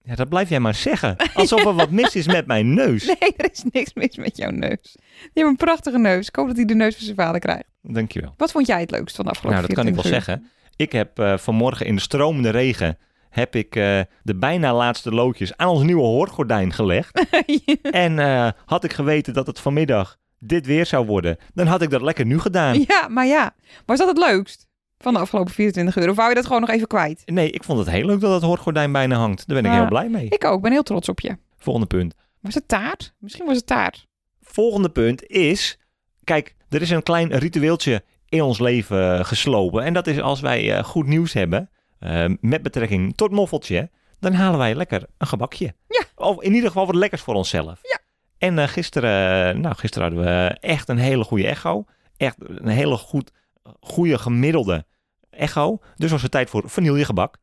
Ja, 0.09 0.15
dat 0.15 0.29
blijf 0.29 0.49
jij 0.49 0.59
maar 0.59 0.73
zeggen. 0.73 1.15
Alsof 1.33 1.65
er 1.65 1.73
wat 1.73 1.89
mis 1.89 2.15
is 2.15 2.27
met 2.27 2.47
mijn 2.47 2.73
neus. 2.73 3.05
Nee, 3.19 3.33
er 3.37 3.51
is 3.51 3.63
niks 3.71 3.93
mis 3.93 4.15
met 4.15 4.37
jouw 4.37 4.49
neus. 4.49 4.97
Je 5.21 5.29
hebt 5.33 5.47
een 5.47 5.55
prachtige 5.55 5.97
neus. 5.97 6.27
Ik 6.27 6.35
hoop 6.35 6.47
dat 6.47 6.55
hij 6.55 6.65
de 6.65 6.75
neus 6.75 6.95
van 6.95 7.03
zijn 7.03 7.15
vader 7.15 7.39
krijgt. 7.39 7.65
Dankjewel. 7.81 8.33
Wat 8.37 8.51
vond 8.51 8.67
jij 8.67 8.79
het 8.79 8.91
leukst 8.91 9.15
van 9.15 9.25
de 9.25 9.31
afgelopen 9.31 9.61
Nou, 9.61 9.73
dat 9.73 9.83
kan 9.83 9.87
ik 9.87 9.93
wel 9.93 10.03
24 10.03 10.35
zeggen. 10.35 10.51
Ik 10.75 10.91
heb 10.91 11.19
eh, 11.19 11.37
vanmorgen 11.37 11.85
in 11.85 11.95
de 11.95 12.01
stromende 12.01 12.49
regen... 12.49 12.97
heb 13.29 13.55
ik 13.55 13.75
eh, 13.75 13.99
de 14.23 14.35
bijna 14.35 14.73
laatste 14.73 15.11
loodjes 15.11 15.57
aan 15.57 15.67
ons 15.67 15.83
nieuwe 15.83 16.03
hoorgordijn 16.03 16.73
gelegd. 16.73 17.25
en 17.81 18.19
eh, 18.19 18.49
had 18.65 18.83
ik 18.83 18.93
geweten 18.93 19.33
dat 19.33 19.47
het 19.47 19.59
vanmiddag 19.59 20.17
dit 20.39 20.65
weer 20.65 20.85
zou 20.85 21.05
worden... 21.05 21.37
dan 21.53 21.67
had 21.67 21.81
ik 21.81 21.89
dat 21.89 22.01
lekker 22.01 22.25
nu 22.25 22.39
gedaan. 22.39 22.79
ja, 22.87 23.07
maar 23.07 23.25
ja. 23.25 23.55
Was 23.85 23.97
dat 23.97 24.07
het 24.07 24.17
leukst 24.17 24.67
van 25.03 25.13
de 25.13 25.19
afgelopen 25.19 25.53
24 25.53 25.95
uur? 25.95 26.09
Of 26.09 26.15
wou 26.15 26.29
je 26.29 26.35
dat 26.35 26.45
gewoon 26.45 26.61
nog 26.61 26.69
even 26.69 26.87
kwijt? 26.87 27.21
Nee, 27.25 27.49
ik 27.49 27.63
vond 27.63 27.79
het 27.79 27.89
heel 27.89 28.05
leuk 28.05 28.19
dat 28.19 28.33
het 28.33 28.43
hoorgordijn 28.43 28.91
bijna 28.91 29.15
hangt. 29.15 29.47
Daar 29.47 29.61
ben 29.61 29.71
ik 29.71 29.77
heel 29.77 29.87
blij 29.87 30.09
mee. 30.09 30.27
Ik 30.29 30.45
ook. 30.45 30.61
ben 30.61 30.71
heel 30.71 30.83
trots 30.83 31.09
op 31.09 31.19
je. 31.19 31.37
Volgende 31.57 31.87
punt. 31.87 32.15
Was 32.39 32.53
het 32.53 32.67
taart? 32.67 33.13
Misschien 33.19 33.45
was 33.45 33.55
het 33.55 33.67
taart. 33.67 34.07
Volgende 34.41 34.89
punt 34.89 35.27
is... 35.27 35.77
Kijk, 36.23 36.55
er 36.69 36.81
is 36.81 36.89
een 36.89 37.03
klein 37.03 37.37
ritueeltje 37.37 38.03
in 38.29 38.41
ons 38.41 38.59
leven 38.59 39.17
eh, 39.17 39.25
geslopen. 39.25 39.83
En 39.83 39.93
dat 39.93 40.07
is 40.07 40.19
als 40.21 40.41
wij 40.41 40.75
eh, 40.75 40.83
goed 40.83 41.07
nieuws 41.07 41.33
hebben... 41.33 41.69
eh, 41.99 42.25
met 42.39 42.61
betrekking 42.61 43.15
tot 43.15 43.31
moffeltje... 43.31 43.89
dan 44.19 44.33
halen 44.33 44.59
wij 44.59 44.75
lekker 44.75 45.05
een 45.17 45.27
gebakje. 45.27 45.73
Ja. 45.87 46.03
Of 46.15 46.41
in 46.41 46.53
ieder 46.53 46.67
geval 46.67 46.85
wat 46.85 46.95
lekkers 46.95 47.21
voor 47.21 47.35
onszelf. 47.35 47.79
Ja. 47.81 47.99
En 48.37 48.69
gisteren, 48.69 49.61
nou, 49.61 49.75
gisteren 49.75 50.07
hadden 50.07 50.25
we 50.25 50.57
echt 50.59 50.89
een 50.89 50.97
hele 50.97 51.23
goede 51.23 51.47
echo. 51.47 51.85
Echt 52.17 52.35
een 52.39 52.67
hele 52.67 52.97
goed, 52.97 53.31
goede 53.79 54.17
gemiddelde 54.17 54.85
echo. 55.33 55.79
Dus 55.95 56.11
was 56.11 56.21
het 56.21 56.31
tijd 56.31 56.49
voor 56.49 56.63
vanillegebak. 56.65 57.37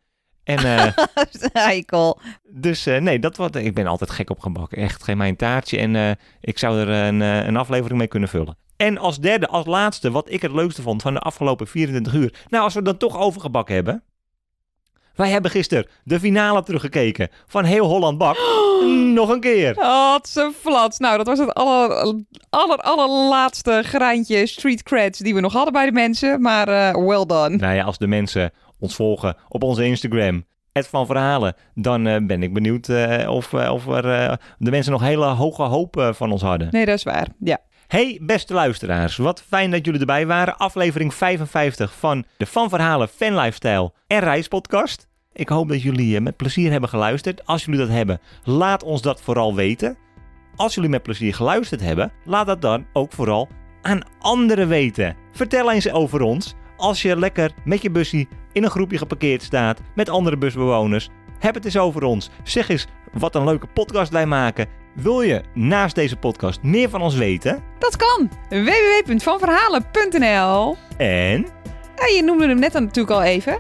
En 0.45 0.95
Eikel. 1.53 2.21
dus 2.51 2.87
eh, 2.87 3.01
nee, 3.01 3.19
dat 3.19 3.37
wat, 3.37 3.57
ik 3.57 3.75
ben 3.75 3.87
altijd 3.87 4.11
gek 4.11 4.31
op 4.31 4.41
gebak. 4.41 4.73
Echt, 4.73 5.03
geef 5.03 5.17
mij 5.17 5.29
een 5.29 5.37
taartje 5.37 5.79
en 5.79 5.97
eh, 5.97 6.11
ik 6.41 6.59
zou 6.59 6.81
er 6.81 6.89
een, 6.89 7.21
een 7.21 7.57
aflevering 7.57 7.99
mee 7.99 8.09
kunnen 8.09 8.29
vullen. 8.29 8.57
En 8.77 8.99
als 8.99 9.19
derde, 9.19 9.47
als 9.49 9.67
laatste, 9.67 10.11
wat 10.11 10.31
ik 10.31 10.43
het 10.43 10.53
leukste 10.53 10.83
vond 10.83 11.03
van 11.03 11.15
de 11.15 11.21
afgelopen 11.21 11.67
24 11.67 12.15
uur. 12.15 12.35
Nou, 12.49 12.65
als 12.65 12.73
we 12.73 12.79
het 12.79 12.89
dan 12.89 12.97
toch 12.97 13.19
over 13.19 13.41
gebak 13.41 13.69
hebben. 13.69 14.05
Wij 15.21 15.31
hebben 15.31 15.51
gisteren 15.51 15.87
de 16.05 16.21
finale 16.21 16.63
teruggekeken 16.63 17.29
van 17.47 17.65
Heel 17.65 17.87
Holland 17.87 18.19
Bak. 18.19 18.37
Nog 19.15 19.29
een 19.29 19.41
keer. 19.41 19.75
Wat 19.75 20.29
ze 20.29 20.53
flats. 20.61 20.99
Nou, 20.99 21.17
dat 21.17 21.27
was 21.27 21.39
het 21.39 21.55
aller, 21.55 22.15
aller, 22.51 22.77
allerlaatste 22.77 23.83
graantje 23.85 24.47
street 24.47 24.83
creds 24.83 25.19
die 25.19 25.35
we 25.35 25.41
nog 25.41 25.53
hadden 25.53 25.73
bij 25.73 25.87
de 25.87 25.93
mensen. 25.93 26.41
Maar 26.41 26.69
eh, 26.69 27.07
well 27.07 27.27
done. 27.27 27.57
Nou 27.57 27.75
ja, 27.75 27.85
als 27.85 27.99
de 27.99 28.07
mensen 28.07 28.51
ons 28.79 28.95
volgen 28.95 29.37
op 29.49 29.63
onze 29.63 29.85
Instagram, 29.85 30.45
het 30.73 30.87
van 30.87 31.07
verhalen, 31.07 31.55
dan 31.75 32.07
eh, 32.07 32.17
ben 32.23 32.43
ik 32.43 32.53
benieuwd 32.53 32.89
eh, 32.89 33.31
of, 33.31 33.55
of 33.55 33.87
er, 33.87 34.39
de 34.59 34.71
mensen 34.71 34.93
nog 34.93 35.03
hele 35.03 35.27
hoge 35.27 35.63
hoop 35.63 36.11
van 36.15 36.33
ons 36.33 36.43
hadden. 36.43 36.69
Nee, 36.71 36.85
dat 36.87 36.97
is 36.97 37.03
waar. 37.03 37.29
Ja. 37.39 37.59
Hey 37.87 38.19
beste 38.23 38.55
luisteraars, 38.55 39.17
wat 39.17 39.43
fijn 39.49 39.71
dat 39.71 39.85
jullie 39.85 40.01
erbij 40.01 40.27
waren. 40.27 40.57
Aflevering 40.57 41.15
55 41.15 41.93
van 41.99 42.25
de 42.37 42.47
Van 42.47 42.69
Verhalen 42.69 43.09
Fan 43.09 43.35
Lifestyle 43.35 43.93
en 44.07 44.21
Reispodcast. 44.21 45.09
Ik 45.33 45.49
hoop 45.49 45.69
dat 45.69 45.83
jullie 45.83 46.17
eh, 46.17 46.23
met 46.23 46.37
plezier 46.37 46.71
hebben 46.71 46.89
geluisterd. 46.89 47.47
Als 47.47 47.65
jullie 47.65 47.81
dat 47.81 47.89
hebben, 47.89 48.21
laat 48.45 48.83
ons 48.83 49.03
dat 49.03 49.23
vooral 49.23 49.55
weten. 49.55 49.97
Als 50.57 50.75
jullie 50.75 50.91
met 50.91 51.03
plezier 51.03 51.35
geluisterd 51.35 51.81
hebben, 51.81 52.13
laat 52.25 52.47
dat 52.47 52.63
dan 52.63 52.87
ook 52.93 53.13
vooral 53.13 53.49
aan 53.83 54.01
anderen 54.19 54.69
weten. 54.69 55.17
Vertel 55.33 55.73
eens 55.73 55.91
over 55.91 56.23
ons 56.23 56.55
als 56.77 57.03
je 57.03 57.17
lekker 57.17 57.51
met 57.65 57.83
je 57.83 57.91
busje 57.91 58.27
in 58.53 58.65
een 58.65 58.71
groepje 58.71 58.99
geparkeerd 58.99 59.43
staat 59.43 59.81
met 59.95 60.09
andere 60.09 60.37
busbewoners. 60.37 61.09
Heb 61.39 61.55
het 61.55 61.65
eens 61.65 61.79
over 61.79 62.03
ons. 62.03 62.31
Zeg 62.43 62.69
eens 62.69 62.87
wat 63.13 63.35
een 63.35 63.45
leuke 63.45 63.67
podcast 63.67 64.13
wij 64.13 64.27
maken. 64.27 64.67
Wil 64.95 65.23
je 65.23 65.43
naast 65.55 65.95
deze 65.95 66.17
podcast 66.17 66.63
meer 66.63 66.89
van 66.89 67.03
ons 67.03 67.15
weten? 67.15 67.63
Dat 67.79 67.97
kan. 67.97 68.31
www.vanverhalen.nl 68.49 70.77
En 70.97 71.47
Ja, 71.97 72.07
je 72.17 72.23
noemde 72.25 72.47
hem 72.47 72.59
net 72.59 72.73
dan 72.73 72.85
natuurlijk 72.85 73.15
al 73.15 73.23
even. 73.23 73.59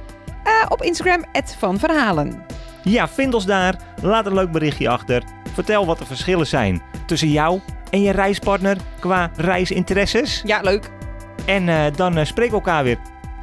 Eh, 0.51 0.67
op 0.69 0.83
Instagram, 0.83 1.25
Van 1.59 1.79
Verhalen. 1.79 2.43
ja, 2.83 3.09
vind 3.09 3.35
ons 3.35 3.47
daar. 3.47 3.75
Laat 4.03 4.27
een 4.27 4.35
leuk 4.35 4.51
berichtje 4.53 4.89
achter. 4.89 5.23
Vertel 5.55 5.87
wat 5.87 5.99
de 5.99 6.07
verschillen 6.07 6.47
zijn 6.47 6.83
tussen 7.07 7.31
jou 7.31 7.61
en 7.91 8.03
je 8.03 8.13
reispartner 8.13 8.77
qua 9.01 9.31
reisinteresses. 9.37 10.43
Ja, 10.45 10.61
leuk. 10.61 10.91
En 11.47 11.69
eh, 11.69 11.85
dan 11.97 12.17
eh, 12.17 12.25
spreken 12.25 12.53
we 12.53 12.59
elkaar 12.59 12.85
weer 12.85 12.99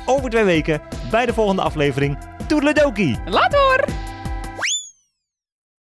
over 0.05 0.29
twee 0.29 0.43
weken 0.43 0.81
bij 1.11 1.25
de 1.25 1.33
volgende 1.33 1.61
aflevering. 1.61 2.17
Toedeledokie! 2.47 3.19
Laat 3.25 3.53
hoor! 3.53 3.83